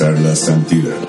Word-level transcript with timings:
alcanzar 0.00 0.20
la 0.20 0.36
santidad. 0.36 1.07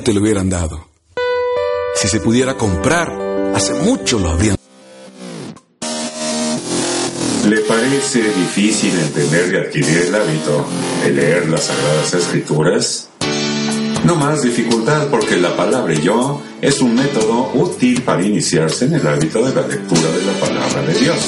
Te 0.00 0.12
lo 0.12 0.20
hubieran 0.20 0.48
dado. 0.48 0.88
Si 1.94 2.08
se 2.08 2.20
pudiera 2.20 2.56
comprar, 2.56 3.12
hace 3.54 3.74
mucho 3.74 4.18
lo 4.18 4.30
habrían. 4.30 4.56
¿Le 7.48 7.60
parece 7.60 8.22
difícil 8.22 8.98
entender 8.98 9.52
y 9.52 9.56
adquirir 9.56 9.98
el 10.08 10.14
hábito 10.14 10.66
de 11.04 11.10
leer 11.10 11.48
las 11.48 11.64
Sagradas 11.64 12.14
Escrituras? 12.14 13.08
No 14.04 14.16
más 14.16 14.42
dificultad 14.42 15.08
porque 15.08 15.36
la 15.36 15.54
palabra 15.56 15.94
yo 15.94 16.42
es 16.60 16.80
un 16.80 16.94
método 16.94 17.50
útil 17.54 18.02
para 18.02 18.22
iniciarse 18.22 18.86
en 18.86 18.94
el 18.94 19.06
hábito 19.06 19.44
de 19.44 19.54
la 19.54 19.66
lectura 19.66 20.10
de 20.10 20.24
la 20.24 20.32
palabra 20.40 20.82
de 20.82 20.94
Dios. 20.94 21.18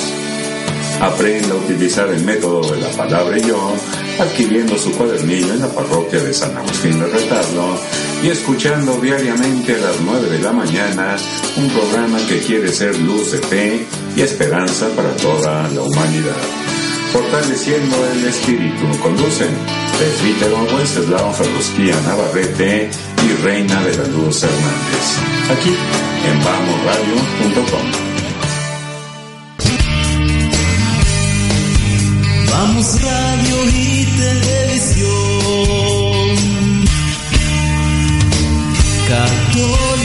Aprenda 1.00 1.54
a 1.54 1.58
utilizar 1.58 2.08
el 2.08 2.24
método 2.24 2.72
de 2.72 2.80
la 2.80 2.88
palabra 2.88 3.36
yo 3.38 3.74
adquiriendo 4.18 4.78
su 4.78 4.92
cuadernillo 4.92 5.52
en 5.52 5.60
la 5.60 5.68
parroquia 5.68 6.20
de 6.20 6.32
San 6.32 6.56
Agustín 6.56 6.98
de 6.98 7.06
Retablo 7.06 7.78
y 8.22 8.28
escuchando 8.28 8.98
diariamente 9.00 9.74
a 9.74 9.78
las 9.78 10.00
9 10.00 10.30
de 10.30 10.38
la 10.38 10.52
mañana 10.52 11.16
un 11.56 11.68
programa 11.70 12.18
que 12.28 12.38
quiere 12.40 12.72
ser 12.72 12.98
luz 12.98 13.32
de 13.32 13.38
fe 13.38 13.86
y 14.16 14.20
esperanza 14.20 14.88
para 14.96 15.10
toda 15.16 15.68
la 15.68 15.82
humanidad. 15.82 16.36
Fortaleciendo 17.12 17.96
el 18.12 18.26
espíritu, 18.26 18.86
conducen 19.02 19.48
Presbítero 19.98 20.56
Wenceslao 20.74 21.32
Ferrusquía 21.32 21.98
Navarrete 22.02 22.90
y 23.24 23.42
Reina 23.42 23.80
de 23.82 23.96
la 23.96 24.04
Luz 24.08 24.42
Hernández. 24.42 25.06
Aquí 25.50 25.74
en 26.28 26.44
vamosradio.com. 26.44 28.06
Vamos 32.50 33.02
Radio 33.02 33.64
y 33.70 34.04
Televisión 34.18 35.25
Todo 39.52 39.95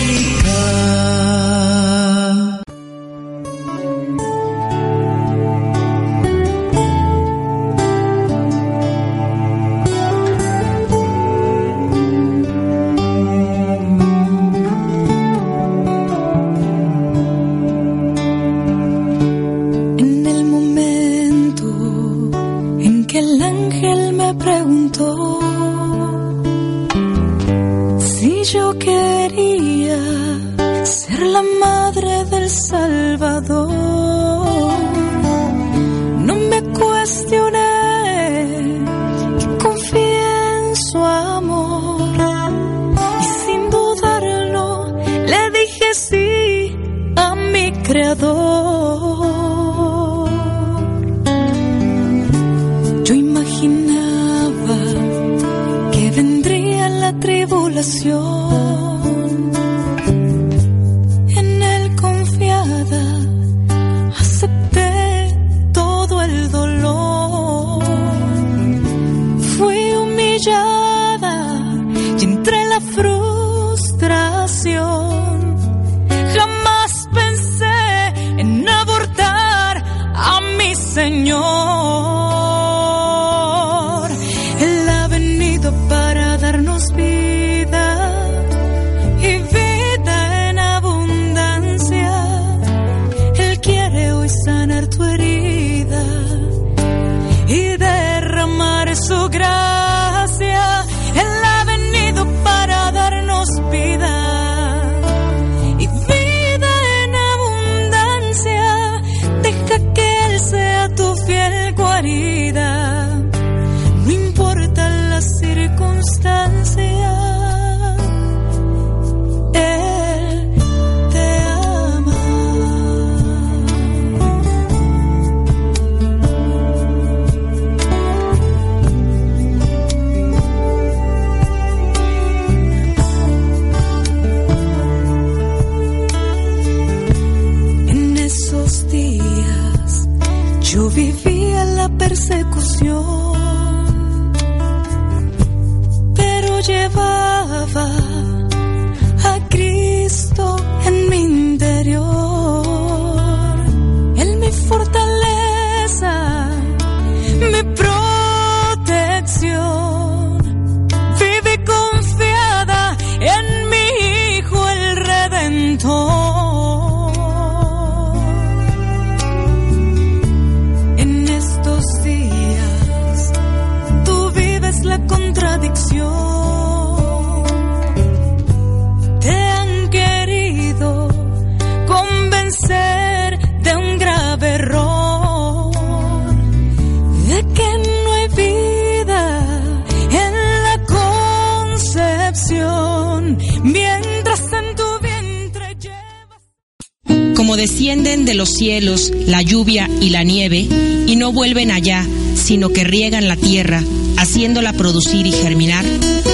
como 197.42 197.58
descienden 197.58 198.24
de 198.24 198.36
los 198.36 198.50
cielos 198.50 199.12
la 199.26 199.42
lluvia 199.42 199.90
y 200.00 200.12
la 200.12 200.22
nieve, 200.22 200.68
y 201.08 201.16
no 201.16 201.32
vuelven 201.32 201.72
allá, 201.72 202.08
sino 202.36 202.70
que 202.70 202.84
riegan 202.84 203.28
la 203.28 203.36
tierra, 203.36 203.84
haciéndola 204.16 204.74
producir 204.74 205.26
y 205.26 205.32
germinar, 205.32 205.84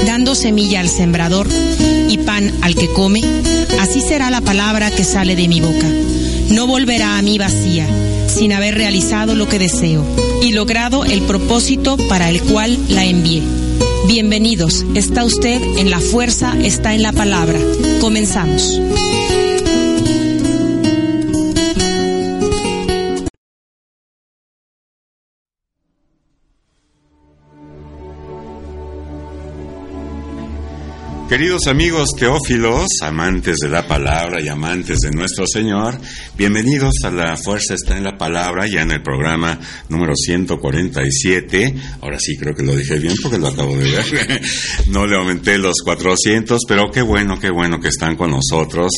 dando 0.05 0.35
semilla 0.35 0.81
al 0.81 0.89
sembrador 0.89 1.47
y 2.09 2.17
pan 2.17 2.51
al 2.59 2.75
que 2.75 2.89
come, 2.89 3.21
así 3.79 4.01
será 4.01 4.29
la 4.29 4.41
palabra 4.41 4.91
que 4.91 5.05
sale 5.05 5.37
de 5.37 5.47
mi 5.47 5.61
boca. 5.61 5.87
No 6.49 6.67
volverá 6.67 7.17
a 7.17 7.21
mí 7.21 7.37
vacía, 7.37 7.87
sin 8.27 8.51
haber 8.51 8.75
realizado 8.75 9.33
lo 9.33 9.47
que 9.47 9.59
deseo 9.59 10.03
y 10.41 10.51
logrado 10.51 11.05
el 11.05 11.21
propósito 11.21 11.95
para 12.09 12.29
el 12.29 12.41
cual 12.41 12.77
la 12.89 13.05
envié. 13.05 13.43
Bienvenidos, 14.07 14.85
está 14.93 15.23
usted 15.23 15.61
en 15.77 15.89
la 15.89 16.01
fuerza, 16.01 16.53
está 16.61 16.93
en 16.93 17.01
la 17.01 17.13
palabra. 17.13 17.57
Comenzamos. 18.01 18.81
Queridos 31.29 31.67
amigos 31.67 32.11
teófilos, 32.17 32.87
amantes 33.01 33.57
de 33.57 33.67
la 33.67 33.85
palabra 33.85 34.41
y 34.41 34.47
amantes 34.47 34.99
de 34.99 35.11
nuestro 35.11 35.45
Señor, 35.45 35.99
bienvenidos 36.37 36.93
a 37.03 37.11
La 37.11 37.35
Fuerza 37.35 37.73
está 37.73 37.97
en 37.97 38.05
la 38.05 38.17
Palabra, 38.17 38.65
ya 38.65 38.83
en 38.83 38.91
el 38.91 39.01
programa 39.03 39.59
número 39.89 40.15
147. 40.15 41.75
Ahora 41.99 42.17
sí 42.17 42.37
creo 42.37 42.55
que 42.55 42.63
lo 42.63 42.73
dije 42.73 42.97
bien 42.97 43.13
porque 43.21 43.39
lo 43.39 43.47
acabo 43.47 43.75
de 43.75 43.91
ver. 43.91 44.41
No 44.87 45.05
le 45.05 45.17
aumenté 45.17 45.57
los 45.57 45.81
400, 45.83 46.61
pero 46.65 46.89
qué 46.91 47.01
bueno, 47.01 47.37
qué 47.37 47.49
bueno 47.49 47.77
que 47.81 47.89
están 47.89 48.15
con 48.15 48.31
nosotros. 48.31 48.93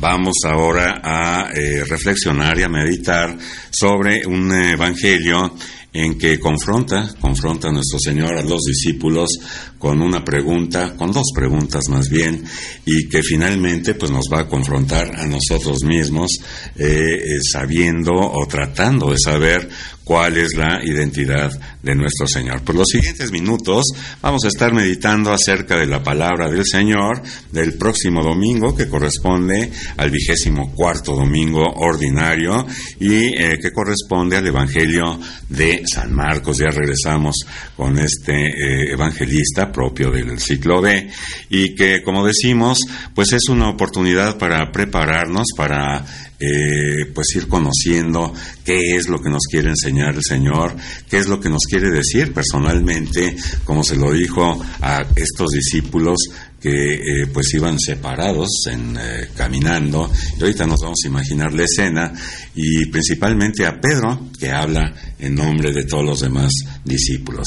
Vamos 0.00 0.36
ahora 0.44 1.02
a 1.04 1.50
eh, 1.52 1.84
reflexionar 1.84 2.58
y 2.58 2.62
a 2.62 2.68
meditar 2.70 3.36
sobre 3.70 4.26
un 4.26 4.50
evangelio 4.52 5.54
en 5.94 6.18
que 6.18 6.40
confronta, 6.40 7.14
confronta 7.20 7.68
a 7.68 7.72
nuestro 7.72 8.00
Señor 8.00 8.36
a 8.36 8.42
los 8.42 8.60
discípulos 8.62 9.30
con 9.78 10.02
una 10.02 10.24
pregunta, 10.24 10.96
con 10.96 11.12
dos 11.12 11.30
preguntas 11.32 11.84
más 11.88 12.08
bien, 12.08 12.44
y 12.84 13.08
que 13.08 13.22
finalmente 13.22 13.94
pues 13.94 14.10
nos 14.10 14.24
va 14.30 14.40
a 14.40 14.48
confrontar 14.48 15.14
a 15.16 15.24
nosotros 15.26 15.84
mismos 15.84 16.32
eh, 16.76 16.88
eh, 16.88 17.38
sabiendo 17.48 18.12
o 18.12 18.44
tratando 18.48 19.12
de 19.12 19.18
saber 19.18 19.68
cuál 20.04 20.36
es 20.36 20.54
la 20.54 20.80
identidad 20.84 21.50
de 21.82 21.94
nuestro 21.94 22.26
Señor. 22.26 22.62
Por 22.62 22.74
los 22.74 22.86
siguientes 22.88 23.32
minutos 23.32 23.84
vamos 24.22 24.44
a 24.44 24.48
estar 24.48 24.72
meditando 24.72 25.32
acerca 25.32 25.78
de 25.78 25.86
la 25.86 26.02
palabra 26.02 26.50
del 26.50 26.64
Señor 26.64 27.22
del 27.50 27.74
próximo 27.74 28.22
domingo, 28.22 28.76
que 28.76 28.88
corresponde 28.88 29.70
al 29.96 30.10
vigésimo 30.10 30.72
cuarto 30.74 31.14
domingo 31.14 31.62
ordinario 31.62 32.66
y 33.00 33.26
eh, 33.26 33.58
que 33.60 33.72
corresponde 33.72 34.36
al 34.36 34.46
Evangelio 34.46 35.18
de 35.48 35.82
San 35.86 36.14
Marcos. 36.14 36.58
Ya 36.58 36.68
regresamos 36.68 37.36
con 37.76 37.98
este 37.98 38.34
eh, 38.34 38.92
evangelista 38.92 39.72
propio 39.72 40.10
del 40.10 40.38
ciclo 40.38 40.80
B 40.80 41.08
y 41.48 41.74
que, 41.74 42.02
como 42.02 42.26
decimos, 42.26 42.78
pues 43.14 43.32
es 43.32 43.48
una 43.48 43.70
oportunidad 43.70 44.38
para 44.38 44.70
prepararnos 44.70 45.46
para 45.56 46.04
eh, 46.44 47.06
pues 47.14 47.34
ir 47.36 47.48
conociendo 47.48 48.32
qué 48.64 48.96
es 48.96 49.08
lo 49.08 49.20
que 49.20 49.30
nos 49.30 49.42
quiere 49.50 49.70
enseñar 49.70 50.14
el 50.14 50.22
Señor, 50.22 50.74
qué 51.08 51.18
es 51.18 51.28
lo 51.28 51.40
que 51.40 51.48
nos 51.48 51.64
quiere 51.68 51.90
decir 51.90 52.32
personalmente, 52.32 53.36
como 53.64 53.82
se 53.82 53.96
lo 53.96 54.12
dijo 54.12 54.60
a 54.80 55.04
estos 55.16 55.50
discípulos 55.50 56.18
que 56.64 56.94
eh, 56.94 57.26
pues 57.30 57.52
iban 57.52 57.78
separados 57.78 58.48
en, 58.72 58.96
eh, 58.96 59.28
caminando. 59.36 60.10
Y 60.38 60.40
ahorita 60.40 60.66
nos 60.66 60.80
vamos 60.80 60.98
a 61.04 61.08
imaginar 61.08 61.52
la 61.52 61.64
escena 61.64 62.10
y 62.54 62.86
principalmente 62.86 63.66
a 63.66 63.78
Pedro 63.78 64.28
que 64.40 64.50
habla 64.50 64.90
en 65.18 65.34
nombre 65.34 65.72
de 65.72 65.84
todos 65.84 66.06
los 66.06 66.20
demás 66.20 66.50
discípulos. 66.82 67.46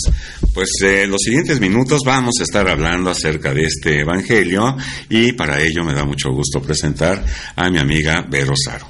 Pues 0.53 0.69
eh, 0.83 1.07
los 1.07 1.19
siguientes 1.19 1.59
minutos 1.59 2.01
vamos 2.05 2.35
a 2.39 2.43
estar 2.43 2.69
hablando 2.69 3.09
acerca 3.09 3.55
de 3.55 3.63
este 3.63 4.01
Evangelio 4.01 4.77
y 5.09 5.31
para 5.31 5.63
ello 5.63 5.83
me 5.83 5.95
da 5.95 6.05
mucho 6.05 6.29
gusto 6.31 6.61
presentar 6.61 7.25
a 7.55 7.71
mi 7.71 7.79
amiga 7.79 8.23
Vero 8.29 8.53
Saro. 8.55 8.85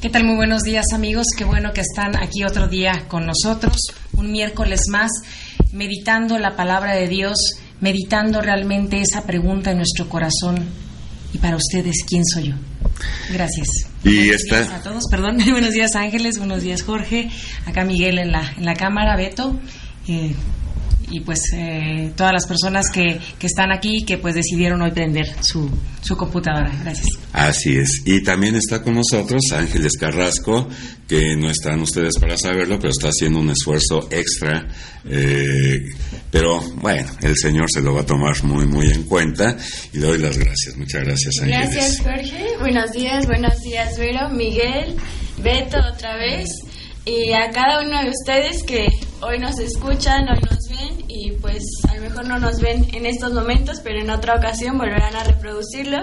¿Qué 0.00 0.08
tal? 0.08 0.24
Muy 0.24 0.36
buenos 0.36 0.62
días 0.62 0.86
amigos. 0.94 1.26
Qué 1.36 1.44
bueno 1.44 1.74
que 1.74 1.82
están 1.82 2.16
aquí 2.16 2.42
otro 2.42 2.68
día 2.68 3.04
con 3.06 3.26
nosotros, 3.26 3.76
un 4.16 4.32
miércoles 4.32 4.80
más, 4.90 5.10
meditando 5.72 6.38
la 6.38 6.56
palabra 6.56 6.94
de 6.94 7.06
Dios, 7.06 7.36
meditando 7.80 8.40
realmente 8.40 9.00
esa 9.00 9.22
pregunta 9.24 9.70
en 9.70 9.78
nuestro 9.78 10.08
corazón. 10.08 10.64
Y 11.32 11.38
para 11.38 11.56
ustedes, 11.56 12.04
¿quién 12.08 12.24
soy 12.24 12.48
yo? 12.48 12.54
Gracias. 13.32 13.68
Y 14.04 14.14
buenos 14.16 14.34
esta- 14.42 14.60
días 14.62 14.72
a 14.72 14.82
todos, 14.82 15.04
perdón. 15.10 15.38
buenos 15.50 15.72
días 15.72 15.94
Ángeles, 15.94 16.38
buenos 16.38 16.62
días 16.62 16.82
Jorge, 16.82 17.30
acá 17.66 17.84
Miguel 17.84 18.18
en 18.18 18.32
la, 18.32 18.52
en 18.56 18.64
la 18.64 18.74
cámara, 18.74 19.16
Beto. 19.16 19.58
eh, 20.08 20.34
y 21.10 21.20
pues 21.20 21.40
eh, 21.54 22.12
todas 22.16 22.32
las 22.32 22.46
personas 22.46 22.86
que, 22.92 23.18
que 23.38 23.46
están 23.46 23.72
aquí 23.72 24.04
que 24.04 24.18
pues 24.18 24.34
decidieron 24.34 24.82
hoy 24.82 24.90
prender 24.90 25.26
su, 25.42 25.70
su 26.02 26.16
computadora. 26.16 26.70
Gracias. 26.82 27.08
Así 27.32 27.76
es. 27.76 28.02
Y 28.04 28.22
también 28.22 28.56
está 28.56 28.82
con 28.82 28.94
nosotros 28.94 29.42
Ángeles 29.54 29.92
Carrasco, 29.98 30.68
que 31.06 31.36
no 31.36 31.50
están 31.50 31.80
ustedes 31.80 32.18
para 32.20 32.36
saberlo, 32.36 32.78
pero 32.78 32.90
está 32.90 33.08
haciendo 33.08 33.40
un 33.40 33.50
esfuerzo 33.50 34.08
extra. 34.10 34.66
eh, 35.08 35.78
pero 36.30 36.60
bueno, 36.76 37.10
el 37.22 37.34
Señor 37.36 37.66
se 37.72 37.80
lo 37.80 37.94
va 37.94 38.02
a 38.02 38.06
tomar 38.06 38.42
muy, 38.44 38.66
muy 38.66 38.86
en 38.92 39.04
cuenta 39.04 39.56
y 39.92 39.98
le 39.98 40.06
doy 40.06 40.18
las 40.18 40.36
gracias. 40.36 40.76
Muchas 40.76 41.02
gracias, 41.04 41.34
Ángeles. 41.40 41.70
Gracias, 41.72 42.00
Jorge. 42.02 42.46
Buenos 42.60 42.90
días, 42.92 43.26
buenos 43.26 43.60
días, 43.62 43.98
Vero, 43.98 44.28
Miguel, 44.30 44.94
Beto 45.42 45.78
otra 45.94 46.16
vez. 46.16 46.46
Y 47.08 47.32
a 47.32 47.50
cada 47.52 47.80
uno 47.80 48.02
de 48.02 48.10
ustedes 48.10 48.62
que 48.64 48.86
hoy 49.22 49.38
nos 49.38 49.58
escuchan, 49.58 50.28
hoy 50.28 50.40
nos 50.42 50.68
ven 50.68 51.04
y 51.08 51.30
pues 51.40 51.62
a 51.88 51.94
lo 51.94 52.02
mejor 52.02 52.28
no 52.28 52.38
nos 52.38 52.60
ven 52.60 52.86
en 52.92 53.06
estos 53.06 53.32
momentos, 53.32 53.80
pero 53.82 53.98
en 53.98 54.10
otra 54.10 54.34
ocasión 54.34 54.76
volverán 54.76 55.16
a 55.16 55.24
reproducirlo 55.24 55.96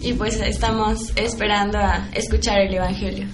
y 0.00 0.12
pues 0.12 0.36
estamos 0.40 1.10
esperando 1.16 1.78
a 1.78 2.08
escuchar 2.12 2.60
el 2.60 2.74
Evangelio. 2.74 3.26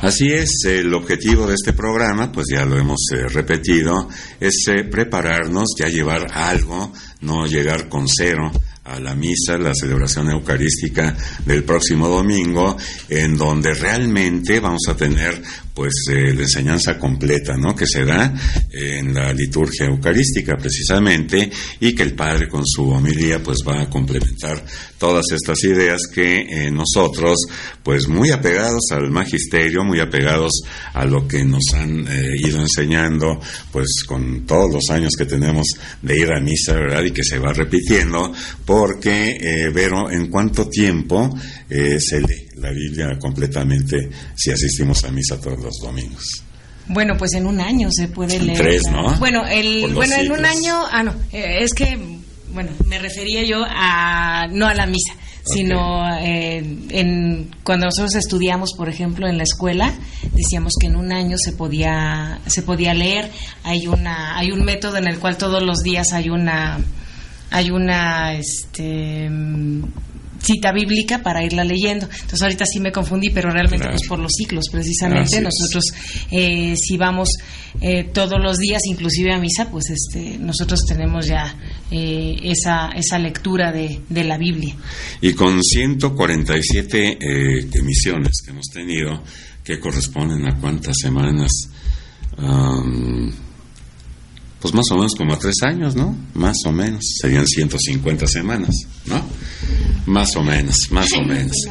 Así 0.00 0.32
es, 0.32 0.48
el 0.66 0.94
objetivo 0.94 1.46
de 1.46 1.56
este 1.56 1.74
programa, 1.74 2.32
pues 2.32 2.46
ya 2.50 2.64
lo 2.64 2.78
hemos 2.78 3.00
eh, 3.14 3.28
repetido, 3.28 4.08
es 4.40 4.66
eh, 4.68 4.84
prepararnos, 4.84 5.74
ya 5.78 5.88
llevar 5.88 6.26
algo, 6.32 6.90
no 7.20 7.44
llegar 7.44 7.90
con 7.90 8.08
cero 8.08 8.50
a 8.84 8.98
la 8.98 9.14
misa, 9.14 9.58
la 9.58 9.74
celebración 9.74 10.30
eucarística 10.30 11.16
del 11.46 11.64
próximo 11.64 12.08
domingo, 12.08 12.76
en 13.08 13.36
donde 13.36 13.74
realmente 13.74 14.58
vamos 14.58 14.82
a 14.88 14.96
tener 14.96 15.40
pues 15.74 15.92
eh, 16.10 16.34
la 16.34 16.42
enseñanza 16.42 16.98
completa, 16.98 17.56
¿no? 17.56 17.74
Que 17.74 17.86
se 17.86 18.04
da 18.04 18.32
en 18.72 19.14
la 19.14 19.32
liturgia 19.32 19.86
eucarística 19.86 20.56
precisamente 20.56 21.50
y 21.80 21.94
que 21.94 22.02
el 22.02 22.14
Padre 22.14 22.48
con 22.48 22.66
su 22.66 22.88
homilía 22.88 23.42
pues 23.42 23.58
va 23.66 23.82
a 23.82 23.90
complementar 23.90 24.64
todas 24.98 25.24
estas 25.32 25.62
ideas 25.64 26.02
que 26.12 26.40
eh, 26.40 26.70
nosotros 26.70 27.38
pues 27.82 28.06
muy 28.08 28.30
apegados 28.30 28.82
al 28.92 29.10
magisterio, 29.10 29.84
muy 29.84 30.00
apegados 30.00 30.52
a 30.92 31.04
lo 31.04 31.26
que 31.26 31.44
nos 31.44 31.62
han 31.74 32.06
eh, 32.06 32.36
ido 32.38 32.60
enseñando 32.60 33.40
pues 33.70 34.04
con 34.06 34.46
todos 34.46 34.72
los 34.72 34.90
años 34.90 35.14
que 35.16 35.26
tenemos 35.26 35.66
de 36.00 36.18
ir 36.18 36.30
a 36.32 36.40
misa, 36.40 36.74
¿verdad? 36.74 37.04
Y 37.04 37.10
que 37.10 37.24
se 37.24 37.38
va 37.38 37.52
repitiendo 37.52 38.32
porque, 38.64 39.36
eh, 39.40 39.70
Vero, 39.74 40.10
¿en 40.10 40.28
cuánto 40.28 40.68
tiempo 40.68 41.36
eh, 41.68 41.98
se 41.98 42.20
lee 42.20 42.51
la 42.62 42.70
Biblia 42.70 43.18
completamente 43.18 44.08
si 44.34 44.50
asistimos 44.50 45.04
a 45.04 45.10
misa 45.10 45.40
todos 45.40 45.60
los 45.60 45.74
domingos? 45.78 46.44
Bueno, 46.88 47.16
pues 47.16 47.32
en 47.34 47.46
un 47.46 47.60
año 47.60 47.88
se 47.90 48.08
puede 48.08 48.36
En 48.36 48.46
leer. 48.46 48.58
tres, 48.58 48.82
¿no? 48.90 49.16
Bueno, 49.18 49.46
el, 49.46 49.92
bueno 49.94 50.14
en 50.16 50.32
un 50.32 50.44
año, 50.44 50.74
ah, 50.90 51.02
no, 51.02 51.12
eh, 51.32 51.58
es 51.60 51.72
que, 51.74 51.98
bueno, 52.52 52.70
me 52.86 52.98
refería 52.98 53.44
yo 53.44 53.64
a, 53.66 54.46
no 54.50 54.66
a 54.66 54.74
la 54.74 54.86
misa, 54.86 55.14
sino 55.44 56.04
eh, 56.18 56.58
en, 56.90 57.50
cuando 57.64 57.86
nosotros 57.86 58.14
estudiamos, 58.14 58.74
por 58.76 58.88
ejemplo, 58.88 59.28
en 59.28 59.36
la 59.38 59.44
escuela, 59.44 59.92
decíamos 60.32 60.72
que 60.80 60.86
en 60.88 60.96
un 60.96 61.12
año 61.12 61.36
se 61.38 61.52
podía, 61.52 62.40
se 62.46 62.62
podía 62.62 62.94
leer. 62.94 63.30
Hay 63.64 63.86
una, 63.86 64.36
hay 64.38 64.50
un 64.50 64.64
método 64.64 64.96
en 64.96 65.06
el 65.06 65.18
cual 65.18 65.36
todos 65.36 65.62
los 65.62 65.78
días 65.82 66.12
hay 66.12 66.30
una, 66.30 66.78
hay 67.50 67.70
una, 67.70 68.34
este, 68.34 69.28
cita 70.42 70.72
bíblica 70.72 71.22
para 71.22 71.44
irla 71.44 71.64
leyendo. 71.64 72.06
Entonces 72.06 72.42
ahorita 72.42 72.64
sí 72.66 72.80
me 72.80 72.90
confundí, 72.92 73.30
pero 73.30 73.50
realmente 73.50 73.84
Claro. 73.84 73.96
pues 73.96 74.08
por 74.08 74.18
los 74.18 74.32
ciclos 74.36 74.64
precisamente. 74.70 75.40
Nosotros 75.40 75.84
eh, 76.30 76.74
si 76.76 76.96
vamos 76.96 77.28
eh, 77.80 78.04
todos 78.12 78.40
los 78.40 78.58
días, 78.58 78.82
inclusive 78.86 79.32
a 79.32 79.38
misa, 79.38 79.70
pues 79.70 79.90
este 79.90 80.38
nosotros 80.38 80.80
tenemos 80.86 81.26
ya 81.26 81.54
eh, 81.90 82.36
esa, 82.42 82.88
esa 82.90 83.18
lectura 83.18 83.72
de, 83.72 84.00
de 84.08 84.24
la 84.24 84.36
Biblia. 84.38 84.74
Y 85.20 85.32
con 85.34 85.62
147 85.62 87.18
eh, 87.20 87.68
emisiones 87.74 88.42
que 88.44 88.50
hemos 88.50 88.66
tenido, 88.66 89.22
que 89.64 89.78
corresponden 89.78 90.46
a 90.46 90.58
cuántas 90.58 90.96
semanas, 91.00 91.50
pues 94.62 94.72
más 94.74 94.84
o 94.92 94.94
menos 94.94 95.14
como 95.16 95.34
a 95.34 95.38
tres 95.38 95.56
años, 95.62 95.96
¿no? 95.96 96.16
Más 96.34 96.56
o 96.64 96.72
menos, 96.72 97.00
serían 97.20 97.44
150 97.44 98.28
semanas, 98.28 98.74
¿no? 99.06 99.20
Más 100.06 100.36
o 100.36 100.42
menos, 100.42 100.76
más 100.90 101.08
o 101.14 101.22
menos. 101.26 101.56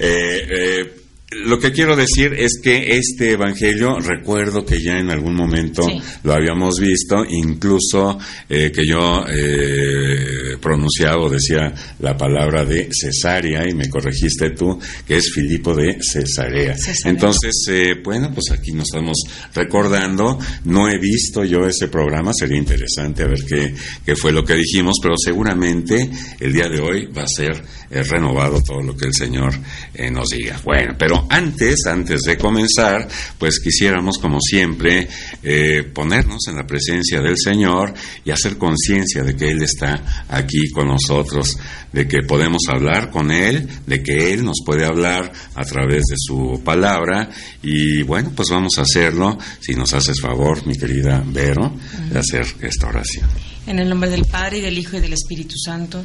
Eh, 0.00 0.46
eh, 0.48 0.97
lo 1.30 1.58
que 1.58 1.72
quiero 1.72 1.94
decir 1.94 2.32
es 2.32 2.58
que 2.62 2.96
este 2.96 3.32
evangelio, 3.32 3.98
recuerdo 4.00 4.64
que 4.64 4.82
ya 4.82 4.98
en 4.98 5.10
algún 5.10 5.34
momento 5.34 5.82
Sí. 5.82 6.00
lo 6.22 6.32
habíamos 6.32 6.80
visto, 6.80 7.22
incluso 7.28 8.18
eh, 8.48 8.72
que 8.74 8.86
yo 8.86 9.24
eh, 9.28 10.56
pronunciaba 10.60 11.22
o 11.22 11.28
decía 11.28 11.72
la 12.00 12.16
palabra 12.16 12.64
de 12.64 12.88
Cesarea 12.90 13.68
y 13.68 13.74
me 13.74 13.90
corregiste 13.90 14.50
tú, 14.50 14.78
que 15.06 15.18
es 15.18 15.30
Filipo 15.32 15.74
de 15.74 15.98
Cesarea. 16.00 16.74
Cesarea. 16.76 17.12
Entonces, 17.12 17.52
eh, 17.68 17.94
bueno, 18.02 18.32
pues 18.32 18.50
aquí 18.50 18.72
nos 18.72 18.84
estamos 18.84 19.18
recordando. 19.54 20.38
No 20.64 20.88
he 20.88 20.98
visto 20.98 21.44
yo 21.44 21.66
ese 21.66 21.88
programa, 21.88 22.32
sería 22.32 22.56
interesante 22.58 23.22
a 23.22 23.26
ver 23.26 23.44
qué, 23.46 23.74
qué 24.04 24.16
fue 24.16 24.32
lo 24.32 24.44
que 24.44 24.54
dijimos, 24.54 24.94
pero 25.02 25.14
seguramente 25.22 26.08
el 26.40 26.52
día 26.54 26.68
de 26.68 26.80
hoy 26.80 27.06
va 27.06 27.24
a 27.24 27.28
ser 27.28 27.62
eh, 27.90 28.02
renovado 28.02 28.62
todo 28.62 28.80
lo 28.82 28.96
que 28.96 29.06
el 29.06 29.14
Señor 29.14 29.52
eh, 29.94 30.10
nos 30.10 30.28
diga. 30.30 30.60
Bueno, 30.64 30.94
pero 30.98 31.17
antes, 31.28 31.86
antes 31.86 32.22
de 32.22 32.36
comenzar, 32.36 33.08
pues 33.38 33.60
quisiéramos, 33.60 34.18
como 34.18 34.40
siempre, 34.40 35.08
eh, 35.42 35.82
ponernos 35.94 36.46
en 36.48 36.56
la 36.56 36.66
presencia 36.66 37.20
del 37.20 37.36
Señor 37.36 37.94
y 38.24 38.30
hacer 38.30 38.56
conciencia 38.58 39.22
de 39.22 39.36
que 39.36 39.50
Él 39.50 39.62
está 39.62 40.26
aquí 40.28 40.70
con 40.70 40.88
nosotros, 40.88 41.56
de 41.92 42.06
que 42.06 42.22
podemos 42.22 42.62
hablar 42.68 43.10
con 43.10 43.30
Él, 43.30 43.66
de 43.86 44.02
que 44.02 44.32
Él 44.32 44.44
nos 44.44 44.58
puede 44.64 44.84
hablar 44.84 45.32
a 45.54 45.64
través 45.64 46.02
de 46.08 46.16
su 46.16 46.62
palabra 46.64 47.28
y 47.62 48.02
bueno, 48.02 48.32
pues 48.34 48.48
vamos 48.50 48.78
a 48.78 48.82
hacerlo, 48.82 49.38
si 49.60 49.74
nos 49.74 49.92
haces 49.94 50.20
favor, 50.20 50.66
mi 50.66 50.76
querida 50.76 51.22
Vero, 51.26 51.74
de 52.10 52.18
hacer 52.18 52.46
esta 52.60 52.88
oración. 52.88 53.28
En 53.66 53.78
el 53.78 53.88
nombre 53.88 54.10
del 54.10 54.24
Padre 54.24 54.58
y 54.58 54.60
del 54.62 54.78
Hijo 54.78 54.96
y 54.96 55.00
del 55.00 55.12
Espíritu 55.12 55.56
Santo. 55.58 56.02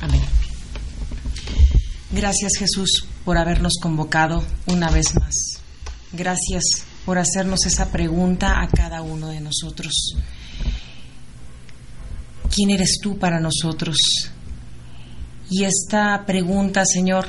Amén. 0.00 0.20
Gracias 2.12 2.52
Jesús 2.58 3.06
por 3.30 3.38
habernos 3.38 3.74
convocado 3.80 4.42
una 4.66 4.90
vez 4.90 5.14
más. 5.14 5.60
Gracias 6.12 6.64
por 7.06 7.16
hacernos 7.16 7.64
esa 7.64 7.92
pregunta 7.92 8.60
a 8.60 8.66
cada 8.66 9.02
uno 9.02 9.28
de 9.28 9.40
nosotros. 9.40 10.16
¿Quién 12.52 12.70
eres 12.70 12.98
tú 13.00 13.20
para 13.20 13.38
nosotros? 13.38 13.96
Y 15.48 15.62
esta 15.62 16.26
pregunta, 16.26 16.84
Señor, 16.84 17.28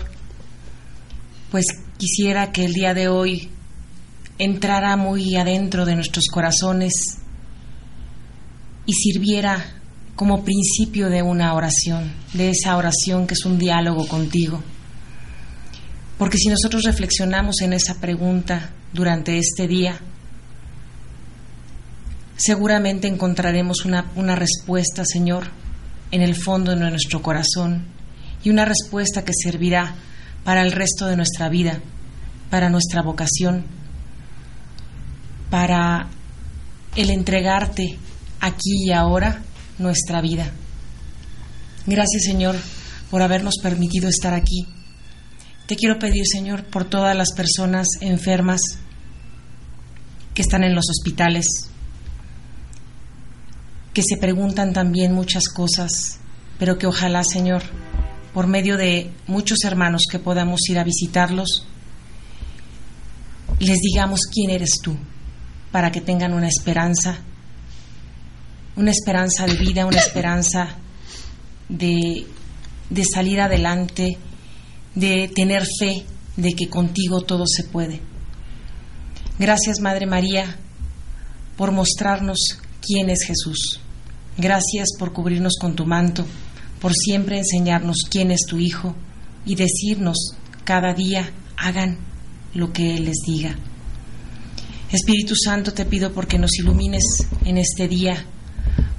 pues 1.52 1.68
quisiera 2.00 2.52
que 2.52 2.66
el 2.66 2.74
día 2.74 2.96
de 2.96 3.08
hoy 3.08 3.52
entrara 4.40 4.98
muy 4.98 5.36
adentro 5.36 5.86
de 5.86 5.94
nuestros 5.94 6.26
corazones 6.34 7.20
y 8.88 8.94
sirviera 8.94 9.64
como 10.16 10.44
principio 10.44 11.12
de 11.12 11.22
una 11.22 11.54
oración, 11.54 12.12
de 12.34 12.50
esa 12.50 12.76
oración 12.76 13.28
que 13.28 13.36
es 13.36 13.46
un 13.46 13.60
diálogo 13.60 14.08
contigo. 14.08 14.64
Porque 16.22 16.38
si 16.38 16.50
nosotros 16.50 16.84
reflexionamos 16.84 17.62
en 17.62 17.74
esa 17.74 17.96
pregunta 17.96 18.70
durante 18.94 19.40
este 19.40 19.68
día, 19.68 20.00
seguramente 22.38 23.08
encontraremos 23.08 23.86
una, 23.86 24.12
una 24.16 24.36
respuesta, 24.36 25.04
Señor, 25.04 25.48
en 26.12 26.22
el 26.22 26.36
fondo 26.36 26.76
de 26.76 26.92
nuestro 26.92 27.24
corazón 27.24 27.88
y 28.44 28.52
una 28.52 28.66
respuesta 28.66 29.26
que 29.26 29.34
servirá 29.34 29.96
para 30.44 30.62
el 30.62 30.74
resto 30.74 31.08
de 31.08 31.16
nuestra 31.16 31.50
vida, 31.50 31.82
para 32.52 32.70
nuestra 32.70 33.02
vocación, 33.02 33.66
para 35.50 36.08
el 36.96 37.10
entregarte 37.10 37.98
aquí 38.42 38.86
y 38.86 38.92
ahora 38.92 39.42
nuestra 39.80 40.22
vida. 40.22 40.52
Gracias, 41.88 42.26
Señor, 42.26 42.58
por 43.10 43.24
habernos 43.24 43.56
permitido 43.60 44.08
estar 44.08 44.36
aquí. 44.36 44.68
Te 45.72 45.78
quiero 45.78 46.00
pedir, 46.00 46.24
Señor, 46.30 46.66
por 46.66 46.84
todas 46.84 47.16
las 47.16 47.32
personas 47.32 47.88
enfermas 48.02 48.60
que 50.34 50.42
están 50.42 50.66
en 50.66 50.76
los 50.76 50.90
hospitales, 50.90 51.46
que 53.94 54.04
se 54.04 54.18
preguntan 54.18 54.74
también 54.74 55.14
muchas 55.14 55.48
cosas, 55.48 56.20
pero 56.60 56.78
que 56.78 56.88
ojalá, 56.88 57.24
Señor, 57.24 57.64
por 58.34 58.48
medio 58.48 58.76
de 58.76 59.12
muchos 59.28 59.64
hermanos 59.64 60.02
que 60.12 60.20
podamos 60.20 60.60
ir 60.70 60.78
a 60.78 60.84
visitarlos, 60.84 61.66
les 63.60 63.78
digamos 63.78 64.24
quién 64.30 64.50
eres 64.50 64.72
tú, 64.84 64.98
para 65.72 65.90
que 65.90 66.02
tengan 66.02 66.34
una 66.34 66.50
esperanza, 66.50 67.20
una 68.76 68.92
esperanza 68.92 69.46
de 69.46 69.56
vida, 69.56 69.86
una 69.86 70.00
esperanza 70.00 70.68
de, 71.70 72.28
de 72.90 73.06
salir 73.06 73.40
adelante, 73.40 74.18
de 74.96 75.30
tener 75.34 75.64
fe 75.80 76.06
de 76.38 76.54
que 76.54 76.70
contigo 76.70 77.22
todo 77.22 77.46
se 77.48 77.64
puede. 77.64 78.02
Gracias, 79.40 79.80
Madre 79.80 80.06
María, 80.06 80.58
por 81.58 81.72
mostrarnos 81.72 82.60
quién 82.82 83.10
es 83.10 83.24
Jesús. 83.24 83.80
Gracias 84.38 84.90
por 84.98 85.14
cubrirnos 85.14 85.54
con 85.60 85.76
tu 85.76 85.86
manto, 85.86 86.26
por 86.80 86.94
siempre 86.94 87.38
enseñarnos 87.38 87.98
quién 88.10 88.32
es 88.32 88.42
tu 88.48 88.58
Hijo 88.58 88.96
y 89.46 89.56
decirnos 89.56 90.36
cada 90.64 90.94
día, 90.94 91.32
hagan 91.58 91.98
lo 92.54 92.72
que 92.72 92.96
Él 92.96 93.06
les 93.06 93.18
diga. 93.26 93.56
Espíritu 94.92 95.36
Santo, 95.36 95.74
te 95.74 95.86
pido 95.86 96.12
porque 96.14 96.38
nos 96.38 96.58
ilumines 96.60 97.04
en 97.46 97.58
este 97.58 97.88
día, 97.88 98.26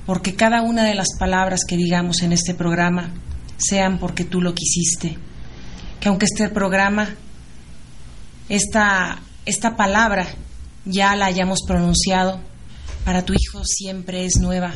porque 0.07 0.35
cada 0.35 0.63
una 0.63 0.85
de 0.85 0.95
las 0.95 1.09
palabras 1.19 1.61
que 1.69 1.77
digamos 1.77 2.23
en 2.23 2.33
este 2.33 2.55
programa 2.55 3.13
sean 3.59 3.99
porque 3.99 4.25
tú 4.25 4.41
lo 4.41 4.55
quisiste. 4.55 5.19
Que 6.03 6.09
aunque 6.09 6.27
este 6.27 6.49
programa, 6.49 7.15
esta, 8.49 9.23
esta 9.47 9.77
palabra 9.77 10.27
ya 10.85 11.15
la 11.15 11.27
hayamos 11.27 11.61
pronunciado, 11.65 12.41
para 13.05 13.25
tu 13.25 13.35
Hijo 13.35 13.65
siempre 13.65 14.25
es 14.25 14.41
nueva, 14.41 14.75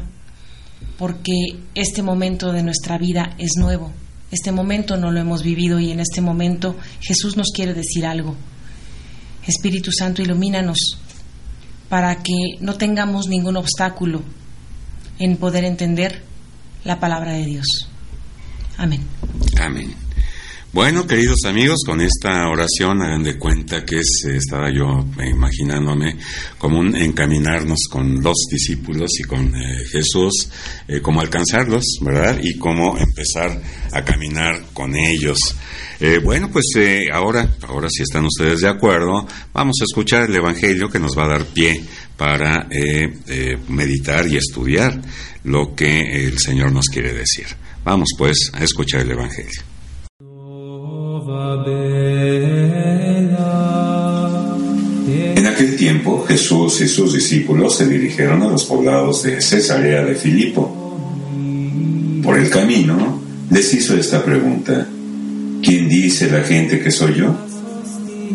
porque 0.96 1.34
este 1.74 2.04
momento 2.04 2.52
de 2.52 2.62
nuestra 2.62 2.96
vida 2.96 3.34
es 3.38 3.54
nuevo. 3.58 3.90
Este 4.30 4.52
momento 4.52 4.96
no 4.96 5.10
lo 5.10 5.18
hemos 5.18 5.42
vivido 5.42 5.80
y 5.80 5.90
en 5.90 5.98
este 5.98 6.20
momento 6.20 6.76
Jesús 7.00 7.36
nos 7.36 7.48
quiere 7.52 7.74
decir 7.74 8.06
algo. 8.06 8.36
Espíritu 9.44 9.90
Santo, 9.90 10.22
ilumínanos 10.22 10.78
para 11.88 12.22
que 12.22 12.56
no 12.60 12.74
tengamos 12.74 13.26
ningún 13.26 13.56
obstáculo 13.56 14.22
en 15.18 15.38
poder 15.38 15.64
entender 15.64 16.22
la 16.84 17.00
palabra 17.00 17.32
de 17.32 17.44
Dios. 17.46 17.66
Amén. 18.76 19.02
Amén. 19.60 20.05
Bueno, 20.76 21.06
queridos 21.06 21.38
amigos, 21.46 21.78
con 21.86 22.02
esta 22.02 22.50
oración 22.50 23.00
hagan 23.00 23.22
de 23.22 23.38
cuenta 23.38 23.82
que 23.86 23.96
es, 23.96 24.26
eh, 24.28 24.36
estaba 24.36 24.70
yo 24.70 25.06
imaginándome 25.26 26.18
como 26.58 26.80
un 26.80 26.94
encaminarnos 26.94 27.78
con 27.90 28.22
los 28.22 28.46
discípulos 28.50 29.08
y 29.18 29.22
con 29.22 29.56
eh, 29.56 29.84
Jesús, 29.90 30.50
eh, 30.86 31.00
cómo 31.00 31.22
alcanzarlos, 31.22 31.82
¿verdad? 32.02 32.38
Y 32.42 32.58
cómo 32.58 32.98
empezar 32.98 33.58
a 33.90 34.04
caminar 34.04 34.66
con 34.74 34.94
ellos. 34.94 35.38
Eh, 35.98 36.20
bueno, 36.22 36.50
pues 36.52 36.66
ahora, 37.10 37.56
ahora 37.66 37.88
si 37.88 38.02
están 38.02 38.26
ustedes 38.26 38.60
de 38.60 38.68
acuerdo, 38.68 39.26
vamos 39.54 39.76
a 39.80 39.84
escuchar 39.84 40.28
el 40.28 40.36
Evangelio 40.36 40.90
que 40.90 40.98
nos 40.98 41.16
va 41.16 41.24
a 41.24 41.38
dar 41.38 41.46
pie 41.46 41.82
para 42.18 42.68
meditar 43.68 44.28
y 44.28 44.36
estudiar 44.36 45.00
lo 45.42 45.74
que 45.74 46.26
el 46.26 46.38
Señor 46.38 46.70
nos 46.70 46.88
quiere 46.88 47.14
decir. 47.14 47.46
Vamos 47.82 48.10
pues 48.18 48.50
a 48.52 48.62
escuchar 48.62 49.00
el 49.00 49.12
Evangelio. 49.12 49.75
En 51.28 51.34
aquel 55.44 55.76
tiempo 55.76 56.24
Jesús 56.28 56.80
y 56.82 56.86
sus 56.86 57.14
discípulos 57.14 57.76
se 57.76 57.88
dirigieron 57.88 58.42
a 58.42 58.48
los 58.48 58.64
poblados 58.64 59.24
de 59.24 59.40
Cesarea 59.40 60.04
de 60.04 60.14
Filipo. 60.14 60.96
Por 62.22 62.38
el 62.38 62.48
camino 62.48 63.20
les 63.50 63.74
hizo 63.74 63.96
esta 63.96 64.24
pregunta. 64.24 64.86
¿Quién 65.62 65.88
dice 65.88 66.30
la 66.30 66.42
gente 66.42 66.78
que 66.78 66.92
soy 66.92 67.14
yo? 67.14 67.34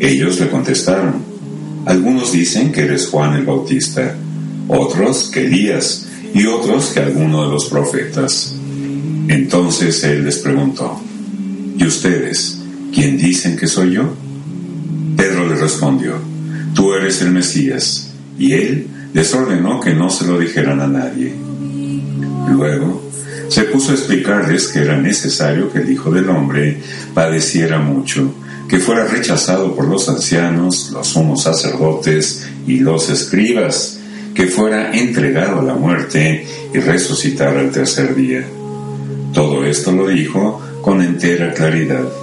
Ellos 0.02 0.42
le 0.42 0.50
contestaron. 0.50 1.24
Algunos 1.86 2.34
dicen 2.34 2.74
que 2.74 2.82
eres 2.82 3.08
Juan 3.08 3.38
el 3.38 3.46
Bautista, 3.46 4.18
otros 4.68 5.32
que 5.34 5.46
Elías 5.46 6.08
y 6.34 6.46
otros 6.46 6.88
que 6.88 7.00
alguno 7.00 7.44
de 7.44 7.50
los 7.52 7.70
profetas. 7.70 8.54
Entonces 9.30 10.04
él 10.04 10.26
les 10.26 10.40
preguntó, 10.40 11.02
¿y 11.78 11.86
ustedes 11.86 12.61
quién 12.94 13.18
dicen 13.18 13.58
que 13.58 13.68
soy 13.68 13.94
yo? 13.94 14.14
Pedro 15.16 15.48
le 15.48 15.56
respondió, 15.56 16.14
tú 16.74 16.94
eres 16.94 17.22
el 17.22 17.32
Mesías. 17.32 18.12
Y 18.38 18.54
él 18.54 18.88
les 19.14 19.34
ordenó 19.34 19.80
que 19.80 19.94
no 19.94 20.10
se 20.10 20.26
lo 20.26 20.40
dijeran 20.40 20.82
a 20.82 20.88
nadie. 20.88 21.34
Luego 22.50 23.12
se 23.50 23.64
puso 23.64 23.92
a 23.92 23.96
explicarles 23.96 24.70
que 24.70 24.80
era 24.80 24.98
necesario 24.98 25.72
que 25.72 25.80
el 25.80 25.92
Hijo 25.92 26.10
del 26.12 26.30
Hombre 26.30 26.78
padeciera 27.14 27.80
mucho, 27.80 28.34
que 28.68 28.80
fuera 28.80 29.06
rechazado 29.06 29.76
por 29.76 29.88
los 29.88 30.08
ancianos, 30.08 30.92
los 30.92 31.08
sumos 31.08 31.44
sacerdotes 31.44 32.48
y 32.66 32.80
los 32.80 33.10
escribas, 33.10 34.00
que 34.34 34.48
fuera 34.48 34.92
entregado 34.94 35.60
a 35.60 35.64
la 35.64 35.76
muerte 35.76 36.46
y 36.74 36.80
resucitar 36.80 37.58
al 37.58 37.72
tercer 37.72 38.16
día. 38.16 38.46
Todo 39.34 39.66
esto 39.66 39.92
lo 39.92 40.08
dijo 40.08 40.62
con 40.82 41.02
entera 41.02 41.54
claridad. 41.54 42.21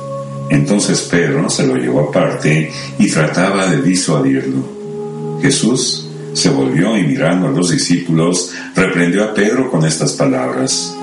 Entonces 0.51 1.03
Pedro 1.03 1.51
se 1.51 1.67
lo 1.67 1.77
llevó 1.77 2.09
aparte 2.09 2.73
y 2.99 3.11
trataba 3.11 3.67
de 3.67 3.83
disuadirlo. 3.83 5.39
Jesús 5.43 6.07
se 6.33 6.51
volvió 6.51 6.97
y 6.97 7.03
mirando 7.03 7.49
a 7.49 7.51
los 7.51 7.71
discípulos, 7.71 8.53
reprendió 8.75 9.25
a 9.25 9.35
Pedro 9.35 9.71
con 9.71 9.85
estas 9.85 10.13
palabras. 10.13 10.95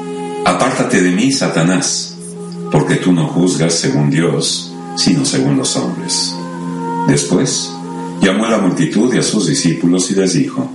Apártate 0.46 1.02
de 1.02 1.12
mí, 1.12 1.32
Satanás, 1.32 2.16
porque 2.72 2.96
tú 2.96 3.12
no 3.12 3.28
juzgas 3.28 3.74
según 3.74 4.10
Dios, 4.10 4.74
sino 4.96 5.26
según 5.26 5.58
los 5.58 5.76
hombres. 5.76 6.34
Después 7.08 7.72
llamó 8.22 8.46
a 8.46 8.52
la 8.52 8.58
multitud 8.60 9.14
y 9.14 9.18
a 9.18 9.24
sus 9.24 9.48
discípulos 9.48 10.10
y 10.12 10.16
les 10.16 10.34
dijo, 10.34 10.70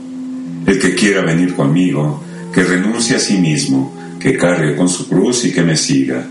El 0.66 0.78
que 0.78 0.94
quiera 0.94 1.22
venir 1.22 1.54
conmigo, 1.54 2.22
que 2.52 2.62
renuncie 2.62 3.16
a 3.16 3.20
sí 3.20 3.38
mismo, 3.38 3.92
que 4.18 4.37
cargue 4.37 4.76
con 4.76 4.88
su 4.88 5.09
cruz 5.09 5.44
y 5.44 5.52
que 5.52 5.62
me 5.62 5.76
siga, 5.76 6.26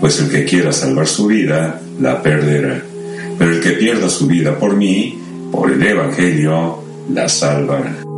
pues 0.00 0.18
el 0.20 0.30
que 0.30 0.44
quiera 0.44 0.72
salvar 0.72 1.06
su 1.06 1.26
vida, 1.26 1.80
la 2.00 2.22
perderá, 2.22 2.82
pero 3.38 3.52
el 3.52 3.60
que 3.60 3.72
pierda 3.72 4.08
su 4.08 4.26
vida 4.26 4.58
por 4.58 4.74
mí, 4.74 5.18
por 5.52 5.70
el 5.70 5.82
Evangelio, 5.82 6.82
la 7.12 7.28
salvará. 7.28 8.10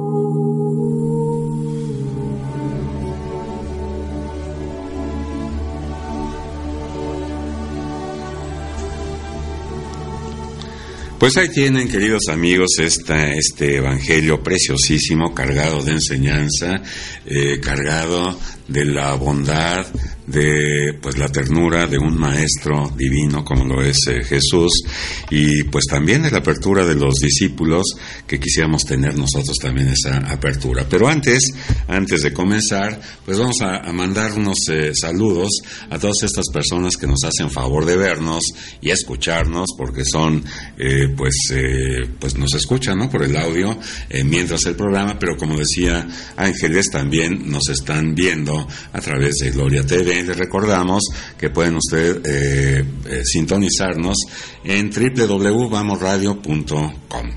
Pues 11.23 11.37
ahí 11.37 11.49
tienen, 11.51 11.89
queridos 11.89 12.23
amigos, 12.33 12.71
esta, 12.81 13.33
este 13.33 13.77
evangelio 13.77 14.43
preciosísimo, 14.43 15.33
cargado 15.33 15.81
de 15.81 15.93
enseñanza, 15.93 16.83
eh, 17.25 17.61
cargado 17.61 18.37
de 18.67 18.85
la 18.85 19.15
bondad, 19.15 19.87
de 20.27 20.99
pues 21.01 21.19
la 21.19 21.29
ternura 21.29 21.87
de 21.87 21.99
un 21.99 22.17
maestro 22.17 22.93
divino 22.97 23.45
como 23.45 23.65
lo 23.65 23.83
es 23.83 23.99
eh, 24.09 24.23
Jesús 24.23 24.83
y 25.31 25.65
pues 25.65 25.85
también 25.89 26.23
de 26.23 26.31
la 26.31 26.39
apertura 26.39 26.85
de 26.87 26.95
los 26.95 27.15
discípulos 27.17 27.85
que 28.27 28.39
quisiéramos 28.39 28.85
tener 28.85 29.17
nosotros 29.17 29.57
también 29.61 29.89
esa 29.89 30.19
apertura. 30.19 30.87
Pero 30.89 31.09
antes, 31.09 31.41
antes 31.89 32.23
de 32.23 32.33
comenzar, 32.33 33.01
pues 33.25 33.39
vamos 33.39 33.61
a, 33.63 33.79
a 33.79 33.93
mandar 33.93 34.33
unos 34.33 34.59
eh, 34.71 34.95
saludos 34.95 35.51
a 35.91 35.99
todas 35.99 36.23
estas 36.23 36.47
personas 36.53 36.97
que 36.97 37.07
nos 37.07 37.25
hacen 37.25 37.51
favor 37.51 37.85
de 37.85 37.97
vernos 37.97 38.43
y 38.81 38.91
escucharnos 38.91 39.71
porque 39.77 40.05
son 40.05 40.45
eh, 40.79 41.09
pues 41.17 41.35
eh, 41.53 42.09
pues 42.19 42.37
nos 42.37 42.55
escuchan 42.55 42.99
¿no? 42.99 43.11
por 43.11 43.23
el 43.23 43.37
audio 43.37 43.79
mientras 44.25 44.65
el 44.67 44.77
programa, 44.77 45.19
pero 45.19 45.37
como 45.37 45.57
decía 45.57 46.07
Ángeles 46.37 46.87
también 46.91 47.51
nos 47.51 47.69
están 47.69 48.15
viendo 48.15 48.67
a 48.93 49.01
través 49.01 49.37
de 49.37 49.51
Gloria 49.51 49.85
TV. 49.85 50.12
Les 50.21 50.37
recordamos 50.37 51.05
que 51.39 51.49
pueden 51.51 51.77
ustedes 51.77 52.17
eh, 52.25 52.85
eh, 53.07 53.23
sintonizarnos 53.25 54.17
en 54.65 54.91
www.vamosradio.com. 54.91 57.31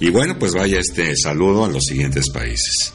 Y 0.00 0.10
bueno, 0.10 0.38
pues 0.38 0.54
vaya 0.54 0.78
este 0.80 1.16
saludo 1.16 1.64
a 1.64 1.68
los 1.68 1.84
siguientes 1.84 2.30
países. 2.30 2.92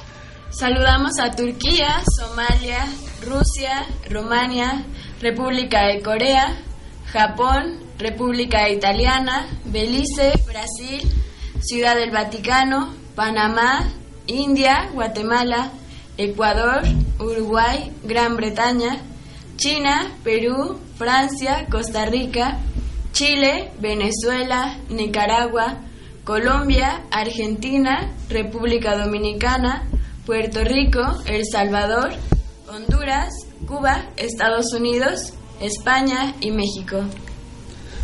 Saludamos 0.49 1.19
a 1.19 1.31
Turquía, 1.31 2.01
Somalia, 2.19 2.85
Rusia, 3.23 3.85
Rumania, 4.09 4.85
República 5.21 5.85
de 5.87 6.01
Corea, 6.01 6.57
Japón, 7.11 7.79
República 7.99 8.69
Italiana, 8.69 9.47
Belice, 9.65 10.31
Brasil, 10.47 11.01
Ciudad 11.59 11.95
del 11.95 12.11
Vaticano, 12.11 12.93
Panamá, 13.15 13.87
India, 14.27 14.89
Guatemala, 14.93 15.71
Ecuador, 16.17 16.83
Uruguay, 17.19 17.91
Gran 18.03 18.35
Bretaña, 18.35 19.01
China, 19.57 20.15
Perú, 20.23 20.79
Francia, 20.97 21.65
Costa 21.69 22.05
Rica, 22.05 22.59
Chile, 23.11 23.71
Venezuela, 23.79 24.79
Nicaragua, 24.89 25.81
Colombia, 26.23 27.03
Argentina, 27.11 28.13
República 28.29 28.95
Dominicana, 28.95 29.87
Puerto 30.25 30.63
Rico, 30.63 31.01
El 31.25 31.43
Salvador, 31.51 32.11
Honduras, 32.67 33.33
Cuba, 33.65 34.11
Estados 34.17 34.73
Unidos, 34.73 35.33
España 35.59 36.35
y 36.39 36.51
México. 36.51 37.03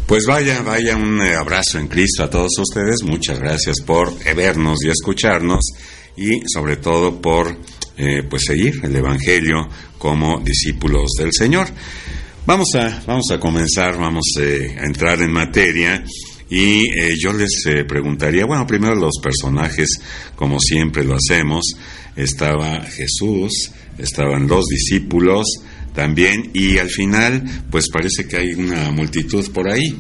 Pues 0.08 0.26
vaya, 0.26 0.62
vaya 0.62 0.96
un 0.96 1.22
eh, 1.22 1.36
abrazo 1.36 1.80
en 1.80 1.88
Cristo 1.88 2.24
a 2.24 2.30
todos 2.30 2.52
ustedes. 2.60 3.04
Muchas 3.04 3.40
gracias 3.40 3.82
por 3.82 4.14
vernos 4.36 4.84
y 4.84 4.90
escucharnos 4.90 5.62
y 6.16 6.42
sobre 6.48 6.78
todo 6.78 7.22
por 7.22 7.58
eh, 7.96 8.24
pues 8.30 8.44
seguir 8.48 8.82
el 8.84 8.96
Evangelio 8.96 9.68
como 10.04 10.42
discípulos 10.42 11.12
del 11.18 11.30
Señor. 11.32 11.70
Vamos 12.46 12.76
a, 12.76 13.02
vamos 13.08 13.32
a 13.32 13.40
comenzar, 13.40 13.98
vamos 13.98 14.34
eh, 14.38 14.76
a 14.78 14.84
entrar 14.84 15.22
en 15.22 15.32
materia 15.32 16.04
y 16.50 16.90
yo 17.18 17.32
les 17.32 17.64
preguntaría, 17.88 18.46
bueno, 18.46 18.68
primero 18.68 18.96
los 18.96 19.14
personajes, 19.24 20.02
como 20.36 20.60
siempre 20.60 21.06
lo 21.06 21.16
hacemos, 21.16 21.64
estaba 22.18 22.82
Jesús, 22.82 23.72
estaban 23.98 24.46
los 24.46 24.66
discípulos, 24.66 25.46
también 25.96 26.52
y 26.54 26.80
al 26.80 26.90
final 26.90 27.42
pues 27.72 27.86
parece 27.90 28.28
que 28.28 28.36
hay 28.36 28.54
una 28.56 28.92
multitud 28.92 29.50
por 29.54 29.70
ahí. 29.70 29.98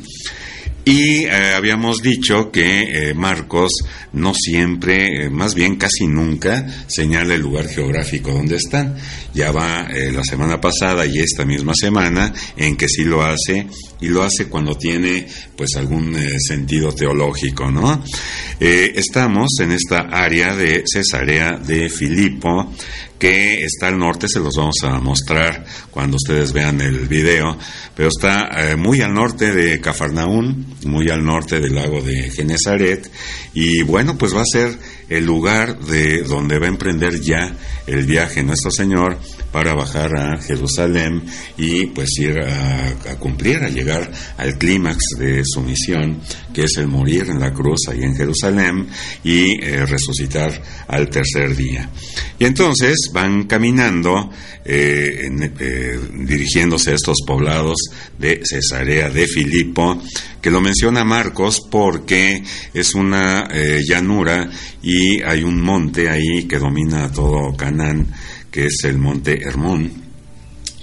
Y 0.86 1.24
eh, 1.24 1.54
habíamos 1.56 2.02
dicho 2.02 2.52
que 2.52 2.82
eh, 2.82 3.14
Marcos 3.14 3.72
no 4.12 4.34
siempre, 4.34 5.26
eh, 5.26 5.30
más 5.30 5.56
bien 5.56 5.78
casi 5.78 6.08
nunca, 6.08 6.68
señala 6.88 7.36
el 7.36 7.42
lugar 7.42 7.70
geográfico 7.70 8.32
donde 8.32 8.58
están. 8.58 8.98
Ya 9.34 9.52
va 9.52 9.88
la 9.90 10.24
semana 10.24 10.62
pasada 10.62 11.06
y 11.06 11.20
esta 11.20 11.46
misma 11.46 11.74
semana 11.74 12.32
en 12.56 12.76
que 12.76 12.88
sí 12.88 13.04
lo 13.04 13.24
hace 13.24 13.66
y 14.00 14.08
lo 14.08 14.22
hace 14.22 14.46
cuando 14.46 14.76
tiene 14.76 15.26
pues 15.56 15.76
algún 15.76 16.16
sentido 16.40 16.92
teológico, 16.92 17.72
¿no? 17.72 18.04
estamos 18.60 19.50
en 19.60 19.72
esta 19.72 20.02
área 20.02 20.56
de 20.56 20.84
Cesarea 20.86 21.58
de 21.58 21.90
Filipo 21.90 22.72
que 23.18 23.64
está 23.64 23.88
al 23.88 23.98
norte, 23.98 24.28
se 24.28 24.40
los 24.40 24.56
vamos 24.56 24.76
a 24.84 25.00
mostrar 25.00 25.66
cuando 25.90 26.18
ustedes 26.18 26.54
vean 26.54 26.80
el 26.82 27.08
video, 27.08 27.58
pero 27.96 28.10
está 28.10 28.76
muy 28.78 29.02
al 29.02 29.14
norte 29.14 29.52
de 29.52 29.82
Cafarnaún, 29.82 30.73
muy 30.86 31.10
al 31.10 31.24
norte 31.24 31.60
del 31.60 31.76
lago 31.76 32.02
de 32.02 32.30
Genezaret, 32.30 33.10
y 33.54 33.84
bueno, 33.84 34.18
pues 34.18 34.36
va 34.36 34.42
a 34.42 34.46
ser 34.46 34.78
el 35.10 35.26
lugar 35.26 35.80
de 35.80 36.24
donde 36.24 36.60
va 36.60 36.66
a 36.66 36.70
emprender 36.70 37.22
ya 37.22 37.56
el 37.88 38.06
viaje 38.06 38.44
nuestro 38.44 38.72
Señor 38.72 39.18
para 39.52 39.76
bajar 39.76 40.18
a 40.18 40.42
Jerusalén 40.42 41.24
y 41.58 41.86
pues 41.88 42.10
ir 42.20 42.40
a, 42.40 42.96
cumplir, 43.20 43.58
a 43.58 43.70
llegar 43.70 44.12
al 44.38 44.58
clímax 44.58 45.04
de 45.20 45.44
su 45.46 45.62
misión, 45.62 46.20
que 46.54 46.66
es 46.66 46.78
el 46.78 46.88
morir 46.88 47.28
en 47.30 47.40
la 47.40 47.52
cruz 47.52 47.88
ahí 47.90 48.04
en 48.04 48.16
Jerusalén 48.16 48.88
y 49.24 49.62
eh, 49.62 49.86
resucitar 49.86 50.62
al 50.88 51.10
tercer 51.10 51.56
día. 51.56 51.90
Y 52.40 52.46
entonces 52.46 53.10
van 53.12 53.44
caminando, 53.46 54.30
eh, 54.64 55.30
eh, 55.60 56.00
dirigiéndose 56.26 56.92
a 56.92 56.96
estos 56.96 57.18
poblados 57.26 57.78
de 58.18 58.42
Cesarea 58.44 59.10
de 59.10 59.28
Filipo, 59.28 60.02
que 60.42 60.52
lo 60.52 60.62
menciona 60.62 61.04
Marcos 61.04 61.62
porque 61.72 62.44
es 62.74 62.94
una 62.96 63.48
llanura 63.88 64.50
y 64.82 65.22
hay 65.22 65.44
un 65.44 65.62
monte 65.62 66.10
ahí 66.10 66.44
que 66.50 66.60
domina 66.60 67.10
todo 67.12 67.56
Canaán 67.56 68.08
que 68.54 68.68
es 68.68 68.84
el 68.84 69.00
monte 69.00 69.42
Hermón. 69.44 69.92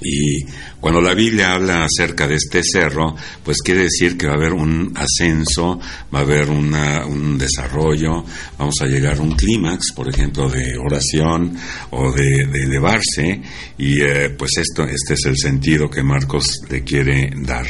Y 0.02 0.44
cuando 0.80 1.00
la 1.00 1.14
Biblia 1.14 1.52
habla 1.52 1.84
acerca 1.84 2.26
de 2.26 2.36
este 2.36 2.62
cerro, 2.62 3.14
pues 3.44 3.58
quiere 3.62 3.82
decir 3.82 4.16
que 4.16 4.26
va 4.26 4.32
a 4.32 4.36
haber 4.36 4.52
un 4.52 4.92
ascenso, 4.96 5.78
va 6.14 6.20
a 6.20 6.22
haber 6.22 6.48
un 6.48 7.38
desarrollo, 7.38 8.24
vamos 8.58 8.74
a 8.80 8.86
llegar 8.86 9.18
a 9.18 9.22
un 9.22 9.36
clímax, 9.36 9.92
por 9.94 10.08
ejemplo, 10.08 10.48
de 10.48 10.76
oración 10.78 11.56
o 11.90 12.10
de, 12.12 12.42
elevarse, 12.42 13.42
y 13.78 14.00
eh, 14.02 14.30
pues 14.30 14.52
esto, 14.58 14.84
este 14.84 15.14
es 15.14 15.24
el 15.26 15.36
sentido 15.36 15.90
que 15.90 16.02
Marcos 16.02 16.60
le 16.68 16.82
quiere 16.82 17.30
dar. 17.36 17.66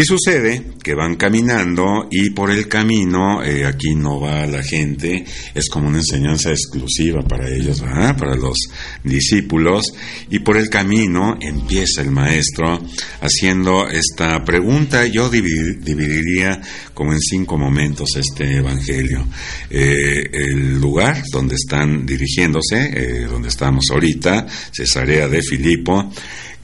Y 0.00 0.04
sucede 0.06 0.62
que 0.82 0.94
van 0.94 1.16
caminando 1.16 2.08
y 2.10 2.30
por 2.30 2.50
el 2.50 2.68
camino, 2.68 3.44
eh, 3.44 3.66
aquí 3.66 3.94
no 3.94 4.18
va 4.18 4.46
la 4.46 4.62
gente, 4.62 5.26
es 5.54 5.68
como 5.68 5.88
una 5.88 5.98
enseñanza 5.98 6.48
exclusiva 6.48 7.20
para 7.20 7.54
ellos, 7.54 7.82
para 7.82 8.34
los 8.34 8.56
discípulos, 9.04 9.92
y 10.30 10.38
por 10.38 10.56
el 10.56 10.70
camino 10.70 11.36
empieza 11.38 12.00
el 12.00 12.12
maestro 12.12 12.82
haciendo 13.20 13.90
esta 13.90 14.42
pregunta. 14.42 15.06
Yo 15.06 15.28
dividiría 15.28 16.62
como 16.94 17.12
en 17.12 17.20
cinco 17.20 17.58
momentos 17.58 18.16
este 18.16 18.56
Evangelio. 18.56 19.26
Eh, 19.68 20.30
el 20.32 20.80
lugar 20.80 21.22
donde 21.30 21.56
están 21.56 22.06
dirigiéndose, 22.06 22.90
eh, 22.94 23.26
donde 23.26 23.48
estamos 23.48 23.84
ahorita, 23.90 24.46
Cesarea 24.72 25.28
de 25.28 25.42
Filipo, 25.42 26.10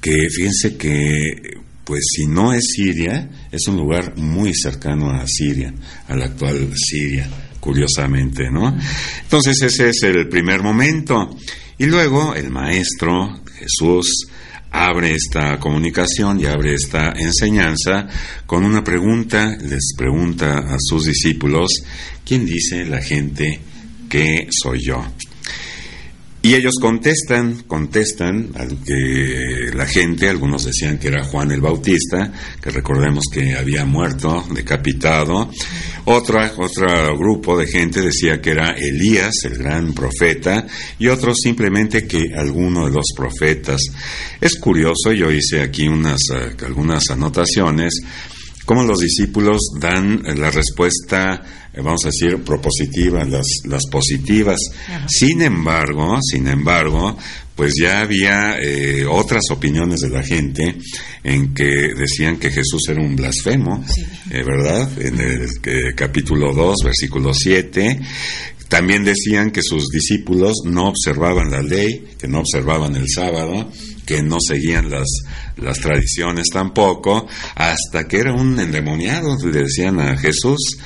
que 0.00 0.26
fíjense 0.30 0.78
que 0.78 1.65
pues 1.86 2.00
si 2.16 2.26
no 2.26 2.52
es 2.52 2.64
Siria, 2.74 3.30
es 3.52 3.68
un 3.68 3.76
lugar 3.76 4.16
muy 4.16 4.52
cercano 4.52 5.08
a 5.08 5.24
Siria, 5.28 5.72
a 6.08 6.16
la 6.16 6.24
actual 6.24 6.72
Siria, 6.74 7.30
curiosamente, 7.60 8.50
¿no? 8.50 8.76
Entonces 9.22 9.62
ese 9.62 9.90
es 9.90 10.02
el 10.02 10.28
primer 10.28 10.64
momento. 10.64 11.36
Y 11.78 11.86
luego 11.86 12.34
el 12.34 12.50
maestro 12.50 13.40
Jesús 13.56 14.26
abre 14.72 15.14
esta 15.14 15.60
comunicación 15.60 16.40
y 16.40 16.46
abre 16.46 16.74
esta 16.74 17.12
enseñanza 17.16 18.08
con 18.46 18.64
una 18.64 18.82
pregunta, 18.82 19.56
les 19.56 19.94
pregunta 19.96 20.58
a 20.58 20.78
sus 20.80 21.04
discípulos, 21.04 21.70
¿quién 22.24 22.44
dice 22.44 22.84
la 22.84 23.00
gente 23.00 23.60
que 24.08 24.48
soy 24.50 24.80
yo? 24.84 25.06
Y 26.46 26.54
ellos 26.54 26.74
contestan, 26.80 27.64
contestan 27.66 28.52
que 28.86 29.72
la 29.74 29.84
gente, 29.84 30.28
algunos 30.28 30.64
decían 30.64 30.96
que 30.96 31.08
era 31.08 31.24
Juan 31.24 31.50
el 31.50 31.60
Bautista, 31.60 32.32
que 32.62 32.70
recordemos 32.70 33.24
que 33.32 33.56
había 33.56 33.84
muerto, 33.84 34.44
decapitado. 34.54 35.50
Otra, 36.04 36.52
otro 36.56 37.18
grupo 37.18 37.58
de 37.58 37.66
gente 37.66 38.00
decía 38.00 38.40
que 38.40 38.52
era 38.52 38.76
Elías, 38.78 39.34
el 39.42 39.58
gran 39.58 39.92
profeta, 39.92 40.64
y 41.00 41.08
otros 41.08 41.38
simplemente 41.42 42.06
que 42.06 42.32
alguno 42.36 42.86
de 42.86 42.92
los 42.92 43.06
profetas. 43.16 43.80
Es 44.40 44.54
curioso, 44.54 45.10
yo 45.10 45.32
hice 45.32 45.62
aquí 45.62 45.88
unas, 45.88 46.20
eh, 46.32 46.54
algunas 46.64 47.10
anotaciones, 47.10 47.92
cómo 48.64 48.84
los 48.84 49.00
discípulos 49.00 49.62
dan 49.80 50.22
la 50.22 50.52
respuesta 50.52 51.42
vamos 51.82 52.04
a 52.04 52.08
decir, 52.08 52.42
propositivas, 52.42 53.28
las, 53.28 53.46
las 53.64 53.82
positivas. 53.90 54.58
Sin 55.08 55.42
embargo, 55.42 56.18
sin 56.22 56.48
embargo, 56.48 57.16
pues 57.54 57.72
ya 57.80 58.00
había 58.00 58.58
eh, 58.60 59.06
otras 59.06 59.44
opiniones 59.50 60.00
de 60.00 60.10
la 60.10 60.22
gente 60.22 60.76
en 61.24 61.54
que 61.54 61.94
decían 61.96 62.36
que 62.38 62.50
Jesús 62.50 62.82
era 62.88 63.00
un 63.00 63.16
blasfemo, 63.16 63.84
eh, 64.30 64.42
¿verdad? 64.42 64.90
En 65.00 65.18
el 65.18 65.94
capítulo 65.94 66.52
2, 66.52 66.76
versículo 66.84 67.32
7. 67.32 68.00
También 68.68 69.04
decían 69.04 69.52
que 69.52 69.62
sus 69.62 69.88
discípulos 69.88 70.62
no 70.64 70.88
observaban 70.88 71.50
la 71.50 71.62
ley, 71.62 72.04
que 72.18 72.26
no 72.26 72.40
observaban 72.40 72.96
el 72.96 73.08
sábado, 73.08 73.70
que 74.04 74.22
no 74.22 74.36
seguían 74.40 74.90
las, 74.90 75.06
las 75.56 75.78
tradiciones 75.78 76.46
tampoco, 76.52 77.26
hasta 77.54 78.06
que 78.08 78.18
era 78.18 78.32
un 78.32 78.58
endemoniado, 78.58 79.36
le 79.44 79.62
decían 79.62 80.00
a 80.00 80.16
Jesús. 80.16 80.78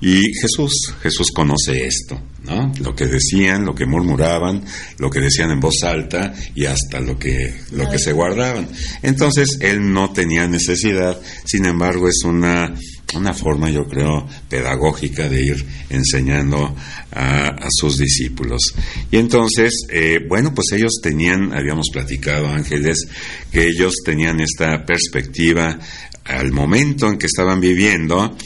Y 0.00 0.20
Jesús, 0.40 0.94
Jesús 1.02 1.28
conoce 1.34 1.86
esto, 1.86 2.20
¿no? 2.44 2.72
Lo 2.80 2.94
que 2.94 3.06
decían, 3.06 3.64
lo 3.64 3.74
que 3.74 3.86
murmuraban, 3.86 4.62
lo 4.98 5.08
que 5.08 5.20
decían 5.20 5.50
en 5.50 5.60
voz 5.60 5.82
alta 5.84 6.34
y 6.54 6.66
hasta 6.66 7.00
lo 7.00 7.18
que, 7.18 7.54
lo 7.72 7.88
que 7.88 7.98
se 7.98 8.12
guardaban. 8.12 8.68
Entonces, 9.02 9.58
él 9.60 9.92
no 9.92 10.12
tenía 10.12 10.46
necesidad, 10.46 11.18
sin 11.46 11.64
embargo, 11.64 12.08
es 12.08 12.24
una, 12.24 12.74
una 13.14 13.32
forma, 13.32 13.70
yo 13.70 13.86
creo, 13.86 14.28
pedagógica 14.50 15.28
de 15.28 15.42
ir 15.42 15.66
enseñando 15.88 16.76
a, 17.12 17.68
sus 17.70 17.96
discípulos. 17.96 18.74
Y 19.10 19.16
entonces, 19.16 19.72
eh, 19.90 20.18
bueno, 20.28 20.54
pues 20.54 20.66
ellos 20.72 21.00
tenían, 21.02 21.52
habíamos 21.54 21.86
platicado, 21.92 22.48
Ángeles, 22.48 23.06
que 23.50 23.66
ellos 23.66 23.94
tenían 24.04 24.40
esta 24.40 24.84
perspectiva 24.84 25.78
al 26.24 26.52
momento 26.52 27.08
en 27.08 27.18
que 27.18 27.26
estaban 27.26 27.60
viviendo 27.60 28.36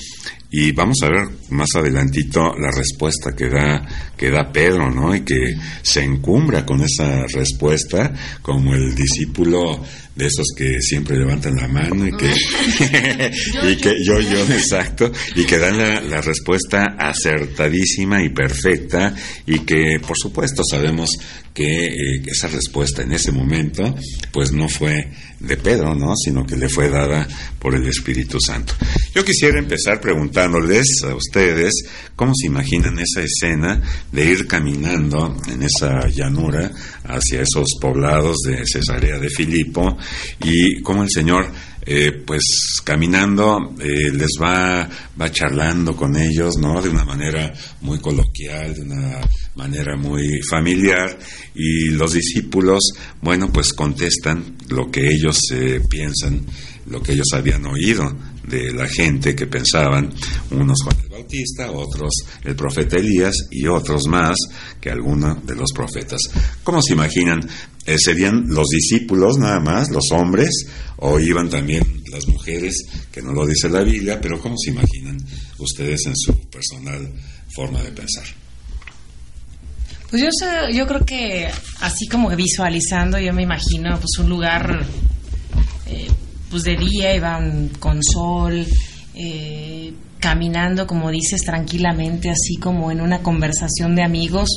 y 0.50 0.72
vamos 0.72 0.96
a 1.02 1.08
ver 1.08 1.28
más 1.50 1.68
adelantito 1.76 2.54
la 2.58 2.70
respuesta 2.72 3.36
que 3.36 3.48
da, 3.48 3.86
que 4.16 4.30
da 4.30 4.50
Pedro, 4.52 4.90
¿no? 4.90 5.14
Y 5.14 5.20
que 5.20 5.56
se 5.82 6.02
encumbra 6.02 6.66
con 6.66 6.80
esa 6.82 7.24
respuesta 7.26 8.12
como 8.42 8.74
el 8.74 8.94
discípulo 8.94 9.80
de 10.14 10.26
esos 10.26 10.46
que 10.56 10.80
siempre 10.80 11.16
levantan 11.16 11.56
la 11.56 11.68
mano 11.68 12.06
y 12.06 12.12
que, 12.16 12.30
y 13.70 13.76
que 13.76 13.94
yo, 14.04 14.20
yo, 14.20 14.42
exacto, 14.52 15.10
y 15.34 15.44
que 15.44 15.58
dan 15.58 15.78
la, 15.78 16.00
la, 16.00 16.20
respuesta 16.20 16.96
acertadísima 16.98 18.22
y 18.22 18.28
perfecta 18.30 19.14
y 19.46 19.60
que 19.60 19.98
por 20.06 20.16
supuesto 20.18 20.62
sabemos 20.68 21.10
que 21.54 21.86
eh, 21.86 22.22
esa 22.26 22.48
respuesta 22.48 23.02
en 23.02 23.12
ese 23.12 23.32
momento 23.32 23.94
pues 24.32 24.52
no 24.52 24.68
fue 24.68 25.10
de 25.40 25.56
Pedro, 25.56 25.94
¿no? 25.94 26.14
sino 26.16 26.44
que 26.44 26.56
le 26.56 26.68
fue 26.68 26.90
dada 26.90 27.26
por 27.58 27.74
el 27.74 27.86
Espíritu 27.86 28.38
Santo. 28.40 28.74
Yo 29.14 29.24
quisiera 29.24 29.58
empezar 29.58 30.00
preguntándoles 30.00 31.02
a 31.02 31.14
ustedes 31.14 31.72
cómo 32.14 32.32
se 32.34 32.46
imaginan 32.46 32.98
esa 32.98 33.22
escena 33.22 33.80
de 34.12 34.24
ir 34.24 34.46
caminando 34.46 35.36
en 35.48 35.62
esa 35.62 36.06
llanura 36.08 36.70
hacia 37.04 37.42
esos 37.42 37.68
poblados 37.80 38.36
de 38.46 38.62
Cesarea 38.66 39.18
de 39.18 39.30
Filipo 39.30 39.96
y 40.42 40.80
cómo 40.82 41.02
el 41.02 41.10
Señor 41.10 41.50
eh, 41.86 42.12
pues 42.26 42.80
caminando 42.84 43.74
eh, 43.80 44.10
les 44.12 44.30
va, 44.40 44.88
va 45.20 45.32
charlando 45.32 45.96
con 45.96 46.14
ellos, 46.14 46.56
¿no? 46.58 46.80
De 46.80 46.90
una 46.90 47.04
manera 47.04 47.52
muy 47.80 47.98
coloquial, 47.98 48.74
de 48.74 48.82
una 48.82 49.20
manera 49.54 49.96
muy 49.96 50.40
familiar 50.48 51.18
y 51.54 51.88
los 51.90 52.12
discípulos, 52.12 52.92
bueno, 53.22 53.50
pues 53.52 53.72
contestan 53.72 54.56
lo 54.68 54.90
que 54.90 55.08
ellos 55.10 55.38
eh, 55.52 55.80
piensan, 55.88 56.44
lo 56.86 57.02
que 57.02 57.12
ellos 57.12 57.28
habían 57.32 57.64
oído 57.66 58.14
de 58.50 58.72
la 58.72 58.88
gente 58.88 59.34
que 59.34 59.46
pensaban, 59.46 60.12
unos 60.50 60.82
Juan 60.82 60.96
el 61.04 61.08
Bautista, 61.08 61.70
otros 61.70 62.12
el 62.44 62.56
profeta 62.56 62.96
Elías 62.96 63.34
y 63.50 63.66
otros 63.66 64.06
más 64.08 64.36
que 64.80 64.90
alguno 64.90 65.36
de 65.46 65.54
los 65.54 65.70
profetas. 65.72 66.20
¿Cómo 66.64 66.82
se 66.82 66.94
imaginan? 66.94 67.40
Eh, 67.86 67.96
¿Serían 67.98 68.44
los 68.48 68.66
discípulos 68.68 69.38
nada 69.38 69.60
más, 69.60 69.90
los 69.90 70.10
hombres, 70.12 70.50
o 70.96 71.18
iban 71.20 71.48
también 71.48 72.02
las 72.12 72.26
mujeres, 72.26 72.74
que 73.10 73.22
no 73.22 73.32
lo 73.32 73.46
dice 73.46 73.68
la 73.68 73.82
Biblia, 73.82 74.20
pero 74.20 74.40
¿cómo 74.40 74.56
se 74.58 74.70
imaginan 74.70 75.16
ustedes 75.58 76.06
en 76.06 76.16
su 76.16 76.34
personal 76.50 77.10
forma 77.54 77.82
de 77.82 77.92
pensar? 77.92 78.24
Pues 80.10 80.22
yo, 80.22 80.28
sé, 80.32 80.74
yo 80.74 80.86
creo 80.88 81.04
que 81.06 81.48
así 81.80 82.08
como 82.08 82.34
visualizando, 82.34 83.18
yo 83.20 83.32
me 83.32 83.44
imagino 83.44 83.96
pues 83.96 84.18
un 84.18 84.28
lugar 84.28 84.84
eh, 85.86 86.08
pues 86.50 86.64
de 86.64 86.76
día, 86.76 87.14
iban 87.14 87.68
con 87.78 88.00
sol, 88.02 88.66
eh, 89.14 89.92
caminando, 90.18 90.86
como 90.86 91.10
dices, 91.10 91.42
tranquilamente, 91.42 92.30
así 92.30 92.56
como 92.56 92.90
en 92.90 93.00
una 93.00 93.20
conversación 93.20 93.94
de 93.94 94.02
amigos. 94.02 94.48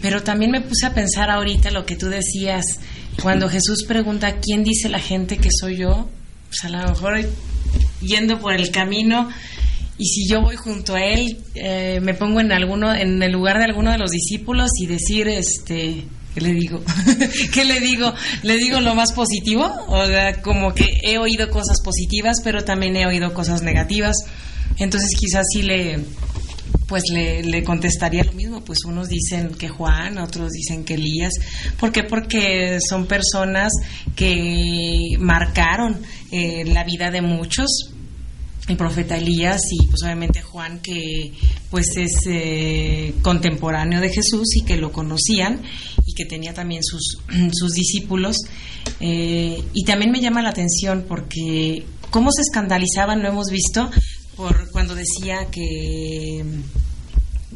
Pero 0.00 0.22
también 0.22 0.50
me 0.50 0.60
puse 0.60 0.86
a 0.86 0.94
pensar 0.94 1.30
ahorita 1.30 1.70
lo 1.70 1.86
que 1.86 1.96
tú 1.96 2.06
decías, 2.06 2.64
cuando 3.22 3.48
Jesús 3.48 3.84
pregunta, 3.84 4.36
¿quién 4.40 4.62
dice 4.62 4.88
la 4.88 5.00
gente 5.00 5.38
que 5.38 5.48
soy 5.50 5.78
yo? 5.78 6.08
Pues 6.48 6.64
a 6.64 6.68
lo 6.68 6.86
mejor 6.86 7.18
yendo 8.00 8.38
por 8.38 8.52
el 8.52 8.70
camino 8.70 9.28
y 9.98 10.06
si 10.06 10.28
yo 10.28 10.42
voy 10.42 10.56
junto 10.56 10.94
a 10.94 11.02
él, 11.02 11.38
eh, 11.54 12.00
me 12.02 12.14
pongo 12.14 12.40
en 12.40 12.52
alguno, 12.52 12.94
en 12.94 13.22
el 13.22 13.32
lugar 13.32 13.58
de 13.58 13.64
alguno 13.64 13.90
de 13.90 13.98
los 13.98 14.10
discípulos 14.10 14.70
y 14.78 14.86
decir, 14.86 15.26
este, 15.28 16.04
¿qué 16.36 16.42
le 16.42 16.52
digo? 16.52 16.82
¿Qué 17.54 17.64
le 17.64 17.80
digo? 17.80 18.12
¿Le 18.42 18.58
digo 18.58 18.78
lo 18.80 18.94
más 18.94 19.14
positivo? 19.14 19.72
O 19.88 20.04
sea, 20.04 20.42
como 20.42 20.74
que 20.74 21.00
he 21.02 21.16
oído 21.16 21.48
cosas 21.48 21.80
positivas, 21.82 22.42
pero 22.44 22.62
también 22.62 22.94
he 22.94 23.06
oído 23.06 23.32
cosas 23.32 23.62
negativas. 23.62 24.16
Entonces 24.76 25.16
quizás 25.18 25.46
sí 25.50 25.62
le, 25.62 25.98
pues 26.86 27.04
le, 27.10 27.42
le, 27.42 27.64
contestaría 27.64 28.22
lo 28.22 28.32
mismo. 28.32 28.62
Pues 28.62 28.84
unos 28.84 29.08
dicen 29.08 29.54
que 29.54 29.70
Juan, 29.70 30.18
otros 30.18 30.52
dicen 30.52 30.84
que 30.84 30.94
Elías. 30.94 31.32
¿Por 31.80 31.90
qué? 31.90 32.02
Porque 32.02 32.80
son 32.86 33.06
personas 33.06 33.72
que 34.14 35.16
marcaron 35.18 36.02
eh, 36.30 36.64
la 36.66 36.84
vida 36.84 37.10
de 37.10 37.22
muchos. 37.22 37.94
El 38.68 38.76
profeta 38.76 39.16
Elías 39.16 39.60
y 39.70 39.86
pues 39.86 40.02
obviamente 40.02 40.42
Juan 40.42 40.80
que 40.80 41.32
pues 41.70 41.96
es 41.96 42.12
eh, 42.26 43.14
contemporáneo 43.22 44.00
de 44.00 44.08
Jesús 44.08 44.56
y 44.56 44.64
que 44.64 44.76
lo 44.76 44.92
conocían 44.92 45.62
y 46.04 46.14
que 46.14 46.24
tenía 46.24 46.52
también 46.52 46.82
sus, 46.82 47.18
sus 47.52 47.72
discípulos. 47.72 48.36
Eh, 49.00 49.62
y 49.72 49.84
también 49.84 50.10
me 50.10 50.20
llama 50.20 50.42
la 50.42 50.50
atención 50.50 51.04
porque 51.08 51.84
cómo 52.10 52.30
se 52.32 52.42
escandalizaban, 52.42 53.22
lo 53.22 53.28
hemos 53.28 53.50
visto, 53.50 53.90
por 54.36 54.70
cuando 54.70 54.94
decía 54.94 55.46
que 55.50 56.44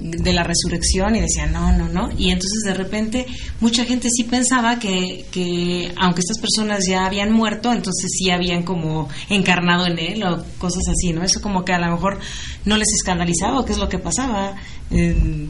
de 0.01 0.33
la 0.33 0.43
resurrección 0.43 1.15
y 1.15 1.21
decía 1.21 1.47
no, 1.47 1.73
no, 1.77 1.89
no. 1.89 2.11
Y 2.17 2.31
entonces 2.31 2.63
de 2.65 2.75
repente 2.75 3.27
mucha 3.61 3.85
gente 3.85 4.09
sí 4.11 4.25
pensaba 4.25 4.79
que, 4.79 5.27
que, 5.31 5.93
aunque 5.97 6.21
estas 6.21 6.39
personas 6.39 6.85
ya 6.89 7.07
habían 7.07 7.33
muerto, 7.33 7.73
entonces 7.73 8.11
sí 8.17 8.31
habían 8.31 8.63
como 8.63 9.09
encarnado 9.29 9.87
en 9.87 9.99
él 9.99 10.23
o 10.25 10.45
cosas 10.59 10.83
así, 10.89 11.13
¿no? 11.13 11.23
Eso 11.23 11.41
como 11.41 11.65
que 11.65 11.73
a 11.73 11.79
lo 11.79 11.91
mejor 11.91 12.19
no 12.65 12.77
les 12.77 12.89
escandalizaba 12.93 13.61
o 13.61 13.65
qué 13.65 13.73
es 13.73 13.79
lo 13.79 13.89
que 13.89 13.99
pasaba. 13.99 14.57
Eh, 14.91 15.49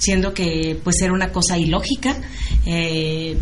siendo 0.00 0.32
que 0.32 0.80
pues 0.82 1.00
era 1.02 1.12
una 1.12 1.30
cosa 1.30 1.58
ilógica, 1.58 2.16
eh, 2.66 3.36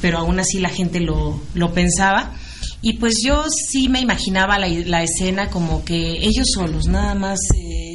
pero 0.00 0.18
aún 0.18 0.38
así 0.40 0.58
la 0.58 0.68
gente 0.68 1.00
lo, 1.00 1.40
lo 1.54 1.72
pensaba. 1.72 2.34
Y 2.82 2.94
pues 2.94 3.14
yo 3.24 3.44
sí 3.48 3.88
me 3.88 4.00
imaginaba 4.00 4.58
la, 4.58 4.68
la 4.68 5.02
escena 5.04 5.48
como 5.48 5.84
que 5.84 6.18
ellos 6.20 6.48
solos, 6.52 6.86
nada 6.86 7.14
más 7.14 7.38
eh, 7.56 7.91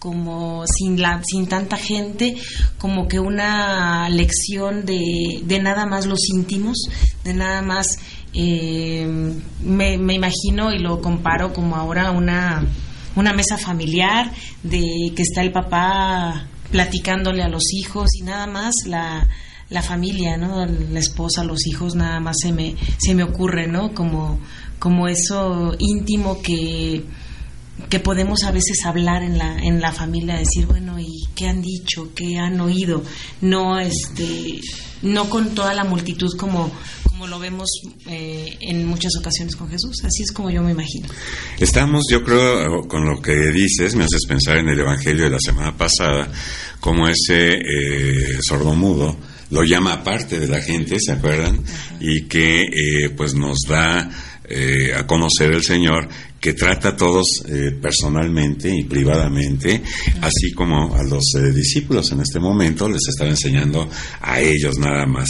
como 0.00 0.64
sin, 0.66 1.00
la, 1.00 1.22
sin 1.22 1.46
tanta 1.46 1.76
gente, 1.76 2.34
como 2.78 3.06
que 3.06 3.20
una 3.20 4.08
lección 4.08 4.84
de, 4.86 5.42
de 5.44 5.60
nada 5.60 5.86
más 5.86 6.06
los 6.06 6.28
íntimos, 6.34 6.88
de 7.22 7.34
nada 7.34 7.62
más, 7.62 7.98
eh, 8.32 9.06
me, 9.62 9.98
me, 9.98 10.14
imagino 10.14 10.72
y 10.72 10.78
lo 10.78 11.00
comparo 11.02 11.52
como 11.52 11.76
ahora 11.76 12.10
una, 12.10 12.66
una 13.14 13.32
mesa 13.34 13.58
familiar, 13.58 14.32
de 14.62 15.12
que 15.14 15.22
está 15.22 15.42
el 15.42 15.52
papá 15.52 16.46
platicándole 16.72 17.42
a 17.42 17.48
los 17.48 17.72
hijos 17.74 18.08
y 18.18 18.22
nada 18.22 18.46
más 18.46 18.74
la 18.86 19.28
la 19.70 19.82
familia, 19.82 20.36
¿no? 20.36 20.66
La 20.66 20.98
esposa, 20.98 21.44
los 21.44 21.64
hijos, 21.66 21.94
nada 21.94 22.18
más 22.18 22.36
se 22.42 22.52
me, 22.52 22.74
se 22.98 23.14
me 23.14 23.22
ocurre, 23.22 23.68
¿no? 23.68 23.94
Como, 23.94 24.40
como 24.80 25.06
eso 25.06 25.76
íntimo 25.78 26.42
que, 26.42 27.04
que 27.88 28.00
podemos 28.00 28.44
a 28.44 28.52
veces 28.52 28.84
hablar 28.84 29.22
en 29.22 29.38
la, 29.38 29.58
en 29.58 29.80
la 29.80 29.92
familia, 29.92 30.36
decir, 30.36 30.66
bueno, 30.66 30.98
¿y 30.98 31.26
qué 31.34 31.48
han 31.48 31.62
dicho? 31.62 32.10
¿Qué 32.14 32.38
han 32.38 32.60
oído? 32.60 33.02
No, 33.40 33.78
este, 33.78 34.60
no 35.02 35.28
con 35.30 35.54
toda 35.54 35.74
la 35.74 35.84
multitud 35.84 36.36
como, 36.36 36.70
como 37.04 37.26
lo 37.26 37.38
vemos 37.38 37.68
eh, 38.06 38.56
en 38.60 38.86
muchas 38.86 39.12
ocasiones 39.18 39.56
con 39.56 39.68
Jesús. 39.68 40.04
Así 40.04 40.22
es 40.22 40.32
como 40.32 40.50
yo 40.50 40.62
me 40.62 40.72
imagino. 40.72 41.08
Estamos, 41.58 42.04
yo 42.10 42.22
creo, 42.22 42.86
con 42.88 43.06
lo 43.06 43.20
que 43.20 43.34
dices, 43.52 43.94
me 43.94 44.04
haces 44.04 44.26
pensar 44.26 44.58
en 44.58 44.68
el 44.68 44.80
Evangelio 44.80 45.24
de 45.24 45.30
la 45.30 45.40
semana 45.40 45.76
pasada, 45.76 46.30
como 46.80 47.08
ese 47.08 47.54
eh, 47.54 48.38
sordomudo 48.42 49.16
lo 49.50 49.64
llama 49.64 49.94
aparte 49.94 50.38
de 50.38 50.48
la 50.48 50.60
gente, 50.60 50.96
¿se 51.00 51.12
acuerdan? 51.12 51.60
Y 52.00 52.22
que 52.28 52.62
eh, 52.62 53.10
pues 53.16 53.34
nos 53.34 53.58
da 53.68 54.08
eh, 54.48 54.94
a 54.94 55.06
conocer 55.06 55.52
el 55.52 55.62
Señor 55.62 56.08
que 56.40 56.54
trata 56.54 56.90
a 56.90 56.96
todos 56.96 57.26
eh, 57.48 57.72
personalmente 57.80 58.74
y 58.74 58.84
privadamente, 58.84 59.82
así 60.22 60.52
como 60.54 60.94
a 60.94 61.02
los 61.02 61.34
eh, 61.36 61.52
discípulos 61.52 62.10
en 62.12 62.20
este 62.20 62.40
momento 62.40 62.88
les 62.88 63.06
estaba 63.08 63.30
enseñando 63.30 63.88
a 64.20 64.40
ellos 64.40 64.78
nada 64.78 65.06
más. 65.06 65.28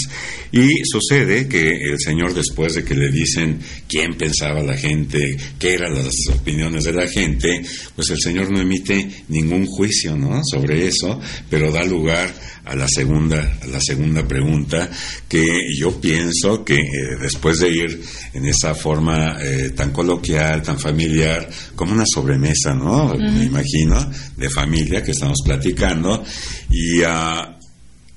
Y 0.52 0.68
sucede 0.84 1.48
que 1.48 1.68
el 1.68 1.98
Señor 1.98 2.34
después 2.34 2.74
de 2.74 2.84
que 2.84 2.94
le 2.94 3.10
dicen 3.10 3.58
quién 3.88 4.16
pensaba 4.16 4.62
la 4.62 4.76
gente, 4.76 5.36
qué 5.58 5.74
eran 5.74 5.94
las 5.94 6.14
opiniones 6.32 6.84
de 6.84 6.92
la 6.92 7.08
gente, 7.08 7.62
pues 7.96 8.10
el 8.10 8.18
Señor 8.20 8.50
no 8.50 8.60
emite 8.60 9.08
ningún 9.28 9.66
juicio, 9.66 10.16
¿no? 10.16 10.42
Sobre 10.44 10.86
eso, 10.86 11.20
pero 11.48 11.72
da 11.72 11.84
lugar 11.84 12.32
a 12.70 12.76
la 12.76 12.86
segunda, 12.86 13.58
a 13.62 13.66
la 13.66 13.80
segunda 13.80 14.26
pregunta, 14.26 14.88
que 15.28 15.44
yo 15.76 16.00
pienso 16.00 16.64
que 16.64 16.76
eh, 16.76 17.16
después 17.20 17.58
de 17.58 17.68
ir 17.68 18.00
en 18.32 18.46
esa 18.46 18.76
forma 18.76 19.38
eh, 19.42 19.70
tan 19.70 19.90
coloquial, 19.90 20.62
tan 20.62 20.78
familiar, 20.78 21.50
como 21.74 21.92
una 21.92 22.04
sobremesa, 22.06 22.72
¿no? 22.72 23.06
Uh 23.06 23.14
-huh. 23.14 23.32
Me 23.32 23.44
imagino, 23.46 24.08
de 24.36 24.48
familia 24.48 25.02
que 25.02 25.10
estamos 25.10 25.38
platicando, 25.44 26.22
y 26.70 27.02
a 27.02 27.58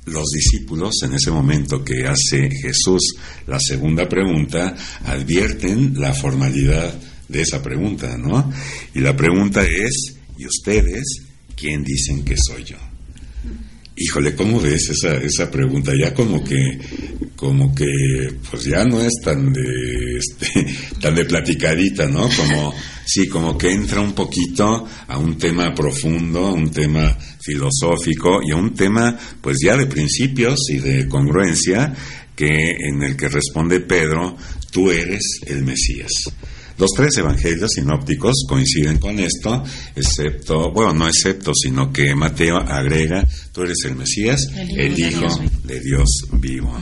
los 0.05 0.25
discípulos 0.29 1.01
en 1.01 1.13
ese 1.15 1.31
momento 1.31 1.83
que 1.83 2.05
hace 2.05 2.47
Jesús 2.61 3.15
la 3.47 3.59
segunda 3.59 4.07
pregunta, 4.07 4.75
advierten 5.05 5.99
la 5.99 6.13
formalidad 6.13 6.93
de 7.27 7.41
esa 7.41 7.63
pregunta, 7.63 8.15
¿no? 8.19 8.53
Y 8.93 8.99
la 8.99 9.15
pregunta 9.15 9.63
es, 9.63 10.15
¿y 10.37 10.45
ustedes 10.45 11.23
quién 11.55 11.83
dicen 11.83 12.23
que 12.23 12.35
soy 12.37 12.65
yo? 12.65 12.92
Híjole, 13.95 14.33
¿cómo 14.33 14.59
ves 14.59 14.89
esa, 14.89 15.17
esa 15.17 15.51
pregunta? 15.51 15.91
Ya 15.95 16.15
como 16.15 16.43
que, 16.43 16.79
como 17.35 17.75
que, 17.75 17.85
pues 18.49 18.63
ya 18.63 18.83
no 18.85 18.99
es 19.01 19.13
tan 19.23 19.53
de, 19.53 20.17
este, 20.17 20.65
tan 21.01 21.13
de 21.13 21.25
platicadita, 21.25 22.07
¿no? 22.07 22.27
Como, 22.29 22.73
sí, 23.05 23.27
como 23.27 23.55
que 23.55 23.71
entra 23.71 24.01
un 24.01 24.13
poquito 24.13 24.87
a 25.07 25.17
un 25.19 25.37
tema 25.37 25.73
profundo, 25.75 26.47
a 26.47 26.53
un 26.53 26.71
tema 26.71 27.15
filosófico 27.39 28.39
y 28.43 28.51
a 28.51 28.55
un 28.55 28.73
tema, 28.73 29.15
pues 29.39 29.57
ya 29.63 29.77
de 29.77 29.85
principios 29.85 30.59
y 30.69 30.79
de 30.79 31.07
congruencia, 31.07 31.93
que 32.35 32.47
en 32.47 33.03
el 33.03 33.15
que 33.15 33.29
responde 33.29 33.79
Pedro, 33.81 34.35
tú 34.71 34.89
eres 34.89 35.39
el 35.45 35.63
Mesías. 35.63 36.11
Los 36.77 36.89
tres 36.95 37.17
evangelios 37.17 37.71
sinópticos 37.71 38.45
coinciden 38.47 38.97
con 38.97 39.19
esto, 39.19 39.63
excepto, 39.95 40.71
bueno, 40.71 40.93
no 40.93 41.07
excepto, 41.07 41.51
sino 41.53 41.91
que 41.91 42.15
Mateo 42.15 42.57
agrega, 42.57 43.27
tú 43.51 43.61
eres 43.63 43.77
el 43.85 43.95
Mesías, 43.95 44.47
el 44.75 44.97
Hijo, 44.97 45.27
de 45.63 45.79
Dios 45.79 46.07
vivo. 46.33 46.75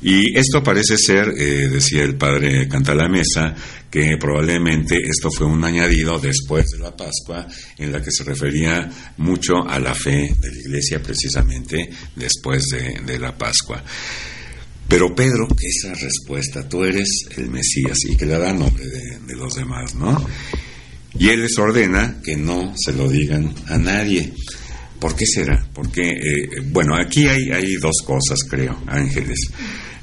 Y 0.00 0.38
esto 0.38 0.62
parece 0.62 0.96
ser, 0.96 1.28
eh, 1.36 1.68
decía 1.68 2.04
el 2.04 2.14
padre 2.14 2.68
Cantalamesa, 2.68 3.54
que 3.90 4.16
probablemente 4.18 4.96
esto 4.96 5.30
fue 5.30 5.46
un 5.46 5.64
añadido 5.64 6.18
después 6.18 6.66
de 6.66 6.78
la 6.78 6.96
Pascua, 6.96 7.46
en 7.78 7.90
la 7.90 8.02
que 8.02 8.12
se 8.12 8.22
refería 8.22 8.88
mucho 9.16 9.66
a 9.66 9.78
la 9.80 9.94
fe 9.94 10.34
de 10.38 10.52
la 10.52 10.60
Iglesia 10.60 11.02
precisamente 11.02 11.90
después 12.14 12.64
de, 13.04 13.18
la 13.18 13.36
Pascua. 13.36 13.82
Pero 14.88 15.14
Pedro, 15.14 15.46
esa 15.60 15.94
respuesta, 15.94 16.66
tú 16.66 16.82
eres 16.82 17.08
el 17.36 17.50
Mesías 17.50 17.98
y 18.08 18.16
que 18.16 18.24
le 18.24 18.38
da 18.38 18.52
nombre 18.54 18.84
de, 18.86 19.36
los 19.36 19.54
demás, 19.54 19.94
¿no? 19.94 20.26
Y 21.18 21.28
él 21.28 21.42
les 21.42 21.58
ordena 21.58 22.20
que 22.24 22.36
no 22.36 22.74
se 22.76 22.92
lo 22.94 23.08
digan 23.08 23.54
a 23.66 23.76
nadie. 23.76 24.32
¿Por 24.98 25.14
qué 25.14 25.26
será? 25.26 25.68
Porque, 25.74 26.08
eh, 26.10 26.60
bueno, 26.70 26.96
aquí 26.96 27.28
hay, 27.28 27.50
hay 27.50 27.74
dos 27.76 28.02
cosas, 28.04 28.38
creo, 28.48 28.82
ángeles. 28.86 29.38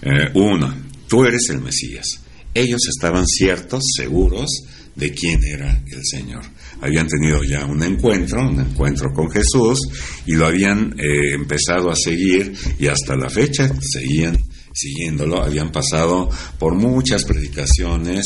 Eh, 0.03 0.29
uno, 0.35 0.73
tú 1.07 1.25
eres 1.25 1.49
el 1.49 1.61
Mesías. 1.61 2.21
Ellos 2.53 2.81
estaban 2.87 3.25
ciertos, 3.25 3.83
seguros 3.97 4.49
de 4.95 5.11
quién 5.11 5.43
era 5.43 5.83
el 5.87 6.01
Señor. 6.03 6.43
Habían 6.79 7.07
tenido 7.07 7.43
ya 7.43 7.65
un 7.65 7.81
encuentro, 7.83 8.47
un 8.47 8.59
encuentro 8.59 9.11
con 9.13 9.29
Jesús, 9.29 9.79
y 10.25 10.35
lo 10.35 10.45
habían 10.45 10.95
eh, 10.97 11.33
empezado 11.33 11.89
a 11.89 11.95
seguir 11.95 12.53
y 12.79 12.87
hasta 12.87 13.15
la 13.15 13.29
fecha 13.29 13.69
seguían 13.81 14.37
siguiéndolo, 14.75 15.41
habían 15.41 15.71
pasado 15.71 16.29
por 16.59 16.75
muchas 16.75 17.23
predicaciones, 17.23 18.25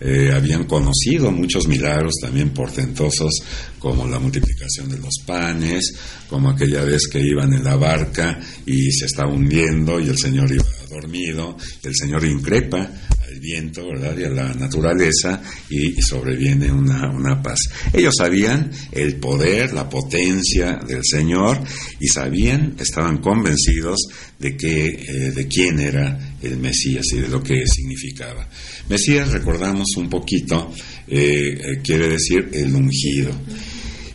eh, 0.00 0.32
habían 0.34 0.64
conocido 0.64 1.30
muchos 1.30 1.68
milagros 1.68 2.14
también 2.20 2.50
portentosos, 2.50 3.42
como 3.78 4.08
la 4.08 4.18
multiplicación 4.18 4.88
de 4.88 4.98
los 4.98 5.16
panes, 5.26 5.92
como 6.28 6.50
aquella 6.50 6.82
vez 6.84 7.06
que 7.06 7.20
iban 7.20 7.52
en 7.52 7.64
la 7.64 7.76
barca 7.76 8.40
y 8.64 8.90
se 8.92 9.04
estaba 9.04 9.30
hundiendo 9.30 10.00
y 10.00 10.08
el 10.08 10.18
Señor 10.18 10.50
iba 10.50 10.64
dormido, 10.88 11.56
el 11.82 11.94
Señor 11.94 12.24
increpa 12.24 12.90
viento, 13.40 13.86
¿verdad? 13.88 14.16
Y 14.18 14.24
a 14.24 14.30
la 14.30 14.54
naturaleza 14.54 15.42
y, 15.68 16.00
sobreviene 16.00 16.70
una, 16.70 17.10
una, 17.10 17.42
paz. 17.42 17.58
Ellos 17.92 18.14
sabían 18.16 18.70
el 18.92 19.16
poder, 19.16 19.72
la 19.72 19.88
potencia 19.88 20.78
del 20.86 21.02
Señor 21.04 21.60
y 21.98 22.06
sabían, 22.08 22.76
estaban 22.78 23.18
convencidos 23.18 23.98
de 24.38 24.56
que, 24.56 24.86
eh, 24.86 25.30
de 25.32 25.48
quién 25.48 25.80
era 25.80 26.36
el 26.42 26.58
Mesías 26.58 27.06
y 27.12 27.20
de 27.20 27.28
lo 27.28 27.42
que 27.42 27.64
significaba. 27.66 28.48
Mesías, 28.88 29.30
recordamos 29.30 29.88
un 29.96 30.08
poquito, 30.08 30.72
eh, 31.08 31.52
eh, 31.52 31.80
quiere 31.82 32.08
decir 32.08 32.48
el 32.52 32.74
ungido 32.74 33.32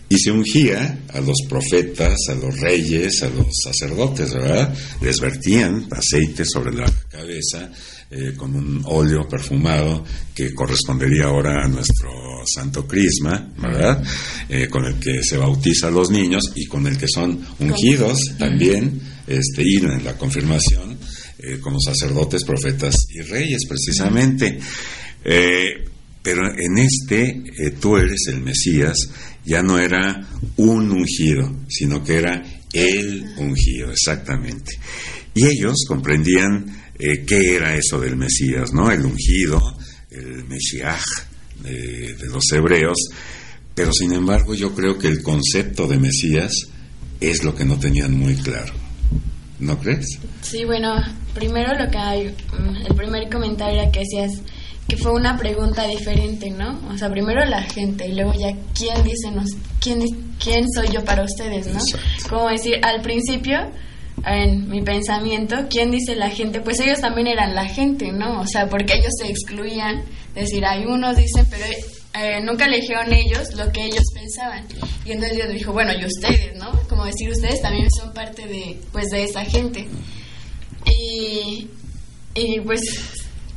y 0.08 0.18
se 0.18 0.32
ungía 0.32 1.00
a 1.10 1.20
los 1.20 1.38
profetas, 1.50 2.16
a 2.30 2.36
los 2.36 2.60
reyes, 2.60 3.24
a 3.24 3.30
los 3.30 3.48
sacerdotes, 3.64 4.34
¿verdad? 4.34 4.74
Les 5.02 5.20
vertían 5.20 5.88
aceite 5.92 6.46
sobre 6.46 6.74
la 6.74 6.92
cabeza 7.10 7.72
eh, 8.12 8.34
con 8.38 8.56
un 8.56 8.84
óleo 8.86 9.28
perfumado 9.28 10.06
que 10.36 10.54
correspondería 10.54 11.26
ahora 11.26 11.66
a 11.66 11.68
nuestro 11.68 12.12
santo 12.46 12.88
crisma, 12.88 13.52
¿verdad? 13.58 14.04
Eh, 14.48 14.68
con 14.68 14.86
el 14.86 15.00
que 15.00 15.24
se 15.24 15.38
bautiza 15.38 15.88
a 15.88 15.92
los 15.92 16.12
niños 16.12 16.44
y 16.54 16.66
con 16.68 16.86
el 16.86 17.00
que 17.00 17.08
son 17.08 17.44
ungidos 17.60 18.20
también, 18.38 19.02
este, 19.26 19.64
y 19.64 19.78
en 19.78 20.04
la 20.04 20.16
confirmación 20.18 21.00
eh, 21.40 21.58
como 21.60 21.80
sacerdotes, 21.80 22.44
profetas 22.44 22.96
y 23.10 23.22
reyes, 23.22 23.62
precisamente. 23.68 24.60
pero 26.22 26.42
en 26.58 26.78
este 26.78 27.44
tú 27.80 27.98
eres 27.98 28.28
el 28.28 28.42
Mesías 28.42 28.98
ya 29.44 29.64
no 29.64 29.80
era 29.80 30.28
un 30.58 30.92
ungido, 30.92 31.66
sino 31.68 32.04
que 32.04 32.18
era 32.18 32.44
el 32.72 33.26
ungido, 33.38 33.92
exactamente. 33.92 34.74
Y 35.34 35.48
ellos 35.48 35.86
comprendían 35.88 36.85
eh, 36.98 37.26
qué 37.26 37.56
era 37.56 37.76
eso 37.76 38.00
del 38.00 38.16
Mesías, 38.16 38.72
¿no? 38.74 38.92
El 38.92 39.06
ungido, 39.06 39.62
el 40.12 40.46
Mesías 40.46 41.04
de, 41.62 42.16
los 42.30 42.44
hebreos, 42.52 42.98
pero 43.74 43.92
sin 43.92 44.14
embargo 44.14 44.54
yo 44.56 44.74
creo 44.74 44.98
que 44.98 45.08
el 45.08 45.22
concepto 45.22 45.88
de 45.88 45.98
Mesías 45.98 46.52
es 47.20 47.44
lo 47.44 47.56
que 47.56 47.66
no 47.66 47.78
tenían 47.80 48.18
muy 48.18 48.36
claro. 48.36 48.74
¿No 49.60 49.80
crees? 49.80 50.20
Sí, 50.42 50.66
bueno, 50.66 50.96
primero 51.34 51.74
lo 51.78 51.90
que 51.90 51.98
hay, 51.98 52.28
mm, 52.28 52.88
el 52.88 52.96
primer 52.96 53.30
comentario 53.30 53.82
era 53.82 53.92
que 53.92 54.00
decías 54.00 54.42
que 54.88 54.98
fue 54.98 55.14
una 55.14 55.38
pregunta 55.38 55.88
diferente, 55.88 56.52
¿no? 56.52 56.80
O 56.90 56.98
sea, 56.98 57.10
primero 57.10 57.44
la 57.46 57.64
gente 57.64 58.08
y 58.08 58.14
luego 58.14 58.34
ya 58.34 58.56
quién 58.78 59.02
dice 59.04 59.32
nos, 59.32 59.50
quién 59.80 60.02
quién 60.44 60.66
soy 60.72 60.90
yo 60.94 61.04
para 61.04 61.24
ustedes, 61.24 61.68
¿no? 61.68 61.80
Como 62.30 62.50
decir, 62.50 62.76
al 62.84 63.02
principio 63.02 63.72
en 64.26 64.70
mi 64.70 64.82
pensamiento, 64.82 65.68
¿quién 65.70 65.92
dice 65.92 66.16
la 66.16 66.30
gente? 66.30 66.62
Pues 66.62 66.80
ellos 66.80 67.00
también 67.00 67.28
eran 67.28 67.54
la 67.54 67.66
gente, 67.66 68.12
¿no? 68.12 68.42
O 68.42 68.48
sea, 68.48 68.68
porque 68.68 68.94
ellos 68.94 69.12
se 69.20 69.30
excluían, 69.30 70.04
decir, 70.34 70.66
hay 70.66 70.86
unos 70.86 71.16
dicen, 71.16 71.46
pero 71.50 71.64
eh, 72.14 72.42
nunca 72.42 72.68
le 72.68 72.78
dijeron 72.78 73.14
ellos 73.14 73.54
lo 73.56 73.72
que 73.72 73.86
ellos 73.86 74.04
pensaban. 74.14 74.66
Y 75.06 75.12
entonces 75.12 75.38
Dios 75.38 75.50
dijo, 75.50 75.74
bueno, 75.74 75.92
y 75.94 76.06
ustedes, 76.06 76.56
¿no? 76.58 76.72
Como 76.90 77.06
decir, 77.06 77.30
ustedes 77.30 77.62
también 77.62 77.88
son 77.92 78.14
parte 78.14 78.48
de, 78.48 78.80
pues, 78.92 79.10
de 79.10 79.24
esa 79.24 79.46
gente. 79.46 79.88
Y, 80.88 81.68
y 82.34 82.60
pues 82.62 82.82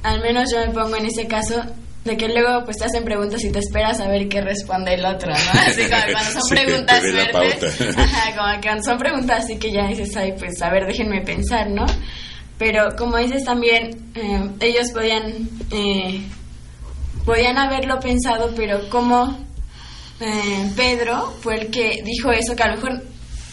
al 0.03 0.21
menos 0.23 0.51
yo 0.51 0.61
me 0.67 0.73
pongo 0.73 0.97
en 0.97 1.07
ese 1.07 1.27
caso 1.27 1.63
de 2.09 2.17
que 2.17 2.29
luego 2.29 2.65
pues 2.65 2.79
te 2.79 2.87
hacen 2.87 3.05
preguntas 3.05 3.45
y 3.45 3.53
te 3.53 3.59
esperas 3.59 4.01
a 4.01 4.09
ver 4.09 4.29
qué 4.29 4.41
responde 4.41 4.95
el 4.95 5.05
otro, 5.05 5.31
¿no? 5.31 5.61
Así 5.61 5.83
como 5.83 6.03
cuando 6.13 6.41
son 6.41 6.49
preguntas 6.51 7.03
fuertes, 7.33 7.81
ajá, 7.99 8.37
como 8.37 8.61
que 8.61 8.69
cuando 8.69 8.85
son 8.85 8.99
preguntas 8.99 9.45
así 9.45 9.59
que 9.59 9.71
ya 9.71 9.87
dices, 9.87 10.17
ay, 10.17 10.33
pues 10.39 10.61
a 10.63 10.71
ver, 10.71 10.87
déjenme 10.87 11.21
pensar, 11.21 11.69
¿no? 11.71 11.87
Pero 12.59 12.97
como 12.97 13.19
dices 13.19 13.45
también, 13.45 14.11
eh, 14.15 14.51
ellos 14.61 14.91
podían, 14.93 15.49
eh, 15.71 16.27
podían 17.25 17.57
haberlo 17.59 18.01
pensado, 18.01 18.53
pero 18.57 18.89
como 18.89 19.39
eh, 20.21 20.73
Pedro 20.75 21.35
fue 21.41 21.57
el 21.61 21.71
que 21.71 22.03
dijo 22.03 22.33
eso, 22.33 22.57
que 22.57 22.63
a 22.63 22.69
lo 22.69 22.77
mejor 22.77 23.03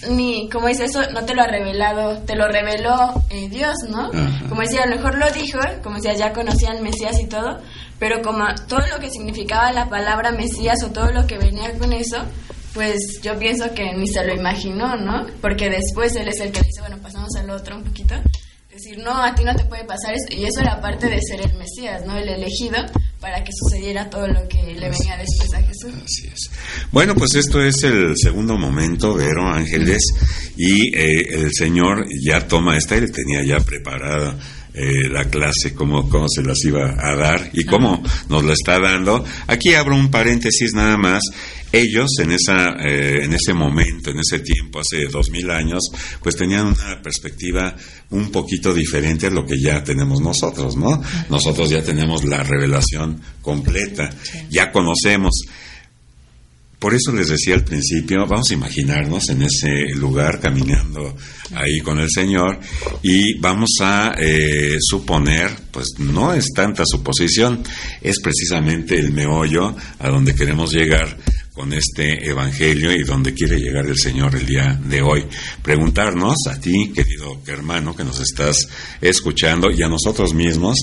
ni, 0.10 0.50
como 0.50 0.68
dice 0.68 0.86
eso, 0.86 1.02
no 1.12 1.26
te 1.26 1.34
lo 1.34 1.42
ha 1.42 1.48
revelado, 1.48 2.20
te 2.24 2.36
lo 2.36 2.48
reveló 2.48 3.14
eh, 3.30 3.48
Dios, 3.50 3.76
¿no? 3.90 4.10
Como 4.48 4.62
decía, 4.62 4.84
a 4.84 4.88
lo 4.88 4.98
mejor 4.98 5.18
lo 5.18 5.30
dijo, 5.32 5.60
como 5.84 5.96
decía, 5.96 6.14
ya 6.14 6.34
conocían 6.34 6.84
Mesías 6.84 7.20
y 7.20 7.28
todo, 7.28 7.60
pero 8.00 8.22
como 8.22 8.46
todo 8.68 8.82
lo 8.94 9.00
que 9.00 9.10
significaba 9.10 9.72
la 9.72 9.90
palabra 9.90 10.32
Mesías 10.32 10.84
o 10.84 10.92
todo 10.92 11.12
lo 11.12 11.26
que 11.28 11.38
venía 11.38 11.78
con 11.78 11.94
eso, 11.94 12.18
pues 12.74 13.20
yo 13.24 13.38
pienso 13.40 13.74
que 13.74 13.94
ni 13.94 14.08
se 14.08 14.26
lo 14.26 14.34
imaginó, 14.34 14.98
¿no? 14.98 15.28
Porque 15.42 15.70
después 15.70 16.16
él 16.16 16.28
es 16.28 16.40
el 16.40 16.52
que 16.52 16.62
dice, 16.62 16.82
bueno, 16.82 16.98
pasamos 17.02 17.30
al 17.38 17.50
otro 17.50 17.78
un 17.78 17.84
poquito 17.84 18.16
decir, 18.76 18.98
no, 18.98 19.24
a 19.24 19.34
ti 19.34 19.44
no 19.44 19.56
te 19.56 19.66
puede 19.66 19.86
pasar 19.86 20.14
eso. 20.14 20.28
Y 20.30 20.46
eso 20.46 20.60
era 20.62 20.80
parte 20.82 21.08
de 21.08 21.20
ser 21.22 21.42
el 21.42 21.58
Mesías, 21.58 22.06
¿no? 22.06 22.18
El 22.18 22.30
elegido 22.30 22.78
para 23.20 23.44
que 23.44 23.52
sucediera 23.54 24.10
todo 24.10 24.28
lo 24.28 24.48
que 24.48 24.62
le 24.62 24.90
venía 24.90 25.18
después 25.18 25.54
a 25.54 25.62
Jesús. 25.62 25.94
Así 26.04 26.28
es. 26.28 26.52
Bueno, 26.92 27.16
pues 27.16 27.36
esto 27.36 27.62
es 27.62 27.82
el 27.84 28.14
segundo 28.18 28.58
momento, 28.58 29.16
Vero 29.16 29.48
Ángeles, 29.48 30.04
y 30.58 30.96
eh, 30.96 31.36
el 31.36 31.52
Señor 31.54 32.06
ya 32.22 32.48
toma 32.48 32.78
esta, 32.78 32.96
él 32.96 33.12
tenía 33.12 33.44
ya 33.44 33.64
preparada 33.64 34.38
eh, 34.76 35.10
la 35.10 35.26
clase, 35.26 35.74
cómo, 35.74 36.10
cómo 36.10 36.28
se 36.28 36.44
las 36.44 36.64
iba 36.66 36.96
a 37.00 37.16
dar 37.16 37.50
y 37.54 37.64
cómo 37.64 38.04
nos 38.30 38.44
lo 38.44 38.54
está 38.54 38.80
dando. 38.80 39.24
Aquí 39.48 39.74
abro 39.74 39.96
un 39.96 40.12
paréntesis 40.12 40.74
nada 40.74 40.98
más 40.98 41.22
ellos 41.72 42.10
en, 42.22 42.32
esa, 42.32 42.70
eh, 42.86 43.24
en 43.24 43.34
ese 43.34 43.54
momento, 43.54 44.12
en 44.12 44.20
ese 44.20 44.40
tiempo, 44.40 44.80
hace 44.80 45.08
dos 45.12 45.30
mil 45.30 45.50
años, 45.50 45.84
pues 46.22 46.36
tenían 46.36 46.68
una 46.68 47.02
perspectiva 47.02 47.76
un 48.12 48.32
poquito 48.32 48.74
diferente 48.74 49.28
a 49.28 49.32
lo 49.32 49.46
que 49.46 49.60
ya 49.60 49.84
tenemos 49.84 50.22
nosotros, 50.22 50.78
¿no? 50.78 51.02
Nosotros 51.30 51.70
ya 51.70 51.84
tenemos 51.84 52.24
la 52.24 52.44
revelación 52.44 53.22
completa, 53.42 54.10
ya 54.50 54.72
conocemos. 54.72 55.34
Por 56.80 56.94
eso 56.94 57.12
les 57.12 57.30
decía 57.30 57.56
al 57.56 57.64
principio, 57.64 58.26
vamos 58.28 58.52
a 58.52 58.54
imaginarnos 58.54 59.30
en 59.30 59.44
ese 59.44 59.96
lugar 59.96 60.40
caminando 60.40 61.16
ahí 61.54 61.80
con 61.80 62.00
el 62.00 62.10
Señor 62.10 62.60
y 63.02 63.40
vamos 63.40 63.70
a 63.82 64.14
eh, 64.18 64.78
suponer, 64.80 65.52
pues 65.72 65.88
no 66.00 66.34
es 66.34 66.52
tanta 66.54 66.84
suposición, 66.86 67.64
es 68.02 68.20
precisamente 68.22 69.00
el 69.00 69.12
meollo 69.12 69.76
a 70.00 70.10
donde 70.10 70.36
queremos 70.36 70.74
llegar 70.74 71.18
con 71.56 71.72
este 71.72 72.30
Evangelio 72.30 72.92
y 72.92 73.04
donde 73.04 73.34
quiere 73.34 73.58
llegar 73.58 73.86
el 73.86 73.98
Señor 73.98 74.36
el 74.36 74.46
día 74.46 74.78
de 74.84 75.02
hoy. 75.02 75.26
Preguntarnos 75.64 76.36
a 76.50 76.60
ti, 76.60 76.92
querido 76.94 77.42
hermano, 77.48 77.96
que 77.96 78.04
nos 78.04 78.20
estás 78.20 78.68
escuchando, 79.00 79.72
y 79.72 79.82
a 79.82 79.88
nosotros 79.88 80.34
mismos, 80.34 80.78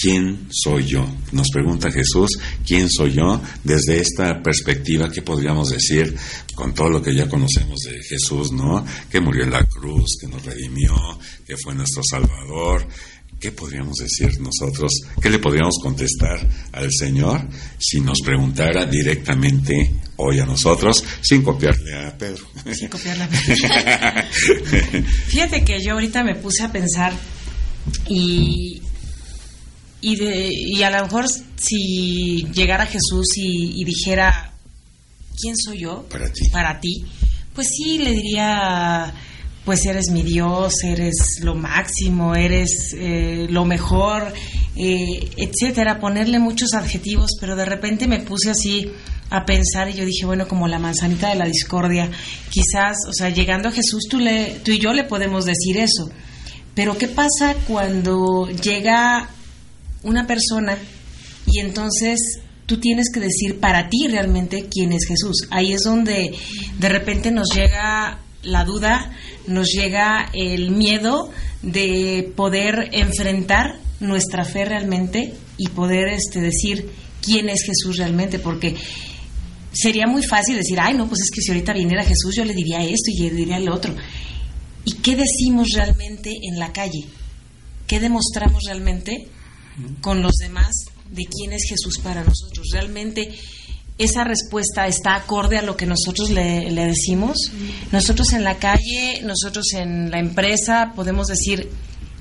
¿quién 0.00 0.46
soy 0.48 0.86
yo? 0.86 1.04
Nos 1.32 1.48
pregunta 1.50 1.90
Jesús, 1.90 2.38
¿quién 2.64 2.88
soy 2.88 3.14
yo? 3.14 3.42
Desde 3.64 3.98
esta 3.98 4.40
perspectiva, 4.40 5.10
¿qué 5.10 5.22
podríamos 5.22 5.70
decir 5.70 6.14
con 6.54 6.72
todo 6.72 6.88
lo 6.88 7.02
que 7.02 7.14
ya 7.14 7.28
conocemos 7.28 7.80
de 7.80 8.00
Jesús, 8.04 8.52
¿no? 8.52 8.84
Que 9.10 9.20
murió 9.20 9.42
en 9.42 9.50
la 9.50 9.66
cruz, 9.66 10.18
que 10.20 10.28
nos 10.28 10.44
redimió, 10.44 10.94
que 11.44 11.56
fue 11.56 11.74
nuestro 11.74 12.02
Salvador, 12.08 12.86
¿qué 13.40 13.50
podríamos 13.50 13.96
decir 13.96 14.40
nosotros? 14.40 14.92
¿Qué 15.20 15.28
le 15.28 15.40
podríamos 15.40 15.74
contestar 15.82 16.48
al 16.70 16.92
Señor 16.92 17.48
si 17.76 18.00
nos 18.00 18.20
preguntara 18.20 18.86
directamente 18.86 19.90
hoy 20.16 20.40
a 20.40 20.46
nosotros, 20.46 21.04
sin 21.20 21.42
copiarle 21.42 22.06
a 22.06 22.16
Pedro? 22.16 22.46
Sin 22.72 22.88
copiarle 22.88 23.24
a 23.24 23.28
Pedro. 23.30 25.04
Fíjate 25.26 25.64
que 25.64 25.80
yo 25.82 25.92
ahorita 25.92 26.24
me 26.24 26.34
puse 26.34 26.62
a 26.62 26.72
pensar 26.72 27.12
y, 28.08 28.82
y, 30.00 30.16
de, 30.16 30.48
y 30.50 30.82
a 30.82 30.90
lo 30.90 31.04
mejor 31.04 31.26
si 31.28 32.46
llegara 32.52 32.86
Jesús 32.86 33.36
y, 33.36 33.80
y 33.80 33.84
dijera, 33.84 34.52
¿quién 35.40 35.56
soy 35.56 35.80
yo? 35.80 36.06
Para 36.08 36.32
ti. 36.32 36.48
Para 36.50 36.80
ti. 36.80 37.04
Pues 37.54 37.68
sí, 37.68 37.98
le 37.98 38.12
diría 38.12 39.12
pues 39.64 39.86
eres 39.86 40.10
mi 40.10 40.22
Dios, 40.22 40.82
eres 40.82 41.40
lo 41.42 41.54
máximo, 41.54 42.34
eres 42.34 42.94
eh, 42.96 43.46
lo 43.48 43.64
mejor, 43.64 44.32
eh, 44.76 45.30
etcétera, 45.36 46.00
ponerle 46.00 46.38
muchos 46.38 46.74
adjetivos, 46.74 47.30
pero 47.40 47.54
de 47.54 47.64
repente 47.64 48.08
me 48.08 48.20
puse 48.20 48.50
así 48.50 48.90
a 49.32 49.46
pensar 49.46 49.88
y 49.88 49.94
yo 49.94 50.04
dije, 50.04 50.26
bueno, 50.26 50.46
como 50.46 50.68
la 50.68 50.78
manzanita 50.78 51.30
de 51.30 51.36
la 51.36 51.46
discordia, 51.46 52.10
quizás, 52.50 52.98
o 53.08 53.12
sea, 53.14 53.30
llegando 53.30 53.70
a 53.70 53.72
Jesús 53.72 54.04
tú, 54.08 54.18
le, 54.18 54.60
tú 54.62 54.72
y 54.72 54.78
yo 54.78 54.92
le 54.92 55.04
podemos 55.04 55.46
decir 55.46 55.78
eso, 55.78 56.10
pero 56.74 56.98
¿qué 56.98 57.08
pasa 57.08 57.56
cuando 57.66 58.46
llega 58.48 59.30
una 60.02 60.26
persona 60.26 60.76
y 61.46 61.60
entonces 61.60 62.40
tú 62.66 62.78
tienes 62.78 63.06
que 63.10 63.20
decir 63.20 63.58
para 63.58 63.88
ti 63.88 64.06
realmente 64.06 64.68
quién 64.70 64.92
es 64.92 65.06
Jesús? 65.06 65.48
Ahí 65.50 65.72
es 65.72 65.82
donde 65.82 66.34
de 66.78 66.88
repente 66.90 67.30
nos 67.30 67.48
llega 67.54 68.18
la 68.42 68.64
duda, 68.64 69.12
nos 69.46 69.68
llega 69.68 70.28
el 70.34 70.72
miedo 70.72 71.30
de 71.62 72.30
poder 72.36 72.90
enfrentar 72.92 73.78
nuestra 74.00 74.44
fe 74.44 74.66
realmente 74.66 75.32
y 75.56 75.68
poder 75.68 76.08
este, 76.08 76.42
decir 76.42 76.90
quién 77.22 77.48
es 77.48 77.62
Jesús 77.64 77.96
realmente, 77.96 78.38
porque 78.38 78.74
sería 79.72 80.06
muy 80.06 80.22
fácil 80.22 80.56
decir, 80.56 80.78
ay, 80.80 80.94
no, 80.94 81.08
pues 81.08 81.22
es 81.22 81.30
que 81.30 81.40
si 81.40 81.50
ahorita 81.50 81.72
viniera 81.72 82.04
Jesús 82.04 82.34
yo 82.36 82.44
le 82.44 82.54
diría 82.54 82.82
esto 82.82 83.10
y 83.10 83.22
le 83.22 83.30
diría 83.30 83.56
el 83.56 83.68
otro. 83.68 83.94
¿Y 84.84 84.94
qué 84.94 85.16
decimos 85.16 85.68
realmente 85.74 86.30
en 86.42 86.58
la 86.58 86.72
calle? 86.72 87.06
¿Qué 87.86 88.00
demostramos 88.00 88.64
realmente 88.66 89.28
con 90.00 90.22
los 90.22 90.32
demás 90.36 90.72
de 91.10 91.24
quién 91.24 91.52
es 91.52 91.64
Jesús 91.68 91.98
para 91.98 92.24
nosotros? 92.24 92.68
¿Realmente 92.72 93.32
esa 93.98 94.24
respuesta 94.24 94.86
está 94.86 95.14
acorde 95.14 95.58
a 95.58 95.62
lo 95.62 95.76
que 95.76 95.86
nosotros 95.86 96.30
le, 96.30 96.70
le, 96.70 96.86
decimos. 96.86 97.36
Nosotros 97.92 98.32
en 98.32 98.42
la 98.42 98.56
calle, 98.56 99.20
nosotros 99.22 99.74
en 99.74 100.10
la 100.10 100.18
empresa 100.18 100.92
podemos 100.96 101.28
decir, 101.28 101.68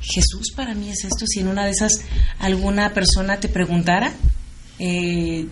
Jesús 0.02 0.52
para 0.56 0.74
mí 0.74 0.90
es 0.90 1.06
esto. 1.06 1.26
Si 1.28 1.40
en 1.40 1.48
una 1.48 1.66
de 1.66 1.72
esas 1.72 1.94
alguna 2.40 2.94
persona 2.94 3.40
te 3.40 3.48
preguntara, 3.48 4.14
eh, 4.80 5.48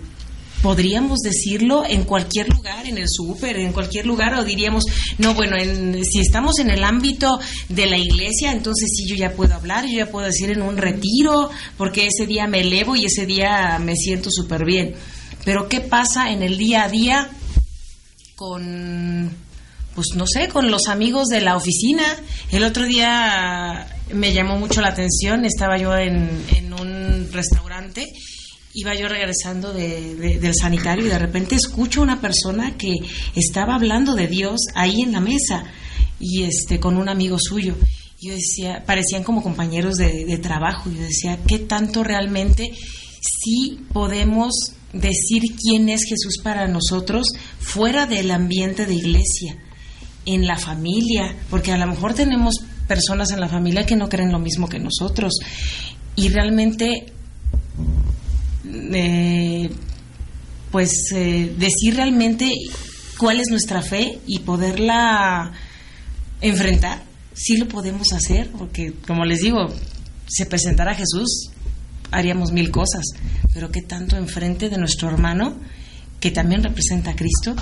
podríamos 0.62 1.20
decirlo 1.20 1.84
en 1.88 2.03
cualquier 2.03 2.49
lugar, 2.49 2.86
en 2.86 2.97
el 2.97 3.07
súper, 3.07 3.57
en 3.57 3.72
cualquier 3.72 4.05
lugar, 4.05 4.34
o 4.36 4.43
diríamos, 4.43 4.86
no, 5.18 5.34
bueno, 5.34 5.57
en, 5.57 6.03
si 6.03 6.20
estamos 6.20 6.60
en 6.60 6.70
el 6.70 6.84
ámbito 6.84 7.39
de 7.70 7.86
la 7.86 7.97
iglesia, 7.97 8.51
entonces 8.51 8.89
sí, 8.95 9.07
yo 9.07 9.16
ya 9.16 9.32
puedo 9.32 9.53
hablar, 9.55 9.86
yo 9.86 9.97
ya 9.97 10.12
puedo 10.12 10.28
decir 10.28 10.51
en 10.51 10.62
un 10.62 10.78
retiro, 10.78 11.49
porque 11.78 12.07
ese 12.07 12.26
día 12.26 12.47
me 12.47 12.62
elevo 12.62 12.95
y 12.95 13.05
ese 13.05 13.26
día 13.26 13.80
me 13.80 13.95
siento 13.95 14.30
súper 14.32 14.66
bien. 14.66 14.95
Pero 15.45 15.68
¿qué 15.70 15.82
pasa 15.82 16.32
en 16.32 16.43
el 16.43 16.57
día 16.57 16.84
a 16.84 16.89
día 16.89 17.30
con, 18.36 19.32
pues 19.95 20.07
no 20.16 20.26
sé, 20.28 20.49
con 20.49 20.70
los 20.70 20.88
amigos 20.88 21.28
de 21.28 21.41
la 21.41 21.55
oficina? 21.55 22.03
El 22.51 22.64
otro 22.64 22.86
día 22.86 23.88
me 24.12 24.34
llamó 24.34 24.57
mucho 24.57 24.82
la 24.82 24.89
atención, 24.89 25.45
estaba 25.45 25.78
yo 25.78 25.95
en, 25.95 26.30
en 26.55 26.74
un 26.74 27.32
restaurante, 27.32 28.12
iba 28.74 28.96
yo 28.96 29.08
regresando 29.08 29.74
de, 29.74 30.16
de, 30.16 30.40
del 30.40 30.54
sanitario 30.56 31.06
y 31.06 31.10
de 31.10 31.20
repente 31.20 31.56
escucho 31.56 32.02
una 32.02 32.22
persona 32.22 32.78
que 32.78 32.94
estaba 33.36 33.76
hablando 33.76 34.16
de 34.16 34.28
Dios 34.28 34.62
ahí 34.76 35.02
en 35.02 35.12
la 35.12 35.20
mesa 35.20 35.64
y 36.20 36.44
este 36.44 36.80
con 36.80 36.98
un 36.98 37.10
amigo 37.10 37.38
suyo. 37.40 37.76
Yo 38.22 38.34
decía, 38.34 38.84
parecían 38.86 39.24
como 39.24 39.42
compañeros 39.42 39.96
de, 39.96 40.26
de 40.26 40.38
trabajo. 40.38 40.92
Yo 40.92 41.02
decía, 41.02 41.40
¿qué 41.48 41.60
tanto 41.60 42.04
realmente 42.04 42.72
sí 43.22 43.80
podemos 43.94 44.74
decir 44.94 45.44
quién 45.56 45.90
es 45.90 46.04
Jesús 46.04 46.40
para 46.44 46.68
nosotros 46.68 47.28
fuera 47.60 48.06
del 48.06 48.32
ambiente 48.32 48.86
de 48.86 48.96
iglesia, 48.96 49.58
en 50.26 50.48
la 50.48 50.58
familia, 50.58 51.36
porque 51.50 51.72
a 51.72 51.78
lo 51.78 51.88
mejor 51.88 52.14
tenemos 52.14 52.56
personas 52.88 53.32
en 53.32 53.40
la 53.40 53.48
familia 53.48 53.86
que 53.86 53.96
no 53.96 54.10
creen 54.10 54.32
lo 54.32 54.40
mismo 54.40 54.68
que 54.68 54.80
nosotros 54.80 55.34
y 56.16 56.30
realmente 56.30 57.14
eh, 58.72 59.70
pues 60.72 60.92
eh, 61.14 61.54
decir 61.58 61.96
realmente 61.96 62.52
cuál 63.18 63.40
es 63.40 63.48
nuestra 63.50 63.82
fe 63.82 64.20
y 64.28 64.40
poderla 64.40 65.52
enfrentar, 66.42 67.04
sí 67.34 67.58
lo 67.58 67.68
podemos 67.68 68.14
hacer, 68.14 68.52
porque 68.52 68.94
como 69.08 69.26
les 69.26 69.42
digo, 69.42 69.68
se 70.28 70.46
presentará 70.46 70.94
Jesús, 70.94 71.50
haríamos 72.12 72.52
mil 72.52 72.72
cosas, 72.72 73.06
pero 73.54 73.72
qué 73.72 73.82
tanto 73.82 74.18
enfrente 74.18 74.70
de 74.70 74.78
nuestro 74.78 75.10
hermano, 75.10 75.58
que 76.20 76.32
también 76.32 76.64
representa 76.64 77.12
a 77.12 77.16
Cristo, 77.16 77.56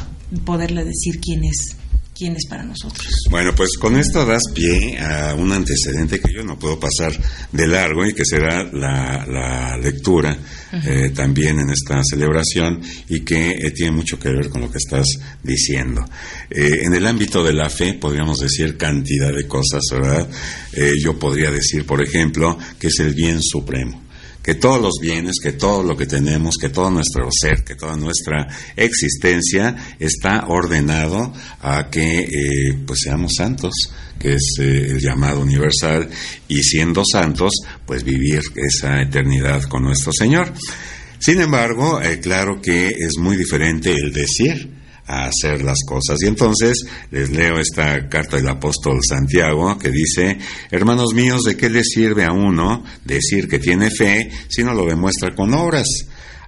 poderle 0.45 0.83
decir 0.83 1.19
quién 1.21 1.43
es 1.43 1.77
quién 2.17 2.35
es 2.35 2.47
para 2.47 2.63
nosotros. 2.63 3.07
Bueno, 3.29 3.53
pues 3.55 3.77
con 3.77 3.97
esto 3.97 4.25
das 4.25 4.41
pie 4.53 4.97
a 4.99 5.35
un 5.35 5.51
antecedente 5.51 6.19
que 6.19 6.33
yo 6.33 6.43
no 6.43 6.57
puedo 6.57 6.79
pasar 6.79 7.11
de 7.51 7.67
largo 7.67 8.05
y 8.05 8.13
que 8.13 8.23
será 8.25 8.63
la, 8.63 9.25
la 9.27 9.77
lectura 9.77 10.37
eh, 10.73 11.11
también 11.13 11.59
en 11.59 11.69
esta 11.69 12.01
celebración 12.03 12.81
y 13.07 13.21
que 13.21 13.51
eh, 13.51 13.71
tiene 13.71 13.91
mucho 13.91 14.19
que 14.19 14.29
ver 14.29 14.49
con 14.49 14.61
lo 14.61 14.71
que 14.71 14.79
estás 14.79 15.05
diciendo. 15.43 16.03
Eh, 16.49 16.81
en 16.83 16.93
el 16.93 17.05
ámbito 17.05 17.43
de 17.43 17.53
la 17.53 17.69
fe 17.69 17.93
podríamos 17.93 18.39
decir 18.39 18.77
cantidad 18.77 19.31
de 19.33 19.47
cosas, 19.47 19.83
¿verdad? 19.91 20.27
Yo 21.01 21.17
podría 21.17 21.49
decir, 21.49 21.85
por 21.85 22.03
ejemplo, 22.03 22.57
que 22.79 22.87
es 22.87 22.99
el 22.99 23.13
bien 23.13 23.39
supremo 23.41 24.06
que 24.47 24.55
todos 24.55 24.81
los 24.81 24.93
bienes, 25.01 25.39
que 25.43 25.51
todo 25.51 25.83
lo 25.83 25.97
que 25.97 26.05
tenemos, 26.05 26.55
que 26.55 26.69
todo 26.69 26.89
nuestro 26.89 27.27
ser, 27.37 27.65
que 27.65 27.75
toda 27.75 27.97
nuestra 27.97 28.47
existencia 28.77 29.75
está 29.99 30.45
ordenado 30.47 31.33
a 31.59 31.89
que 31.89 32.19
eh, 32.19 32.79
pues 32.85 33.01
seamos 33.03 33.33
santos, 33.35 33.73
que 34.17 34.35
es 34.35 34.55
eh, 34.61 34.91
el 34.91 34.99
llamado 35.01 35.41
universal, 35.41 36.09
y 36.47 36.63
siendo 36.63 37.03
santos, 37.03 37.51
pues 37.85 38.05
vivir 38.05 38.39
esa 38.55 39.01
eternidad 39.01 39.63
con 39.63 39.83
nuestro 39.83 40.13
Señor. 40.13 40.53
Sin 41.19 41.41
embargo, 41.41 42.01
eh, 42.01 42.21
claro 42.21 42.61
que 42.61 42.87
es 42.87 43.17
muy 43.17 43.35
diferente 43.35 43.91
el 43.91 44.13
decir 44.13 44.76
a 45.07 45.25
hacer 45.25 45.63
las 45.63 45.79
cosas. 45.87 46.21
Y 46.21 46.27
entonces 46.27 46.85
les 47.11 47.29
leo 47.31 47.59
esta 47.59 48.07
carta 48.09 48.37
del 48.37 48.49
apóstol 48.49 48.99
Santiago 49.07 49.77
que 49.77 49.89
dice, 49.89 50.37
hermanos 50.69 51.13
míos, 51.13 51.43
¿de 51.43 51.55
qué 51.55 51.69
le 51.69 51.83
sirve 51.83 52.25
a 52.25 52.33
uno 52.33 52.83
decir 53.05 53.47
que 53.47 53.59
tiene 53.59 53.89
fe 53.89 54.29
si 54.49 54.63
no 54.63 54.73
lo 54.73 54.85
demuestra 54.85 55.33
con 55.33 55.53
obras? 55.53 55.87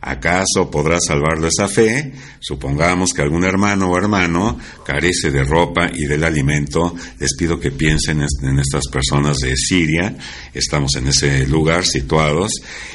¿Acaso 0.02 0.72
podrá 0.72 0.98
salvarlo 1.00 1.48
esa 1.48 1.68
fe? 1.68 2.14
Supongamos 2.40 3.12
que 3.14 3.22
algún 3.22 3.44
hermano 3.44 3.90
o 3.90 3.98
hermano 3.98 4.58
carece 4.86 5.30
de 5.30 5.44
ropa 5.44 5.90
y 5.94 6.06
del 6.06 6.24
alimento. 6.24 6.96
Les 7.20 7.36
pido 7.36 7.60
que 7.60 7.72
piensen 7.72 8.22
en 8.22 8.60
estas 8.60 8.84
personas 8.92 9.38
de 9.38 9.56
Siria. 9.58 10.16
Estamos 10.54 10.96
en 10.96 11.08
ese 11.08 11.46
lugar 11.48 11.86
situados. 11.86 12.52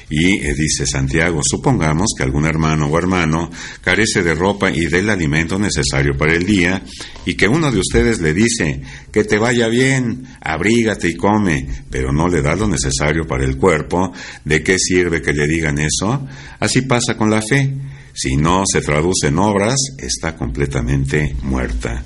Y 0.08 0.38
eh, 0.46 0.54
dice 0.54 0.86
Santiago, 0.86 1.40
supongamos 1.42 2.12
que 2.16 2.24
algún 2.24 2.46
hermano 2.46 2.86
o 2.86 2.98
hermano 2.98 3.50
carece 3.82 4.22
de 4.22 4.34
ropa 4.34 4.70
y 4.70 4.86
del 4.86 5.10
alimento 5.10 5.58
necesario 5.58 6.16
para 6.16 6.34
el 6.34 6.44
día 6.46 6.82
y 7.26 7.34
que 7.34 7.48
uno 7.48 7.70
de 7.70 7.78
ustedes 7.78 8.20
le 8.20 8.34
dice, 8.34 8.82
que 9.10 9.24
te 9.24 9.38
vaya 9.38 9.68
bien, 9.68 10.26
abrígate 10.40 11.08
y 11.08 11.14
come, 11.14 11.66
pero 11.90 12.12
no 12.12 12.28
le 12.28 12.42
da 12.42 12.54
lo 12.54 12.68
necesario 12.68 13.26
para 13.26 13.44
el 13.44 13.56
cuerpo. 13.56 14.12
¿De 14.44 14.62
qué 14.62 14.78
sirve 14.78 15.22
que 15.22 15.32
le 15.32 15.46
digan 15.46 15.78
eso? 15.78 16.26
Así 16.60 16.82
pasa 16.94 17.16
con 17.16 17.28
la 17.28 17.42
fe. 17.42 17.68
Si 18.14 18.36
no 18.36 18.62
se 18.72 18.80
traduce 18.80 19.26
en 19.26 19.38
obras, 19.40 19.74
está 19.98 20.36
completamente 20.36 21.34
muerta. 21.42 22.04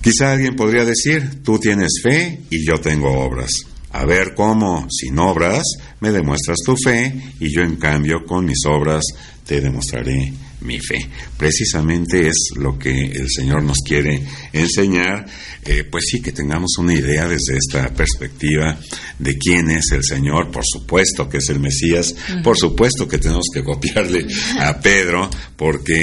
Quizá 0.00 0.32
alguien 0.32 0.56
podría 0.56 0.86
decir, 0.86 1.42
tú 1.42 1.58
tienes 1.58 2.00
fe 2.02 2.40
y 2.48 2.66
yo 2.66 2.80
tengo 2.80 3.12
obras. 3.12 3.50
A 3.90 4.06
ver 4.06 4.32
cómo, 4.34 4.86
sin 4.90 5.18
obras, 5.18 5.62
me 6.00 6.10
demuestras 6.10 6.56
tu 6.64 6.74
fe 6.74 7.34
y 7.38 7.54
yo 7.54 7.60
en 7.60 7.76
cambio 7.76 8.24
con 8.26 8.46
mis 8.46 8.64
obras 8.64 9.04
te 9.46 9.60
demostraré 9.60 10.32
mi 10.62 10.78
fe. 10.78 11.08
Precisamente 11.36 12.28
es 12.28 12.50
lo 12.56 12.78
que 12.78 12.90
el 12.90 13.28
Señor 13.28 13.62
nos 13.62 13.78
quiere 13.86 14.22
enseñar, 14.52 15.26
eh, 15.64 15.84
pues 15.84 16.04
sí, 16.10 16.20
que 16.20 16.32
tengamos 16.32 16.72
una 16.78 16.94
idea 16.94 17.28
desde 17.28 17.56
esta 17.56 17.92
perspectiva 17.94 18.78
de 19.18 19.38
quién 19.38 19.70
es 19.70 19.92
el 19.92 20.02
Señor, 20.02 20.50
por 20.50 20.64
supuesto 20.64 21.28
que 21.28 21.38
es 21.38 21.48
el 21.50 21.60
Mesías, 21.60 22.14
por 22.42 22.56
supuesto 22.56 23.06
que 23.06 23.18
tenemos 23.18 23.46
que 23.52 23.62
copiarle 23.62 24.26
a 24.58 24.80
Pedro, 24.80 25.30
porque 25.56 25.94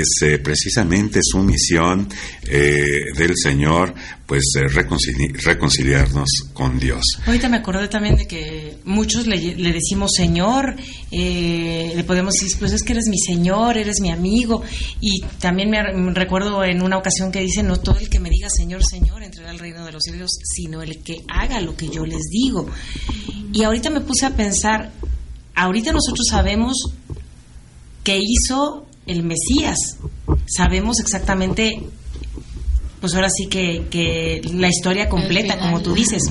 es 0.00 0.22
eh, 0.22 0.38
precisamente 0.38 1.20
su 1.22 1.38
misión 1.38 2.08
eh, 2.48 3.12
del 3.16 3.32
Señor, 3.36 3.94
pues 4.26 4.42
reconciliarnos 5.44 6.28
con 6.52 6.80
Dios. 6.80 7.02
Ahorita 7.26 7.48
me 7.48 7.58
acordé 7.58 7.86
también 7.86 8.16
de 8.16 8.26
que 8.26 8.78
muchos 8.84 9.26
le, 9.28 9.36
le 9.36 9.72
decimos 9.72 10.10
Señor, 10.16 10.74
le 11.10 12.04
podemos 12.04 12.34
decir, 12.34 12.58
pues 12.58 12.72
es 12.72 12.82
que 12.82 12.92
eres 12.92 13.06
mi 13.08 13.18
Señor, 13.18 13.78
eres 13.78 14.00
mi 14.00 14.05
amigo, 14.10 14.62
y 15.00 15.20
también 15.40 15.70
me 15.70 15.82
recuerdo 16.12 16.64
en 16.64 16.82
una 16.82 16.98
ocasión 16.98 17.32
que 17.32 17.40
dice, 17.40 17.62
no 17.62 17.76
todo 17.76 17.98
el 17.98 18.08
que 18.08 18.20
me 18.20 18.30
diga 18.30 18.48
Señor, 18.50 18.84
Señor, 18.84 19.22
entrará 19.22 19.50
al 19.50 19.58
reino 19.58 19.84
de 19.84 19.92
los 19.92 20.02
cielos, 20.02 20.30
sino 20.42 20.82
el 20.82 21.02
que 21.02 21.24
haga 21.28 21.60
lo 21.60 21.76
que 21.76 21.88
yo 21.88 22.04
les 22.04 22.22
digo. 22.30 22.68
Y 23.52 23.62
ahorita 23.62 23.90
me 23.90 24.00
puse 24.00 24.26
a 24.26 24.36
pensar, 24.36 24.92
ahorita 25.54 25.92
nosotros 25.92 26.26
sabemos 26.28 26.74
qué 28.04 28.18
hizo 28.22 28.86
el 29.06 29.22
Mesías, 29.22 29.98
sabemos 30.46 31.00
exactamente 31.00 31.88
pues 33.06 33.14
ahora 33.14 33.30
sí 33.30 33.46
que, 33.46 33.86
que, 33.88 34.40
la 34.52 34.66
historia 34.66 35.08
completa, 35.08 35.60
como 35.60 35.80
tú 35.80 35.94
dices. 35.94 36.24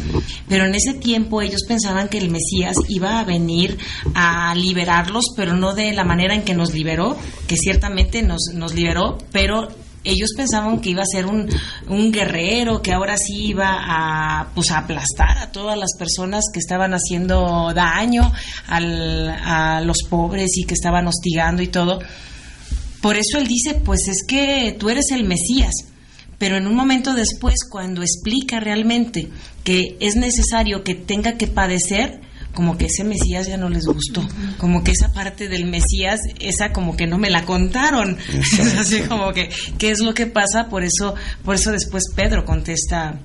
Pero 0.49 0.65
en 0.65 0.76
ese 0.76 0.93
tiempo 0.95 1.41
ellos 1.41 1.61
pensaban 1.65 2.09
que 2.09 2.17
el 2.17 2.30
Mesías 2.30 2.76
iba 2.89 3.17
a 3.17 3.23
venir 3.23 3.78
a 4.13 4.53
liberarlos, 4.55 5.23
pero 5.38 5.53
no 5.53 5.73
de 5.73 5.93
la 5.93 6.03
manera 6.03 6.36
en 6.36 6.41
que 6.41 6.53
nos 6.53 6.73
liberó, 6.73 7.15
que 7.47 7.55
ciertamente 7.55 8.23
nos, 8.23 8.49
nos 8.53 8.73
liberó, 8.73 9.17
pero 9.32 9.69
ellos 10.03 10.32
pensaban 10.36 10.82
que 10.82 10.89
iba 10.89 11.03
a 11.03 11.05
ser 11.09 11.28
un, 11.28 11.47
un, 11.88 12.11
guerrero, 12.11 12.82
que 12.82 12.91
ahora 12.91 13.15
sí 13.15 13.45
iba 13.45 13.78
a, 13.80 14.49
pues, 14.53 14.69
a 14.71 14.80
aplastar 14.80 15.38
a 15.38 15.53
todas 15.53 15.78
las 15.78 15.95
personas 15.97 16.43
que 16.51 16.59
estaban 16.59 16.93
haciendo 16.93 17.71
daño 17.73 18.34
al, 18.67 19.30
a 19.30 19.80
los 19.80 19.99
pobres 20.09 20.57
y 20.57 20.65
que 20.65 20.73
estaban 20.73 21.07
hostigando 21.07 21.61
y 21.61 21.67
todo. 21.67 21.99
Por 23.01 23.15
eso 23.15 23.38
él 23.38 23.47
dice, 23.47 23.76
pues 23.76 24.09
es 24.09 24.26
que 24.28 24.76
tú 24.78 24.89
eres 24.89 25.05
el 25.11 25.23
Mesías 25.23 25.71
pero 26.38 26.58
en 26.58 26.68
un 26.68 26.76
momento 26.76 27.14
después, 27.14 27.56
cuando 27.70 28.02
explica 28.02 28.60
realmente 28.60 29.30
que 29.64 29.98
es 30.00 30.16
necesario 30.16 30.84
que 30.84 30.96
tenga 30.96 31.38
que 31.38 31.48
padecer, 31.48 32.22
como 32.54 32.78
que 32.78 32.86
ese 32.86 33.04
Mesías 33.04 33.48
ya 33.48 33.58
no 33.58 33.70
les 33.70 33.86
gustó, 33.86 34.26
como 34.58 34.84
que 34.84 34.92
esa 34.92 35.14
parte 35.14 35.48
del 35.48 35.66
Mesías, 35.66 36.22
esa 36.40 36.72
como 36.72 36.96
que 36.96 37.06
no 37.06 37.18
me 37.18 37.30
la 37.30 37.46
contaron, 37.46 38.18
así 38.80 39.02
como 39.02 39.34
que, 39.34 39.50
¿qué 39.78 39.92
es 39.92 40.00
lo 40.00 40.14
que 40.14 40.26
pasa? 40.26 40.70
Por 40.70 40.84
eso, 40.84 41.16
por 41.44 41.56
eso 41.56 41.72
después 41.72 42.06
Pedro 42.16 42.46
contesta, 42.46 43.20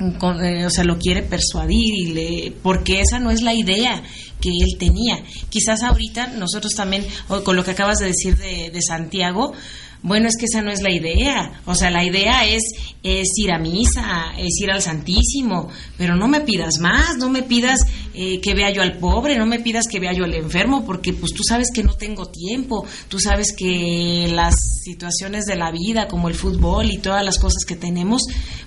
eh, 0.00 0.64
o 0.64 0.70
sea, 0.70 0.84
lo 0.84 0.98
quiere 0.98 1.22
persuadir 1.22 1.94
y 1.94 2.06
le, 2.12 2.52
porque 2.62 3.00
esa 3.00 3.18
no 3.18 3.30
es 3.30 3.42
la 3.42 3.52
idea 3.52 4.02
que 4.40 4.50
él 4.50 4.78
tenía. 4.78 5.22
Quizás 5.48 5.82
ahorita 5.82 6.28
nosotros 6.28 6.72
también, 6.74 7.04
con 7.44 7.56
lo 7.56 7.64
que 7.64 7.72
acabas 7.72 7.98
de 7.98 8.06
decir 8.06 8.36
de, 8.36 8.70
de 8.70 8.82
Santiago, 8.82 9.54
bueno, 10.02 10.28
es 10.28 10.36
que 10.36 10.46
esa 10.46 10.62
no 10.62 10.70
es 10.72 10.82
la 10.82 10.90
idea. 10.90 11.60
O 11.64 11.74
sea, 11.74 11.90
la 11.90 12.04
idea 12.04 12.44
es, 12.44 12.62
es 13.02 13.28
ir 13.36 13.52
a 13.52 13.58
misa, 13.58 14.32
es 14.36 14.60
ir 14.60 14.70
al 14.70 14.82
Santísimo, 14.82 15.68
pero 15.96 16.16
no 16.16 16.26
me 16.26 16.40
pidas 16.40 16.78
más, 16.80 17.16
no 17.18 17.30
me 17.30 17.42
pidas 17.42 17.80
eh, 18.14 18.40
que 18.40 18.54
vea 18.54 18.70
yo 18.70 18.82
al 18.82 18.98
pobre, 18.98 19.38
no 19.38 19.46
me 19.46 19.60
pidas 19.60 19.86
que 19.86 20.00
vea 20.00 20.12
yo 20.12 20.24
al 20.24 20.34
enfermo, 20.34 20.84
porque 20.84 21.12
pues 21.12 21.32
tú 21.32 21.44
sabes 21.44 21.68
que 21.72 21.84
no 21.84 21.94
tengo 21.94 22.26
tiempo, 22.26 22.84
tú 23.08 23.20
sabes 23.20 23.52
que 23.52 24.28
las 24.32 24.56
situaciones 24.82 25.44
de 25.44 25.56
la 25.56 25.70
vida, 25.70 26.08
como 26.08 26.28
el 26.28 26.34
fútbol 26.34 26.90
y 26.90 26.98
todas 26.98 27.24
las 27.24 27.38
cosas 27.38 27.64
que 27.64 27.76
tenemos, 27.76 28.22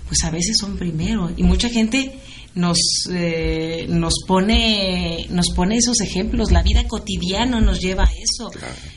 pues 0.08 0.24
a 0.24 0.32
veces 0.32 0.58
son 0.58 0.78
primero. 0.78 1.32
Y 1.36 1.44
mucha 1.44 1.68
gente 1.68 2.18
nos, 2.56 2.78
eh, 3.12 3.86
nos, 3.90 4.14
pone, 4.26 5.28
nos 5.30 5.50
pone 5.54 5.78
esos 5.78 6.00
ejemplos. 6.02 6.52
La 6.52 6.64
vida 6.64 6.88
cotidiana 6.88 7.60
nos 7.60 7.80
lleva 7.82 8.04
a 8.04 8.12
eso. 8.12 8.50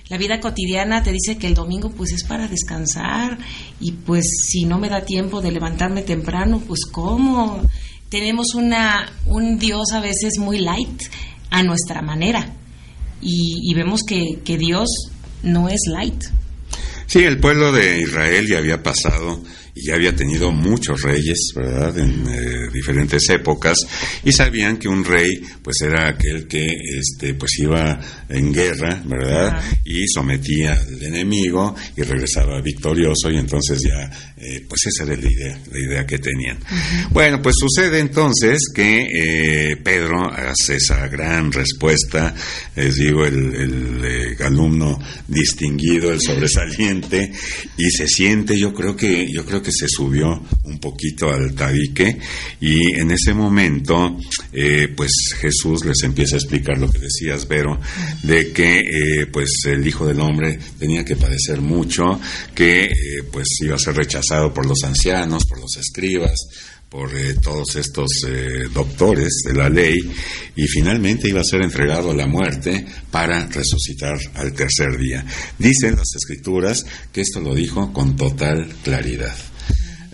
La 0.08 0.16
vida 0.16 0.40
cotidiana 0.40 1.02
te 1.02 1.12
dice 1.12 1.36
que 1.36 1.48
el 1.48 1.54
domingo 1.54 1.90
pues 1.90 2.12
es 2.12 2.24
para 2.24 2.48
descansar 2.48 3.38
y 3.80 3.92
pues 3.92 4.24
si 4.48 4.64
no 4.64 4.78
me 4.78 4.88
da 4.88 5.04
tiempo 5.04 5.40
de 5.40 5.50
levantarme 5.50 6.02
temprano, 6.02 6.62
pues 6.66 6.80
¿cómo? 6.90 7.60
Tenemos 8.08 8.54
una, 8.54 9.12
un 9.26 9.58
Dios 9.58 9.92
a 9.92 10.00
veces 10.00 10.38
muy 10.38 10.60
light 10.60 11.02
a 11.50 11.62
nuestra 11.62 12.00
manera 12.00 12.54
y, 13.20 13.70
y 13.70 13.74
vemos 13.74 14.02
que, 14.04 14.38
que 14.44 14.56
Dios 14.56 14.88
no 15.42 15.68
es 15.68 15.80
light. 15.92 16.24
Sí, 17.06 17.24
el 17.24 17.40
pueblo 17.40 17.72
de 17.72 18.00
Israel 18.02 18.46
ya 18.46 18.58
había 18.58 18.82
pasado 18.82 19.42
y 19.78 19.86
ya 19.86 19.94
había 19.94 20.14
tenido 20.14 20.50
muchos 20.50 21.02
reyes, 21.02 21.52
¿verdad?, 21.54 21.96
en 21.98 22.26
eh, 22.28 22.68
diferentes 22.72 23.28
épocas, 23.30 23.76
y 24.24 24.32
sabían 24.32 24.76
que 24.76 24.88
un 24.88 25.04
rey, 25.04 25.40
pues 25.62 25.80
era 25.82 26.08
aquel 26.08 26.46
que, 26.48 26.66
este, 26.66 27.34
pues 27.34 27.52
iba 27.58 28.00
en 28.28 28.52
guerra, 28.52 29.02
¿verdad?, 29.06 29.62
y 29.84 30.06
sometía 30.08 30.72
al 30.72 31.02
enemigo 31.02 31.76
y 31.96 32.02
regresaba 32.02 32.60
victorioso, 32.60 33.30
y 33.30 33.36
entonces 33.36 33.80
ya, 33.82 34.10
eh, 34.36 34.64
pues 34.68 34.86
esa 34.86 35.04
era 35.04 35.20
la 35.20 35.30
idea, 35.30 35.60
la 35.70 35.78
idea 35.78 36.06
que 36.06 36.18
tenían. 36.18 36.58
Bueno, 37.10 37.40
pues 37.40 37.54
sucede 37.58 38.00
entonces 38.00 38.58
que 38.74 39.06
eh, 39.12 39.76
Pedro 39.76 40.30
hace 40.32 40.76
esa 40.76 41.06
gran 41.08 41.52
respuesta, 41.52 42.34
les 42.74 42.96
digo, 42.96 43.24
el, 43.24 43.54
el 43.54 44.42
alumno 44.42 44.98
distinguido, 45.26 46.12
el 46.12 46.20
sobresaliente, 46.20 47.32
y 47.76 47.90
se 47.90 48.08
siente, 48.08 48.58
yo 48.58 48.74
creo 48.74 48.96
que, 48.96 49.30
yo 49.32 49.44
creo 49.44 49.62
que 49.62 49.67
se 49.72 49.88
subió 49.88 50.42
un 50.64 50.78
poquito 50.78 51.30
al 51.30 51.54
tabique 51.54 52.18
y 52.60 52.94
en 52.94 53.10
ese 53.10 53.34
momento 53.34 54.16
eh, 54.52 54.88
pues 54.96 55.12
Jesús 55.40 55.84
les 55.84 56.02
empieza 56.02 56.36
a 56.36 56.38
explicar 56.38 56.78
lo 56.78 56.90
que 56.90 56.98
decías 56.98 57.46
Vero 57.48 57.80
de 58.22 58.52
que 58.52 58.78
eh, 58.78 59.26
pues 59.32 59.50
el 59.66 59.86
Hijo 59.86 60.06
del 60.06 60.20
Hombre 60.20 60.58
tenía 60.78 61.04
que 61.04 61.16
padecer 61.16 61.60
mucho 61.60 62.20
que 62.54 62.84
eh, 62.84 62.90
pues 63.30 63.46
iba 63.62 63.76
a 63.76 63.78
ser 63.78 63.94
rechazado 63.94 64.52
por 64.52 64.66
los 64.66 64.82
ancianos 64.84 65.44
por 65.46 65.60
los 65.60 65.76
escribas 65.76 66.38
por 66.88 67.10
todos 67.42 67.76
estos 67.76 68.08
doctores 68.72 69.42
de 69.44 69.52
la 69.52 69.68
ley 69.68 69.98
y 70.56 70.66
finalmente 70.66 71.28
iba 71.28 71.42
a 71.42 71.44
ser 71.44 71.60
entregado 71.60 72.12
a 72.12 72.14
la 72.14 72.26
muerte 72.26 72.86
para 73.10 73.46
resucitar 73.46 74.16
al 74.32 74.54
tercer 74.54 74.96
día. 74.98 75.22
Dicen 75.58 75.96
las 75.96 76.14
escrituras 76.16 76.86
que 77.12 77.20
esto 77.20 77.40
lo 77.40 77.54
dijo 77.54 77.92
con 77.92 78.16
total 78.16 78.68
claridad. 78.82 79.36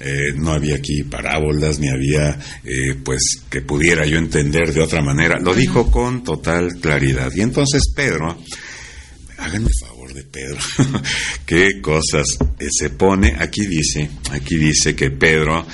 Eh, 0.06 0.34
no 0.36 0.52
había 0.52 0.76
aquí 0.76 1.02
parábolas, 1.02 1.78
ni 1.78 1.88
había, 1.88 2.38
eh, 2.62 2.94
pues, 3.02 3.42
que 3.48 3.62
pudiera 3.62 4.04
yo 4.04 4.18
entender 4.18 4.74
de 4.74 4.82
otra 4.82 5.00
manera. 5.00 5.38
Lo 5.40 5.54
dijo 5.54 5.90
con 5.90 6.22
total 6.22 6.78
claridad. 6.78 7.32
Y 7.34 7.40
entonces 7.40 7.90
Pedro, 7.96 8.36
háganme 9.38 9.70
favor 9.80 10.12
de 10.12 10.24
Pedro, 10.24 10.58
qué 11.46 11.80
cosas 11.80 12.26
eh, 12.58 12.66
se 12.70 12.90
pone, 12.90 13.34
aquí 13.38 13.66
dice, 13.66 14.10
aquí 14.30 14.56
dice 14.56 14.94
que 14.94 15.10
Pedro 15.10 15.66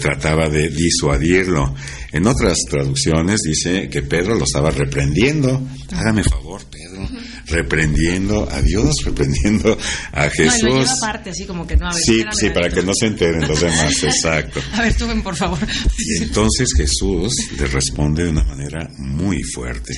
trataba 0.00 0.48
de 0.48 0.70
disuadirlo. 0.70 1.74
En 2.10 2.26
otras 2.26 2.56
traducciones 2.70 3.40
dice 3.46 3.90
que 3.90 4.00
Pedro 4.00 4.34
lo 4.34 4.44
estaba 4.44 4.70
reprendiendo. 4.70 5.62
Hágame 5.92 6.24
favor, 6.24 6.62
Pedro 6.70 7.06
reprendiendo 7.46 8.48
a 8.50 8.60
Dios, 8.62 8.94
reprendiendo 9.04 9.76
a 10.12 10.28
Jesús. 10.30 10.62
No, 10.62 10.82
lo 10.82 10.90
aparte, 10.90 11.30
así 11.30 11.44
como 11.44 11.66
que 11.66 11.76
no, 11.76 11.88
a 11.88 11.94
ver, 11.94 12.02
Sí, 12.02 12.24
sí, 12.32 12.50
para 12.50 12.68
que 12.68 12.82
no 12.82 12.92
se 12.94 13.06
enteren 13.06 13.46
los 13.46 13.60
demás, 13.60 13.92
exacto. 14.02 14.60
A 14.72 14.82
ver, 14.82 14.94
tú 14.96 15.06
ven, 15.06 15.22
por 15.22 15.36
favor. 15.36 15.58
Y 15.98 16.22
entonces 16.22 16.68
Jesús 16.76 17.32
le 17.58 17.66
responde 17.66 18.24
de 18.24 18.30
una 18.30 18.44
manera 18.44 18.88
muy 18.98 19.42
fuerte. 19.42 19.94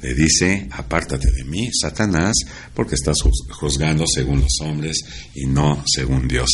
Le 0.00 0.14
dice, 0.14 0.68
apártate 0.70 1.28
de 1.32 1.44
mí, 1.44 1.70
Satanás, 1.72 2.34
porque 2.72 2.94
estás 2.94 3.16
juzgando 3.50 4.04
según 4.06 4.40
los 4.40 4.60
hombres 4.60 5.04
y 5.34 5.46
no 5.46 5.82
según 5.92 6.28
Dios. 6.28 6.48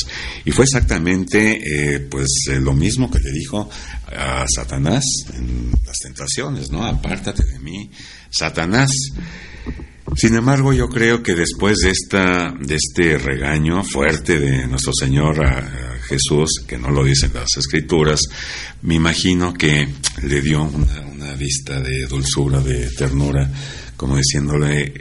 Y 0.46 0.50
fue 0.50 0.64
exactamente 0.64 1.94
eh, 1.94 2.00
pues 2.00 2.28
eh, 2.50 2.58
lo 2.58 2.72
mismo 2.72 3.10
que 3.10 3.18
le 3.18 3.30
dijo 3.32 3.68
a 4.06 4.46
Satanás 4.48 5.04
en 5.34 5.72
las 5.84 5.98
tentaciones, 5.98 6.70
¿no? 6.70 6.84
Apártate 6.86 7.44
de 7.44 7.58
mí, 7.58 7.90
Satanás. 8.30 8.90
Sin 10.16 10.34
embargo, 10.34 10.72
yo 10.72 10.88
creo 10.88 11.22
que 11.22 11.34
después 11.34 11.78
de, 11.78 11.90
esta, 11.90 12.54
de 12.60 12.76
este 12.76 13.18
regaño 13.18 13.82
fuerte 13.82 14.38
de 14.38 14.66
nuestro 14.66 14.92
Señor 14.92 15.44
a, 15.44 15.94
Jesús, 16.04 16.62
que 16.66 16.78
no 16.78 16.90
lo 16.90 17.04
dicen 17.04 17.32
las 17.34 17.56
escrituras, 17.56 18.20
me 18.82 18.94
imagino 18.94 19.54
que 19.54 19.88
le 20.22 20.42
dio 20.42 20.62
una, 20.62 21.02
vista 21.34 21.80
de 21.80 22.06
dulzura, 22.06 22.60
de 22.60 22.88
ternura, 22.90 23.50
como 23.96 24.16
diciéndole, 24.16 24.94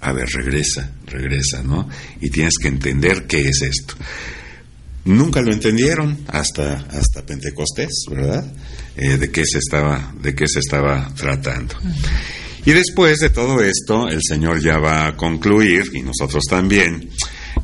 a 0.00 0.12
ver, 0.12 0.28
regresa, 0.28 0.92
regresa, 1.06 1.64
¿no? 1.64 1.88
Y 2.20 2.30
tienes 2.30 2.54
que 2.58 2.68
entender 2.68 3.26
qué 3.26 3.48
es 3.48 3.62
esto. 3.62 3.94
Nunca 5.06 5.40
lo 5.40 5.52
entendieron 5.52 6.18
hasta, 6.28 6.74
hasta 6.74 7.26
Pentecostés, 7.26 8.04
¿verdad? 8.08 8.52
Eh, 8.96 9.16
de 9.16 9.32
qué 9.32 9.44
se 9.44 9.58
estaba, 9.58 10.14
de 10.22 10.34
qué 10.34 10.46
se 10.46 10.60
estaba 10.60 11.12
tratando. 11.16 11.74
Y 12.64 12.72
después 12.72 13.18
de 13.18 13.30
todo 13.30 13.62
esto, 13.62 14.08
el 14.08 14.20
Señor 14.22 14.62
ya 14.62 14.78
va 14.78 15.06
a 15.06 15.16
concluir, 15.16 15.84
y 15.94 16.02
nosotros 16.02 16.44
también, 16.48 17.08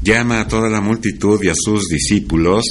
llama 0.03 0.41
a 0.41 0.49
toda 0.49 0.69
la 0.69 0.81
multitud 0.81 1.43
y 1.43 1.49
a 1.49 1.55
sus 1.55 1.89
discípulos 1.89 2.65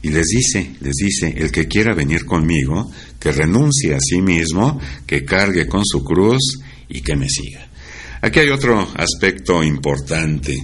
y 0.00 0.10
les 0.10 0.26
dice, 0.26 0.70
les 0.80 0.94
dice, 0.94 1.34
el 1.36 1.50
que 1.50 1.66
quiera 1.66 1.94
venir 1.94 2.24
conmigo, 2.24 2.90
que 3.18 3.32
renuncie 3.32 3.94
a 3.94 4.00
sí 4.00 4.20
mismo, 4.20 4.80
que 5.06 5.24
cargue 5.24 5.66
con 5.66 5.84
su 5.84 6.04
cruz 6.04 6.60
y 6.88 7.00
que 7.00 7.16
me 7.16 7.28
siga. 7.28 7.68
Aquí 8.22 8.40
hay 8.40 8.50
otro 8.50 8.88
aspecto 8.96 9.62
importante. 9.62 10.56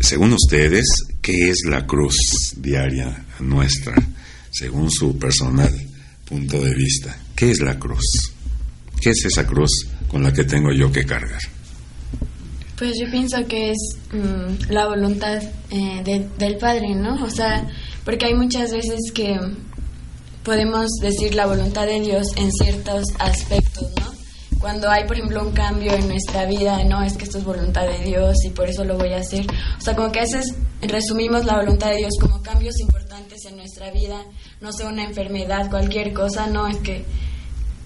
Según 0.00 0.34
ustedes, 0.34 0.84
¿qué 1.20 1.50
es 1.50 1.62
la 1.68 1.86
cruz 1.86 2.16
diaria 2.56 3.24
nuestra, 3.40 3.94
según 4.50 4.90
su 4.90 5.18
personal 5.18 5.72
punto 6.24 6.60
de 6.60 6.74
vista? 6.74 7.16
¿Qué 7.34 7.50
es 7.50 7.60
la 7.60 7.78
cruz? 7.78 8.32
¿Qué 9.00 9.10
es 9.10 9.24
esa 9.24 9.46
cruz 9.46 9.86
con 10.12 10.22
la 10.22 10.32
que 10.32 10.44
tengo 10.44 10.70
yo 10.72 10.92
que 10.92 11.04
cargar? 11.04 11.40
Pues 12.78 12.92
yo 13.00 13.10
pienso 13.10 13.44
que 13.46 13.70
es 13.72 13.78
mm, 14.12 14.70
la 14.72 14.86
voluntad 14.86 15.42
eh, 15.70 16.02
de- 16.04 16.28
del 16.38 16.56
Padre, 16.58 16.94
¿no? 16.94 17.22
O 17.24 17.30
sea, 17.30 17.66
porque 18.04 18.26
hay 18.26 18.34
muchas 18.34 18.72
veces 18.72 19.10
que 19.14 19.38
podemos 20.42 20.90
decir 21.00 21.34
la 21.34 21.46
voluntad 21.46 21.86
de 21.86 22.00
Dios 22.00 22.26
en 22.36 22.50
ciertos 22.52 23.04
aspectos, 23.18 23.88
¿no? 24.00 24.12
Cuando 24.58 24.88
hay, 24.90 25.04
por 25.06 25.16
ejemplo, 25.16 25.42
un 25.42 25.52
cambio 25.52 25.92
en 25.92 26.08
nuestra 26.08 26.44
vida, 26.46 26.82
no, 26.84 27.02
es 27.02 27.14
que 27.14 27.24
esto 27.24 27.38
es 27.38 27.44
voluntad 27.44 27.86
de 27.86 28.04
Dios 28.04 28.36
y 28.44 28.50
por 28.50 28.68
eso 28.68 28.84
lo 28.84 28.96
voy 28.96 29.12
a 29.12 29.18
hacer. 29.18 29.44
O 29.78 29.80
sea, 29.80 29.94
como 29.96 30.12
que 30.12 30.20
a 30.20 30.22
veces 30.22 30.54
resumimos 30.82 31.44
la 31.44 31.56
voluntad 31.56 31.90
de 31.90 31.96
Dios 31.98 32.12
como 32.20 32.40
cambios 32.42 32.78
importantes 32.80 33.44
en 33.46 33.56
nuestra 33.56 33.90
vida, 33.90 34.18
no 34.60 34.72
sé, 34.72 34.84
una 34.86 35.04
enfermedad, 35.04 35.68
cualquier 35.70 36.12
cosa, 36.12 36.46
no, 36.46 36.68
es 36.68 36.76
que 36.78 37.04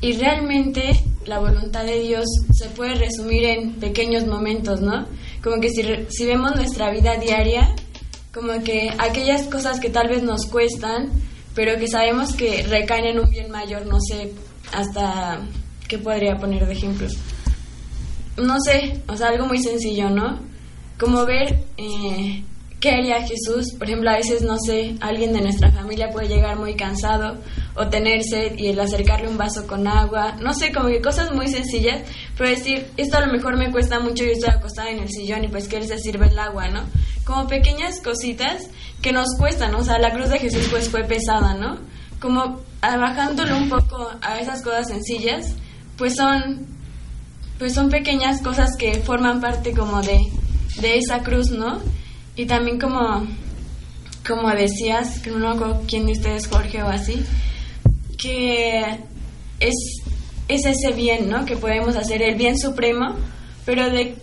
y 0.01 0.13
realmente 0.13 1.03
la 1.27 1.39
voluntad 1.39 1.85
de 1.85 2.01
Dios 2.01 2.25
se 2.53 2.69
puede 2.71 2.95
resumir 2.95 3.45
en 3.45 3.73
pequeños 3.75 4.27
momentos, 4.27 4.81
¿no? 4.81 5.07
Como 5.43 5.61
que 5.61 5.71
si, 5.71 5.83
si 6.09 6.27
vemos 6.27 6.55
nuestra 6.55 6.91
vida 6.91 7.17
diaria, 7.17 7.75
como 8.33 8.63
que 8.63 8.93
aquellas 8.99 9.47
cosas 9.47 9.81
que 9.81 9.89
tal 9.89 10.09
vez 10.09 10.23
nos 10.23 10.47
cuestan, 10.47 11.11
pero 11.55 11.79
que 11.79 11.89
sabemos 11.89 12.35
que 12.35 12.63
recaen 12.65 13.07
en 13.07 13.21
un 13.21 13.31
bien 13.31 13.51
mayor, 13.51 13.87
no 13.87 13.99
sé, 14.01 14.33
hasta, 14.73 15.41
¿qué 15.89 15.99
podría 15.99 16.37
poner 16.37 16.67
de 16.67 16.73
ejemplo? 16.73 17.09
No 18.37 18.61
sé, 18.61 19.01
o 19.09 19.17
sea, 19.17 19.29
algo 19.29 19.47
muy 19.47 19.63
sencillo, 19.63 20.11
¿no? 20.11 20.41
Como 20.99 21.25
ver 21.25 21.65
eh, 21.79 22.45
qué 22.79 22.91
haría 22.91 23.23
Jesús. 23.23 23.73
Por 23.79 23.89
ejemplo, 23.89 24.11
a 24.11 24.17
veces, 24.17 24.43
no 24.43 24.59
sé, 24.59 24.97
alguien 25.01 25.33
de 25.33 25.41
nuestra 25.41 25.73
familia 25.73 26.11
puede 26.11 26.29
llegar 26.29 26.59
muy 26.59 26.75
cansado 26.75 27.39
o 27.77 27.89
tener 27.89 28.23
sed 28.23 28.57
y 28.57 28.69
el 28.69 28.81
acercarle 28.81 29.29
un 29.29 29.37
vaso 29.37 29.67
con 29.67 29.87
agua. 29.87 30.37
No 30.41 30.55
sé, 30.55 30.73
como 30.73 30.89
que 30.89 31.01
cosas 31.01 31.33
muy 31.33 31.49
sencillas, 31.49 32.03
pero 32.37 32.51
decir, 32.51 32.87
esto 32.97 33.19
a 33.19 33.27
lo 33.27 33.33
mejor 33.33 33.57
me 33.57 33.71
cuesta 33.71 34.01
mucho, 34.01 34.25
yo 34.25 34.31
estoy 34.33 34.51
acostada 34.51 34.91
en 34.91 35.01
el 35.01 35.09
sillón 35.09 35.45
y 35.45 35.49
pues 35.49 35.69
que 35.69 35.77
él 35.77 35.87
se 35.87 35.99
sirve 35.99 36.29
el 36.29 36.39
agua, 36.39 36.69
¿no? 36.69 36.85
Como 37.25 37.47
pequeñas 37.47 38.01
cositas 38.01 38.69
que 39.03 39.13
nos 39.13 39.37
cuestan, 39.39 39.75
o 39.75 39.85
sea, 39.85 39.99
la 39.99 40.13
cruz 40.13 40.31
de 40.31 40.39
Jesús 40.39 40.69
pues 40.71 40.89
fue 40.89 41.05
pesada, 41.05 41.55
¿no? 41.55 41.79
Como 42.21 42.61
ah, 42.81 42.97
bajándolo 42.97 43.57
un 43.57 43.69
poco 43.69 44.11
a 44.23 44.41
esas 44.41 44.63
cosas 44.63 44.89
sencillas, 44.89 45.55
pues 45.97 46.17
son 46.17 46.77
pues 47.59 47.75
son 47.75 47.89
pequeñas 47.89 48.43
cosas 48.43 48.77
que 48.77 49.01
forman 49.01 49.41
parte 49.41 49.73
como 49.73 50.03
de, 50.03 50.19
de 50.81 50.99
esa 50.99 51.23
cruz, 51.23 51.51
¿no? 51.51 51.81
Y 52.35 52.45
también 52.45 52.79
como, 52.79 53.27
como 54.27 54.51
decías, 54.51 55.21
que 55.21 55.31
no 55.31 55.39
me 55.39 55.49
acuerdo 55.49 55.83
quién 55.89 56.05
de 56.07 56.13
ustedes, 56.13 56.49
Jorge 56.49 56.83
o 56.83 56.89
así, 56.89 57.25
que 58.17 58.81
es, 59.61 59.75
es 60.49 60.67
ese 60.67 60.93
bien, 60.93 61.29
¿no? 61.29 61.45
Que 61.45 61.57
podemos 61.57 61.97
hacer, 61.97 62.23
el 62.23 62.37
bien 62.37 62.59
supremo, 62.59 63.17
pero 63.65 63.91
de 63.91 64.17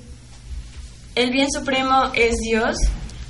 el 1.15 1.29
bien 1.31 1.51
supremo 1.51 2.11
es 2.15 2.37
Dios, 2.37 2.77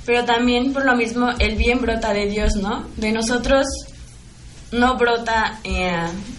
pero 0.06 0.24
también 0.24 0.72
por 0.72 0.84
lo 0.84 0.96
mismo 0.96 1.30
el 1.38 1.56
bien 1.56 1.80
brota 1.80 2.12
de 2.14 2.26
Dios, 2.26 2.56
¿no? 2.56 2.86
De 2.96 3.12
nosotros 3.12 3.66
no 4.72 4.96
brota, 4.96 5.60
eh, 5.64 5.92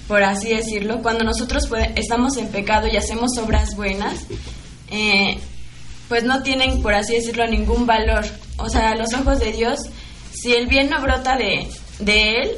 por 0.08 0.24
así 0.24 0.50
decirlo, 0.50 1.02
cuando 1.02 1.24
nosotros 1.24 1.70
estamos 1.96 2.38
en 2.38 2.50
pecado 2.50 2.88
y 2.88 2.98
hacemos 2.98 3.38
obras 3.38 3.76
buenas, 3.76 4.26
eh, 4.90 5.38
pues 6.10 6.24
no 6.24 6.44
tienen, 6.44 6.82
por 6.82 6.94
así 6.94 7.14
decirlo, 7.14 7.48
ningún 7.48 7.86
valor. 7.86 8.26
O 8.58 8.70
sea, 8.70 8.92
a 8.92 8.96
los 8.96 9.14
ojos 9.14 9.40
de 9.40 9.52
Dios, 9.52 9.80
si 10.34 10.54
el 10.54 10.68
bien 10.68 10.90
no 10.90 11.02
brota 11.02 11.38
de, 11.38 11.68
de 12.00 12.42
Él, 12.42 12.52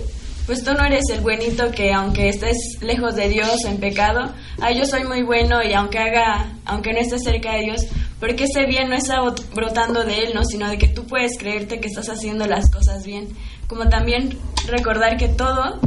pues 0.48 0.64
tú 0.64 0.74
no 0.74 0.86
eres 0.86 1.04
el 1.12 1.20
buenito 1.20 1.70
que 1.72 1.91
aunque 1.91 2.30
estés 2.30 2.58
lejos 2.80 3.16
de 3.16 3.28
Dios 3.28 3.66
en 3.66 3.82
pecado, 3.82 4.32
ah, 4.62 4.72
yo 4.72 4.86
soy 4.86 5.04
muy 5.04 5.22
bueno 5.22 5.62
y 5.62 5.74
aunque 5.74 6.00
haga, 6.00 6.54
aunque 6.64 6.93
no 6.93 7.00
estés 7.00 7.24
cerca 7.24 7.54
de 7.54 7.64
Dios, 7.64 7.82
porque 8.22 8.45
ese 8.45 8.66
bien 8.66 8.89
no 8.89 8.95
está 8.95 9.22
brotando 9.54 10.06
de 10.06 10.20
Él, 10.20 10.32
¿no? 10.34 10.45
Sino 10.45 10.70
de 10.70 10.78
que 10.78 10.88
tú 10.88 11.06
puedes 11.06 11.38
creerte 11.38 11.82
que 11.82 11.89
estás 11.89 12.08
haciendo 12.08 12.48
las 12.48 12.72
cosas 12.72 13.06
bien. 13.06 13.28
Como 13.68 13.89
también 13.89 14.38
recordar 14.68 15.18
que 15.18 15.28
todo, 15.28 15.82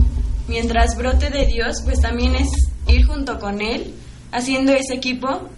mientras 0.46 0.94
brote 0.94 1.30
de 1.30 1.46
Dios, 1.46 1.80
pues 1.82 1.98
también 2.02 2.34
es 2.34 2.50
ir 2.86 3.06
junto 3.06 3.40
con 3.40 3.62
Él, 3.62 3.94
haciendo 4.30 4.72
ese 4.72 4.92
equipo 4.94 5.48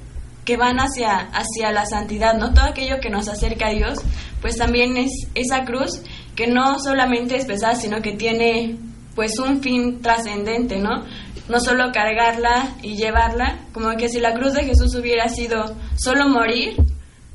que 0.45 0.57
van 0.57 0.79
hacia, 0.79 1.29
hacia 1.33 1.73
la 1.73 1.87
santidad, 1.87 2.35
¿no? 2.35 2.55
Todo 2.55 2.67
aquello 2.67 3.01
que 3.01 3.11
nos 3.11 3.29
acerca 3.29 3.67
a 3.67 3.71
Dios, 3.71 3.99
pues 4.41 4.57
también 4.57 4.97
es 4.97 5.11
esa 5.35 5.65
cruz 5.65 6.03
que 6.37 6.47
no 6.47 6.79
solamente 6.79 7.37
es 7.37 7.47
pesada, 7.47 7.75
sino 7.75 8.01
que 8.01 8.13
tiene 8.13 8.79
pues 9.15 9.39
un 9.39 9.63
fin 9.63 10.01
trascendente, 10.01 10.79
¿no? 10.79 11.05
No 11.49 11.61
solo 11.61 11.91
cargarla 11.93 12.77
y 12.83 12.97
llevarla, 12.97 13.59
como 13.73 13.91
que 13.97 14.09
si 14.09 14.21
la 14.21 14.35
cruz 14.35 14.55
de 14.55 14.65
Jesús 14.65 14.95
hubiera 14.95 15.29
sido 15.29 15.75
solo 15.97 16.29
morir, 16.29 16.77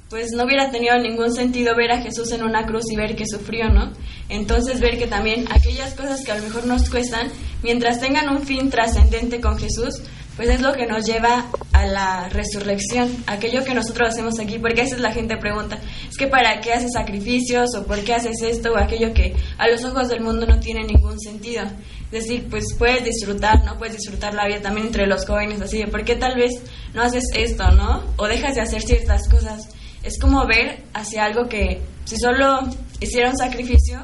pues 0.10 0.32
no 0.32 0.46
hubiera 0.46 0.72
tenido 0.72 0.98
ningún 0.98 1.34
sentido 1.34 1.76
ver 1.76 1.92
a 1.92 2.02
Jesús 2.02 2.32
en 2.32 2.44
una 2.44 2.66
cruz 2.66 2.86
y 2.92 2.96
ver 2.96 3.16
que 3.16 3.26
sufrió, 3.28 3.70
¿no? 3.70 3.92
Entonces 4.30 4.80
ver 4.80 4.98
que 4.98 5.08
también 5.08 5.46
aquellas 5.52 5.94
cosas 5.94 6.24
que 6.24 6.32
a 6.32 6.38
lo 6.38 6.44
mejor 6.44 6.66
nos 6.66 6.90
cuestan, 6.90 7.30
mientras 7.64 8.00
tengan 8.00 8.30
un 8.30 8.44
fin 8.44 8.70
trascendente 8.70 9.42
con 9.42 9.58
Jesús, 9.58 10.02
pues 10.38 10.50
es 10.50 10.62
lo 10.62 10.74
que 10.74 10.86
nos 10.86 11.06
lleva 11.06 11.48
a 11.74 11.86
la 11.88 12.30
resurrección, 12.30 13.10
aquello 13.26 13.64
que 13.64 13.74
nosotros 13.74 14.10
hacemos 14.10 14.40
aquí, 14.40 14.60
porque 14.60 14.82
a 14.82 14.84
veces 14.84 15.00
la 15.00 15.12
gente 15.12 15.36
pregunta, 15.38 15.80
es 16.08 16.16
que 16.16 16.28
para 16.28 16.62
qué 16.62 16.74
haces 16.74 16.92
sacrificios 16.94 17.74
o 17.76 17.86
por 17.86 18.04
qué 18.04 18.14
haces 18.14 18.42
esto 18.44 18.72
o 18.72 18.78
aquello 18.78 19.14
que 19.14 19.36
a 19.58 19.68
los 19.68 19.84
ojos 19.84 20.10
del 20.10 20.22
mundo 20.22 20.46
no 20.46 20.60
tiene 20.60 20.84
ningún 20.84 21.20
sentido. 21.20 21.64
Es 22.12 22.24
decir, 22.24 22.48
pues 22.50 22.66
puedes 22.78 23.04
disfrutar, 23.04 23.66
¿no? 23.66 23.78
Puedes 23.80 23.98
disfrutar 23.98 24.34
la 24.36 24.46
vida 24.46 24.62
también 24.62 24.88
entre 24.88 25.08
los 25.08 25.26
jóvenes, 25.26 25.60
así 25.60 25.80
de, 25.80 25.88
¿por 25.88 26.06
qué 26.06 26.16
tal 26.16 26.36
vez 26.36 26.52
no 26.94 27.02
haces 27.02 27.26
esto, 27.36 27.72
¿no? 27.72 28.04
O 28.18 28.28
dejas 28.28 28.56
de 28.56 28.62
hacer 28.62 28.84
ciertas 28.84 29.28
cosas. 29.28 29.70
Es 30.08 30.18
como 30.20 30.46
ver 30.48 30.84
hacia 30.94 31.26
algo 31.26 31.48
que 31.50 31.82
si 32.06 32.16
solo 32.18 32.60
hiciera 33.02 33.30
un 33.30 33.38
sacrificio, 33.38 34.00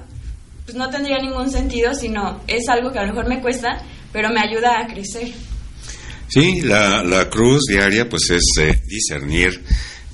pues 0.66 0.76
no 0.78 0.90
tendría 0.90 1.18
ningún 1.20 1.50
sentido, 1.50 1.94
sino 1.96 2.42
es 2.48 2.68
algo 2.68 2.92
que 2.92 3.00
a 3.00 3.04
lo 3.04 3.14
mejor 3.14 3.28
me 3.30 3.42
cuesta, 3.42 3.82
pero 4.12 4.30
me 4.30 4.42
ayuda 4.42 4.80
a 4.82 4.88
crecer. 4.88 5.32
Sí, 6.28 6.62
la, 6.62 7.04
la 7.04 7.30
cruz 7.30 7.62
diaria 7.70 8.10
pues 8.10 8.30
es 8.32 8.44
eh, 8.60 8.82
discernir 8.88 9.64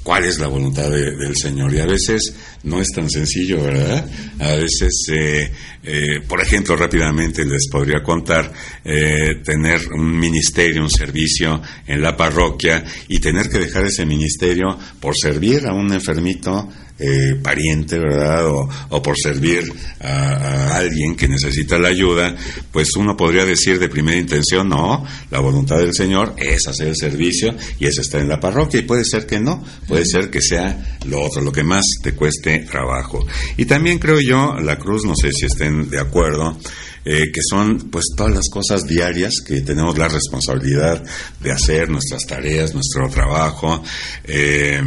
cuál 0.03 0.25
es 0.25 0.37
la 0.39 0.47
voluntad 0.47 0.89
de- 0.89 1.15
del 1.15 1.35
Señor 1.35 1.73
y 1.73 1.79
a 1.79 1.85
veces 1.85 2.33
no 2.63 2.81
es 2.81 2.89
tan 2.89 3.09
sencillo, 3.09 3.61
¿verdad? 3.61 4.09
A 4.39 4.55
veces, 4.55 5.05
eh, 5.11 5.51
eh, 5.83 6.21
por 6.27 6.41
ejemplo, 6.41 6.75
rápidamente 6.75 7.45
les 7.45 7.67
podría 7.71 8.03
contar 8.03 8.51
eh, 8.83 9.41
tener 9.43 9.87
un 9.93 10.17
ministerio, 10.17 10.83
un 10.83 10.91
servicio 10.91 11.61
en 11.87 12.01
la 12.01 12.17
parroquia 12.17 12.83
y 13.07 13.19
tener 13.19 13.49
que 13.49 13.59
dejar 13.59 13.85
ese 13.85 14.05
ministerio 14.05 14.77
por 14.99 15.15
servir 15.17 15.65
a 15.67 15.73
un 15.73 15.91
enfermito 15.93 16.69
eh, 17.01 17.35
pariente, 17.41 17.97
¿verdad? 17.97 18.45
O, 18.89 19.01
por 19.01 19.15
servir 19.17 19.71
a, 20.01 20.09
a 20.09 20.75
alguien 20.75 21.15
que 21.15 21.29
necesita 21.29 21.79
la 21.79 21.87
ayuda, 21.87 22.35
pues 22.73 22.89
uno 22.97 23.15
podría 23.15 23.45
decir 23.45 23.79
de 23.79 23.87
primera 23.87 24.17
intención, 24.17 24.67
no, 24.67 25.05
la 25.31 25.39
voluntad 25.39 25.77
del 25.77 25.93
Señor 25.93 26.35
es 26.35 26.67
hacer 26.67 26.89
el 26.89 26.97
servicio 26.97 27.55
y 27.79 27.85
eso 27.85 28.01
está 28.01 28.19
en 28.19 28.27
la 28.27 28.41
parroquia 28.41 28.81
y 28.81 28.83
puede 28.83 29.05
ser 29.05 29.25
que 29.25 29.39
no, 29.39 29.63
puede 29.87 30.05
ser 30.05 30.29
que 30.29 30.41
sea 30.41 30.99
lo 31.05 31.21
otro, 31.21 31.41
lo 31.41 31.53
que 31.53 31.63
más 31.63 31.85
te 32.03 32.11
cueste 32.11 32.48
trabajo. 32.57 33.25
Y 33.57 33.65
también 33.65 33.99
creo 33.99 34.19
yo, 34.19 34.55
la 34.59 34.77
cruz, 34.77 35.05
no 35.05 35.13
sé 35.15 35.31
si 35.31 35.45
estén 35.45 35.89
de 35.89 35.99
acuerdo, 35.99 36.57
eh, 37.05 37.31
que 37.31 37.39
son 37.49 37.89
pues 37.89 38.05
todas 38.15 38.33
las 38.33 38.49
cosas 38.51 38.85
diarias 38.85 39.35
que 39.45 39.61
tenemos 39.61 39.97
la 39.97 40.09
responsabilidad 40.09 41.01
de 41.39 41.51
hacer, 41.51 41.89
nuestras 41.89 42.23
tareas, 42.27 42.73
nuestro 42.73 43.09
trabajo, 43.09 43.81
eh, 44.25 44.81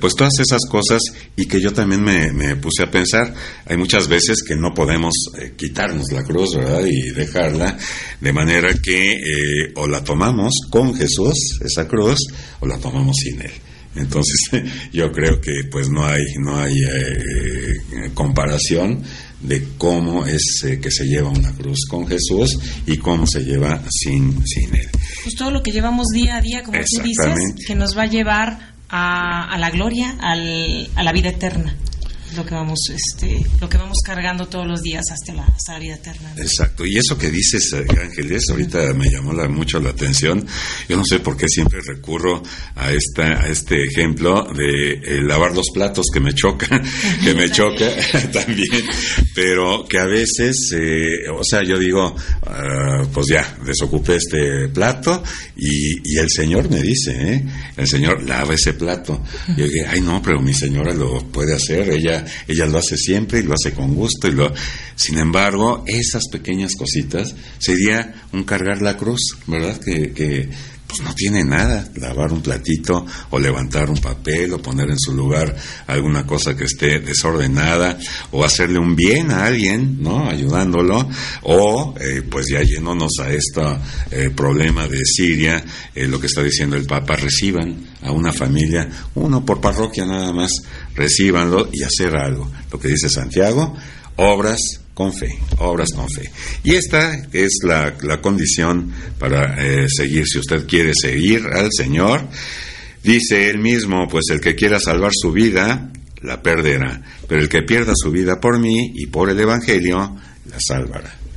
pues 0.00 0.14
todas 0.16 0.32
esas 0.40 0.60
cosas 0.68 1.00
y 1.36 1.46
que 1.46 1.60
yo 1.60 1.72
también 1.72 2.02
me, 2.02 2.56
puse 2.56 2.82
a 2.82 2.90
pensar, 2.90 3.32
hay 3.64 3.76
muchas 3.76 4.08
veces 4.08 4.42
que 4.46 4.56
no 4.56 4.74
podemos 4.74 5.14
eh, 5.40 5.54
quitarnos 5.56 6.12
la 6.12 6.24
cruz, 6.24 6.56
¿verdad? 6.56 6.84
Y 6.84 7.12
dejarla, 7.12 7.78
de 8.20 8.32
manera 8.32 8.74
que 8.74 9.14
o 9.76 9.86
la 9.86 10.02
tomamos 10.02 10.52
con 10.70 10.94
Jesús, 10.94 11.60
esa 11.64 11.86
cruz, 11.86 12.18
o 12.60 12.66
la 12.66 12.78
tomamos 12.78 13.16
sin 13.16 13.40
Él. 13.40 13.52
Entonces 13.98 14.36
yo 14.92 15.10
creo 15.12 15.40
que 15.40 15.52
pues 15.70 15.88
no 15.88 16.06
hay, 16.06 16.22
no 16.40 16.58
hay 16.58 16.74
eh, 16.74 18.10
comparación 18.14 19.02
de 19.40 19.68
cómo 19.78 20.26
es 20.26 20.64
eh, 20.64 20.80
que 20.80 20.90
se 20.90 21.04
lleva 21.04 21.28
una 21.28 21.52
cruz 21.52 21.86
con 21.88 22.06
Jesús 22.06 22.58
y 22.86 22.96
cómo 22.96 23.26
se 23.26 23.44
lleva 23.44 23.82
sin, 23.90 24.44
sin 24.46 24.74
Él. 24.74 24.88
Pues 25.22 25.34
todo 25.36 25.50
lo 25.50 25.62
que 25.62 25.70
llevamos 25.70 26.08
día 26.12 26.36
a 26.36 26.40
día, 26.40 26.62
como 26.62 26.78
tú 26.78 27.02
dices, 27.02 27.34
que 27.66 27.74
nos 27.74 27.96
va 27.96 28.02
a 28.02 28.06
llevar 28.06 28.74
a, 28.88 29.52
a 29.52 29.58
la 29.58 29.70
gloria, 29.70 30.16
al, 30.20 30.88
a 30.94 31.02
la 31.02 31.12
vida 31.12 31.28
eterna 31.28 31.76
lo 32.36 32.44
que 32.44 32.54
vamos 32.54 32.78
este 32.90 33.44
lo 33.60 33.68
que 33.68 33.78
vamos 33.78 33.98
cargando 34.04 34.46
todos 34.46 34.66
los 34.66 34.82
días 34.82 35.04
hasta 35.10 35.32
la, 35.32 35.44
hasta 35.44 35.78
vida 35.78 35.94
eterna 35.94 36.32
exacto. 36.36 36.84
Y 36.86 36.96
eso 36.96 37.16
que 37.16 37.30
dices 37.30 37.72
eh, 37.72 37.86
Ángeles 38.00 38.44
ahorita 38.50 38.92
me 38.94 39.08
llamó 39.10 39.32
la, 39.32 39.48
mucho 39.48 39.80
la 39.80 39.90
atención. 39.90 40.46
Yo 40.88 40.96
no 40.96 41.04
sé 41.04 41.20
por 41.20 41.36
qué 41.36 41.46
siempre 41.48 41.80
recurro 41.86 42.42
a 42.74 42.92
esta 42.92 43.42
a 43.42 43.48
este 43.48 43.84
ejemplo 43.84 44.46
de 44.54 44.92
eh, 44.92 45.22
lavar 45.22 45.54
los 45.54 45.66
platos 45.72 46.06
que 46.12 46.20
me 46.20 46.32
choca 46.34 46.68
que 47.24 47.34
me 47.34 47.50
choca 47.50 47.88
también. 48.32 48.84
Pero 49.34 49.86
que 49.88 49.98
a 49.98 50.06
veces 50.06 50.56
eh, 50.72 51.28
o 51.30 51.42
sea 51.44 51.62
yo 51.62 51.78
digo 51.78 52.14
uh, 52.14 53.06
pues 53.12 53.26
ya 53.28 53.58
desocupé 53.64 54.16
este 54.16 54.68
plato 54.68 55.22
y, 55.56 56.14
y 56.14 56.18
el 56.18 56.30
señor 56.30 56.70
me 56.70 56.82
dice 56.82 57.12
¿eh? 57.12 57.44
el 57.76 57.86
señor 57.86 58.22
lava 58.22 58.54
ese 58.54 58.74
plato. 58.74 59.22
Yo 59.56 59.64
dije 59.64 59.86
ay 59.88 60.00
no 60.00 60.20
pero 60.22 60.40
mi 60.40 60.54
señora 60.54 60.92
lo 60.92 61.18
puede 61.30 61.54
hacer 61.54 61.88
ella 61.90 62.17
ella, 62.46 62.66
lo 62.66 62.78
hace 62.78 62.96
siempre 62.96 63.40
y 63.40 63.42
lo 63.42 63.54
hace 63.54 63.72
con 63.72 63.94
gusto. 63.94 64.28
Y 64.28 64.32
lo... 64.32 64.52
Sin 64.94 65.18
embargo, 65.18 65.84
esas 65.86 66.24
pequeñas 66.30 66.72
cositas 66.76 67.34
sería 67.58 68.14
un 68.32 68.44
cargar 68.44 68.82
la 68.82 68.96
cruz, 68.96 69.20
¿verdad? 69.46 69.78
Que, 69.78 70.12
que 70.12 70.48
pues 70.88 71.02
no 71.02 71.14
tiene 71.14 71.44
nada, 71.44 71.86
lavar 71.96 72.32
un 72.32 72.40
platito 72.40 73.06
o 73.30 73.38
levantar 73.38 73.90
un 73.90 73.98
papel 73.98 74.54
o 74.54 74.62
poner 74.62 74.90
en 74.90 74.98
su 74.98 75.14
lugar 75.14 75.54
alguna 75.86 76.26
cosa 76.26 76.56
que 76.56 76.64
esté 76.64 76.98
desordenada 76.98 77.98
o 78.32 78.42
hacerle 78.42 78.78
un 78.78 78.96
bien 78.96 79.30
a 79.30 79.44
alguien, 79.44 80.02
¿no? 80.02 80.28
Ayudándolo 80.28 81.08
o 81.42 81.94
eh, 82.00 82.22
pues 82.28 82.46
ya 82.48 82.62
yéndonos 82.62 83.12
a 83.20 83.30
este 83.30 84.30
problema 84.34 84.88
de 84.88 85.04
Siria, 85.04 85.62
eh, 85.94 86.06
lo 86.06 86.18
que 86.18 86.26
está 86.26 86.42
diciendo 86.42 86.76
el 86.76 86.86
Papa, 86.86 87.16
reciban 87.16 87.76
a 88.02 88.10
una 88.10 88.32
familia, 88.32 88.88
uno 89.14 89.44
por 89.44 89.60
parroquia 89.60 90.06
nada 90.06 90.32
más, 90.32 90.50
recíbanlo 90.94 91.68
y 91.72 91.82
hacer 91.82 92.16
algo. 92.16 92.50
Lo 92.72 92.80
que 92.80 92.88
dice 92.88 93.08
Santiago, 93.08 93.76
obras 94.16 94.60
con 94.98 95.14
fe, 95.14 95.38
obras 95.58 95.90
con 95.94 96.10
fe. 96.10 96.28
Y 96.64 96.74
esta 96.74 97.14
es 97.32 97.58
la, 97.62 97.94
la 98.02 98.20
condición 98.20 98.92
para 99.16 99.54
eh, 99.64 99.86
seguir, 99.88 100.26
si 100.26 100.40
usted 100.40 100.66
quiere 100.66 100.90
seguir 101.00 101.46
al 101.46 101.68
Señor. 101.70 102.26
Dice 103.04 103.48
él 103.48 103.58
mismo, 103.58 104.08
pues 104.08 104.24
el 104.32 104.40
que 104.40 104.56
quiera 104.56 104.80
salvar 104.80 105.12
su 105.14 105.30
vida, 105.30 105.92
la 106.22 106.42
perderá, 106.42 107.00
pero 107.28 107.40
el 107.40 107.48
que 107.48 107.62
pierda 107.62 107.92
su 107.94 108.10
vida 108.10 108.40
por 108.40 108.58
mí 108.58 108.90
y 108.96 109.06
por 109.06 109.30
el 109.30 109.38
Evangelio, 109.38 110.16
la 110.50 110.58
salvará. 110.58 111.27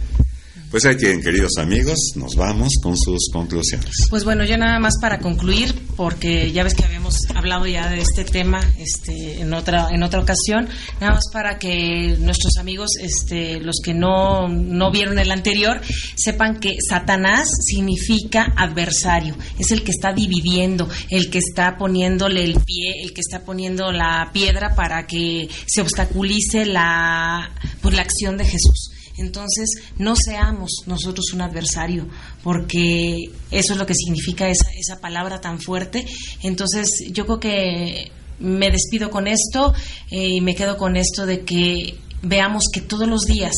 Pues 0.72 0.86
ahí 0.86 0.95
tienen, 0.95 1.22
queridos 1.22 1.57
amigos, 1.59 1.97
nos 2.15 2.34
vamos 2.38 2.69
con 2.82 2.97
sus 2.97 3.30
conclusiones. 3.34 3.91
Pues 4.09 4.24
bueno, 4.24 4.45
yo 4.45 4.57
nada 4.57 4.80
más 4.80 4.93
para 5.01 5.19
concluir, 5.19 5.76
porque 5.97 6.53
ya 6.53 6.63
ves 6.63 6.76
que 6.76 6.86
habíamos 6.86 7.17
hablado 7.36 7.67
ya 7.67 7.89
de 7.89 7.99
este 7.99 8.24
tema 8.24 8.61
este, 8.80 9.41
en 9.41 9.53
otra 9.53 9.89
en 9.91 10.01
otra 10.01 10.22
ocasión, 10.22 10.69
nada 11.01 11.15
más 11.15 11.26
para 11.34 11.59
que 11.59 12.15
nuestros 12.19 12.55
amigos, 12.57 12.91
este, 13.01 13.59
los 13.59 13.82
que 13.84 13.93
no, 13.93 14.47
no 14.47 14.91
vieron 14.91 15.19
el 15.19 15.32
anterior, 15.32 15.82
sepan 16.15 16.57
que 16.61 16.78
Satanás 16.88 17.49
significa 17.65 18.53
adversario, 18.55 19.36
es 19.59 19.72
el 19.72 19.84
que 19.84 19.91
está 19.91 20.13
dividiendo, 20.13 20.88
el 21.09 21.30
que 21.30 21.39
está 21.39 21.76
poniéndole 21.78 22.45
el 22.45 22.53
pie, 22.53 23.03
el 23.03 23.13
que 23.13 23.19
está 23.19 23.43
poniendo 23.43 23.91
la 23.91 24.30
piedra 24.32 24.74
para 24.74 25.05
que 25.05 25.49
se 25.65 25.82
obstaculice 25.82 26.65
la, 26.65 27.51
pues, 27.82 27.93
la 27.93 28.03
acción 28.03 28.38
de 28.38 28.45
Jesús. 28.45 29.01
Entonces, 29.22 29.69
no 29.97 30.15
seamos 30.15 30.84
nosotros 30.86 31.28
un 31.34 31.41
adversario, 31.41 32.07
porque 32.43 33.32
eso 33.51 33.74
es 33.74 33.80
lo 33.80 33.86
que 33.86 33.95
significa 33.95 34.49
esa, 34.49 34.65
esa 34.78 34.99
palabra 34.99 35.39
tan 35.39 35.59
fuerte. 35.59 36.05
Entonces, 36.43 36.89
yo 37.11 37.26
creo 37.26 37.39
que 37.39 38.11
me 38.39 38.72
despido 38.72 39.09
con 39.09 39.28
esto 39.28 39.74
eh, 40.09 40.36
y 40.36 40.41
me 40.41 40.55
quedo 40.55 40.78
con 40.78 40.97
esto 40.97 41.26
de 41.26 41.41
que 41.41 41.97
veamos 42.22 42.63
que 42.74 42.82
todos 42.82 43.07
los 43.07 43.22
días 43.22 43.53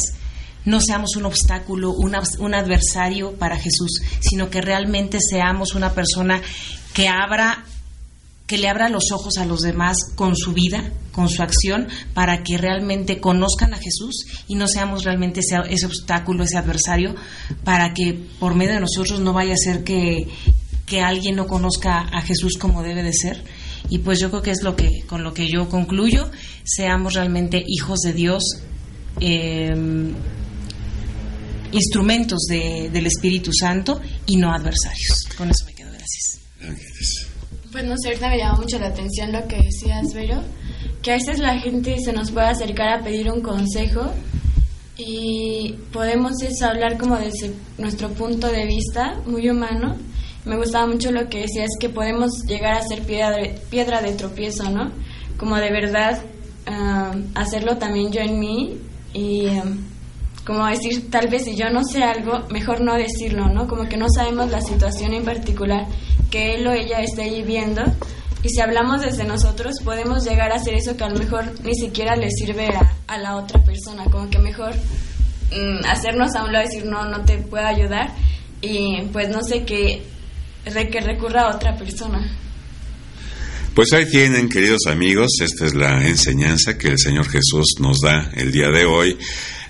no 0.66 0.80
seamos 0.80 1.16
un 1.18 1.26
obstáculo, 1.26 1.92
un 1.92 2.54
adversario 2.54 3.34
para 3.34 3.58
Jesús, 3.58 4.02
sino 4.22 4.50
que 4.50 4.62
realmente 4.62 5.18
seamos 5.20 5.76
una 5.76 5.94
persona 5.94 6.42
que 6.94 7.10
abra 7.10 7.66
que 8.48 8.58
le 8.58 8.68
abra 8.68 8.90
los 8.90 9.12
ojos 9.12 9.38
a 9.38 9.46
los 9.46 9.62
demás 9.62 9.98
con 10.16 10.36
su 10.36 10.54
vida, 10.54 10.92
con 11.12 11.30
su 11.30 11.42
acción, 11.42 11.88
para 12.14 12.44
que 12.44 12.58
realmente 12.58 13.20
conozcan 13.20 13.74
a 13.74 13.78
Jesús 13.78 14.26
y 14.48 14.56
no 14.56 14.68
seamos 14.68 15.04
realmente 15.04 15.40
ese, 15.40 15.86
obstáculo, 15.86 16.44
ese 16.44 16.58
adversario, 16.58 17.16
para 17.64 17.94
que 17.94 18.14
por 18.40 18.56
medio 18.56 18.74
de 18.74 18.82
nosotros 18.82 19.22
no 19.22 19.34
vaya 19.34 19.54
a 19.54 19.58
ser 19.58 19.84
que, 19.84 20.28
alguien 21.02 21.36
no 21.36 21.48
conozca 21.48 22.02
a 22.02 22.22
Jesús 22.22 22.54
como 22.60 22.84
debe 22.84 23.02
de 23.02 23.14
ser. 23.14 23.44
Y 23.90 23.98
pues 24.00 24.20
yo 24.20 24.30
creo 24.30 24.44
que 24.44 24.52
es 24.52 24.62
lo 24.62 24.76
que, 24.76 25.02
con 25.08 25.24
lo 25.24 25.34
que 25.34 25.50
yo 25.50 25.68
concluyo, 25.68 26.30
seamos 26.64 27.16
realmente 27.16 27.64
hijos 27.66 28.02
de 28.02 28.14
Dios, 28.14 28.44
em, 29.20 30.14
instrumentos 31.72 32.46
del 32.48 33.06
Espíritu 33.08 33.52
Santo 33.52 34.00
y 34.28 34.38
no 34.38 34.54
adversarios. 34.54 35.26
Con 35.36 35.50
eso 35.50 35.66
me 35.66 35.74
quedo, 35.74 35.90
gracias. 35.90 37.33
Pues 37.74 37.86
no 37.86 37.96
sé, 37.98 38.10
ahorita 38.10 38.30
me 38.30 38.38
llama 38.38 38.60
mucho 38.60 38.78
la 38.78 38.90
atención 38.90 39.32
lo 39.32 39.48
que 39.48 39.58
decías, 39.58 40.14
Vero, 40.14 40.44
que 41.02 41.12
a 41.12 41.16
veces 41.16 41.40
la 41.40 41.58
gente 41.58 41.98
se 42.06 42.14
nos 42.14 42.30
puede 42.30 42.46
acercar 42.46 42.90
a 42.90 43.04
pedir 43.04 43.32
un 43.32 43.42
consejo 43.42 44.12
y 44.96 45.74
podemos 45.92 46.40
eso 46.44 46.68
hablar 46.68 47.00
como 47.00 47.18
desde 47.18 47.52
nuestro 47.80 48.10
punto 48.10 48.46
de 48.46 48.68
vista, 48.68 49.20
muy 49.26 49.50
humano. 49.50 49.96
Me 50.46 50.56
gustaba 50.56 50.86
mucho 50.86 51.12
lo 51.12 51.28
que 51.30 51.42
decías, 51.42 51.72
que 51.80 51.90
podemos 51.90 52.44
llegar 52.48 52.74
a 52.74 52.84
ser 52.84 53.02
piedra 53.02 53.32
de, 53.32 53.60
piedra 53.72 54.04
de 54.04 54.14
tropiezo, 54.14 54.70
¿no? 54.70 54.92
Como 55.38 55.56
de 55.56 55.72
verdad 55.72 56.22
hacerlo 57.34 57.78
también 57.78 58.12
yo 58.12 58.22
en 58.22 58.40
mí 58.40 58.78
y 59.16 59.48
como 60.46 60.66
decir, 60.68 61.10
tal 61.10 61.30
vez 61.30 61.46
si 61.46 61.56
yo 61.56 61.70
no 61.70 61.84
sé 61.84 62.04
algo, 62.04 62.48
mejor 62.50 62.82
no 62.82 62.96
decirlo, 62.96 63.48
¿no? 63.48 63.68
Como 63.68 63.88
que 63.88 63.96
no 63.96 64.08
sabemos 64.14 64.52
la 64.52 64.62
situación 64.62 65.14
en 65.14 65.24
particular 65.24 65.88
que 66.30 66.56
él 66.56 66.68
o 66.68 66.72
ella 66.72 67.00
esté 67.00 67.30
viviendo. 67.30 67.82
Y 68.44 68.50
si 68.50 68.60
hablamos 68.60 69.02
desde 69.02 69.24
nosotros, 69.24 69.76
podemos 69.86 70.26
llegar 70.26 70.52
a 70.52 70.56
hacer 70.56 70.74
eso 70.74 70.98
que 70.98 71.04
a 71.06 71.10
lo 71.10 71.18
mejor 71.18 71.46
ni 71.64 71.74
siquiera 71.76 72.18
le 72.18 72.30
sirve 72.30 72.68
a, 73.08 73.18
la 73.18 73.38
otra 73.38 73.64
persona. 73.64 74.04
Como 74.12 74.30
que 74.30 74.38
mejor 74.38 74.74
mm, 75.52 75.86
hacernos 75.86 76.36
a 76.36 76.44
un 76.44 76.52
lado 76.52 76.66
decir, 76.66 76.86
no, 76.86 77.06
no 77.06 77.24
te 77.24 77.38
puedo 77.38 77.66
ayudar. 77.66 78.14
Y 78.62 79.04
pues 79.14 79.30
no 79.30 79.42
sé, 79.44 79.64
que, 79.64 80.04
que 80.66 81.00
recurra 81.00 81.44
a 81.44 81.56
otra 81.56 81.78
persona. 81.78 82.20
Pues 83.74 83.94
ahí 83.94 84.06
tienen, 84.10 84.50
queridos 84.50 84.82
amigos, 84.88 85.30
esta 85.42 85.66
es 85.66 85.74
la 85.74 86.06
enseñanza 86.06 86.78
que 86.78 86.90
el 86.90 87.00
Señor 87.00 87.30
Jesús 87.30 87.76
nos 87.80 88.02
da 88.02 88.30
el 88.36 88.52
día 88.52 88.70
de 88.70 88.86
hoy. 88.86 89.18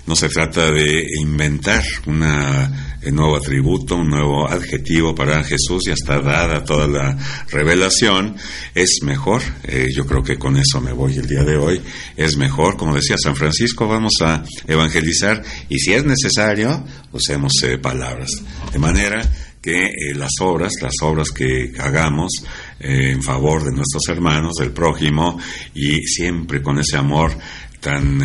No 0.06 0.14
se 0.14 0.28
trata 0.28 0.70
de 0.70 1.06
inventar 1.22 1.82
una, 2.06 2.98
un 3.06 3.14
nuevo 3.14 3.36
atributo, 3.36 3.96
un 3.96 4.08
nuevo 4.08 4.46
adjetivo 4.46 5.14
para 5.14 5.42
Jesús, 5.42 5.84
ya 5.86 5.94
está 5.94 6.20
dada 6.20 6.62
toda 6.62 6.86
la 6.86 7.16
revelación. 7.50 8.36
Es 8.74 8.98
mejor, 9.02 9.40
eh, 9.62 9.88
yo 9.94 10.04
creo 10.06 10.22
que 10.22 10.36
con 10.36 10.58
eso 10.58 10.80
me 10.82 10.92
voy 10.92 11.16
el 11.16 11.26
día 11.26 11.42
de 11.42 11.56
hoy, 11.56 11.80
es 12.16 12.36
mejor, 12.36 12.76
como 12.76 12.94
decía 12.94 13.16
San 13.16 13.34
Francisco, 13.34 13.88
vamos 13.88 14.12
a 14.20 14.44
evangelizar 14.66 15.42
y 15.70 15.78
si 15.78 15.94
es 15.94 16.04
necesario, 16.04 16.84
usemos 17.12 17.52
eh, 17.62 17.78
palabras. 17.78 18.30
De 18.72 18.78
manera 18.78 19.22
que 19.62 19.86
eh, 19.86 20.14
las 20.14 20.32
obras, 20.42 20.72
las 20.82 20.96
obras 21.00 21.30
que 21.30 21.72
hagamos 21.78 22.30
en 22.78 23.22
favor 23.22 23.64
de 23.64 23.72
nuestros 23.72 24.02
hermanos, 24.08 24.56
del 24.58 24.72
prójimo, 24.72 25.40
y 25.74 26.02
siempre 26.02 26.60
con 26.60 26.78
ese 26.78 26.98
amor 26.98 27.34
tan 27.80 28.20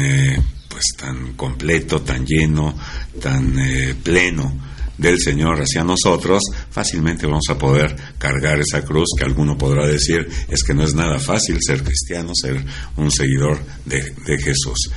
pues 0.80 0.96
tan 0.98 1.34
completo, 1.34 2.02
tan 2.02 2.26
lleno, 2.26 2.74
tan 3.22 3.60
eh, 3.60 3.96
pleno 4.02 4.54
del 4.98 5.20
Señor 5.20 5.62
hacia 5.62 5.84
nosotros, 5.84 6.42
fácilmente 6.72 7.26
vamos 7.26 7.46
a 7.50 7.58
poder 7.58 7.96
cargar 8.18 8.60
esa 8.60 8.86
cruz 8.86 9.10
que 9.18 9.26
alguno 9.26 9.58
podrá 9.58 9.86
decir 9.88 10.28
es 10.48 10.64
que 10.64 10.74
no 10.74 10.84
es 10.84 10.94
nada 10.94 11.20
fácil 11.20 11.58
ser 11.60 11.84
cristiano, 11.84 12.32
ser 12.34 12.64
un 12.96 13.12
seguidor 13.12 13.60
de, 13.86 14.02
de 14.26 14.38
Jesús. 14.38 14.90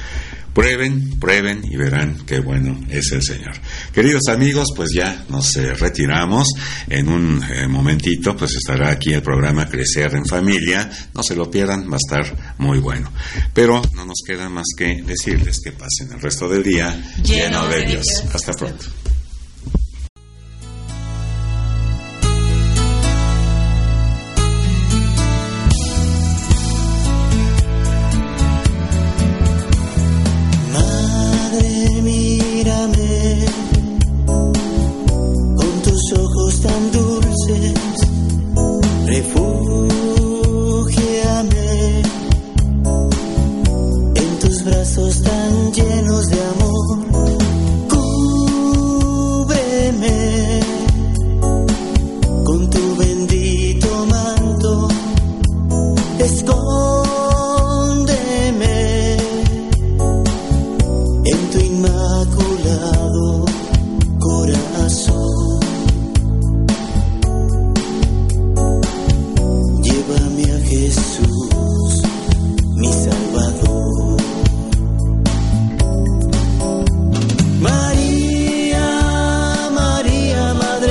Prueben, 0.55 1.19
prueben 1.19 1.63
y 1.65 1.77
verán 1.77 2.19
qué 2.27 2.41
bueno 2.41 2.79
es 2.91 3.11
el 3.13 3.23
Señor. 3.23 3.55
Queridos 3.93 4.29
amigos, 4.29 4.69
pues 4.77 4.91
ya 4.95 5.25
nos 5.29 5.57
eh, 5.57 5.73
retiramos. 5.75 6.49
En 6.89 7.09
un 7.09 7.43
eh, 7.43 7.67
momentito, 7.67 8.37
pues 8.37 8.55
estará 8.57 8.91
aquí 8.91 9.13
el 9.15 9.23
programa 9.23 9.69
Crecer 9.69 10.15
en 10.15 10.27
Familia. 10.27 10.91
No 11.15 11.23
se 11.23 11.35
lo 11.35 11.51
pierdan, 11.51 11.91
va 11.91 11.95
a 11.95 11.97
estar 11.97 12.55
muy 12.59 12.81
bueno. 12.81 13.11
Pero 13.55 13.81
no 13.95 14.05
nos 14.05 14.19
queda 14.27 14.49
más 14.49 14.67
que 14.77 15.03
decirles 15.03 15.59
que 15.65 15.73
pasen 15.73 16.13
el 16.13 16.21
resto 16.21 16.49
del 16.49 16.63
día 16.63 17.03
lleno, 17.23 17.67
de, 17.69 17.87
Dios. 17.87 18.07
Hasta 18.33 18.53
pronto. 18.53 19.02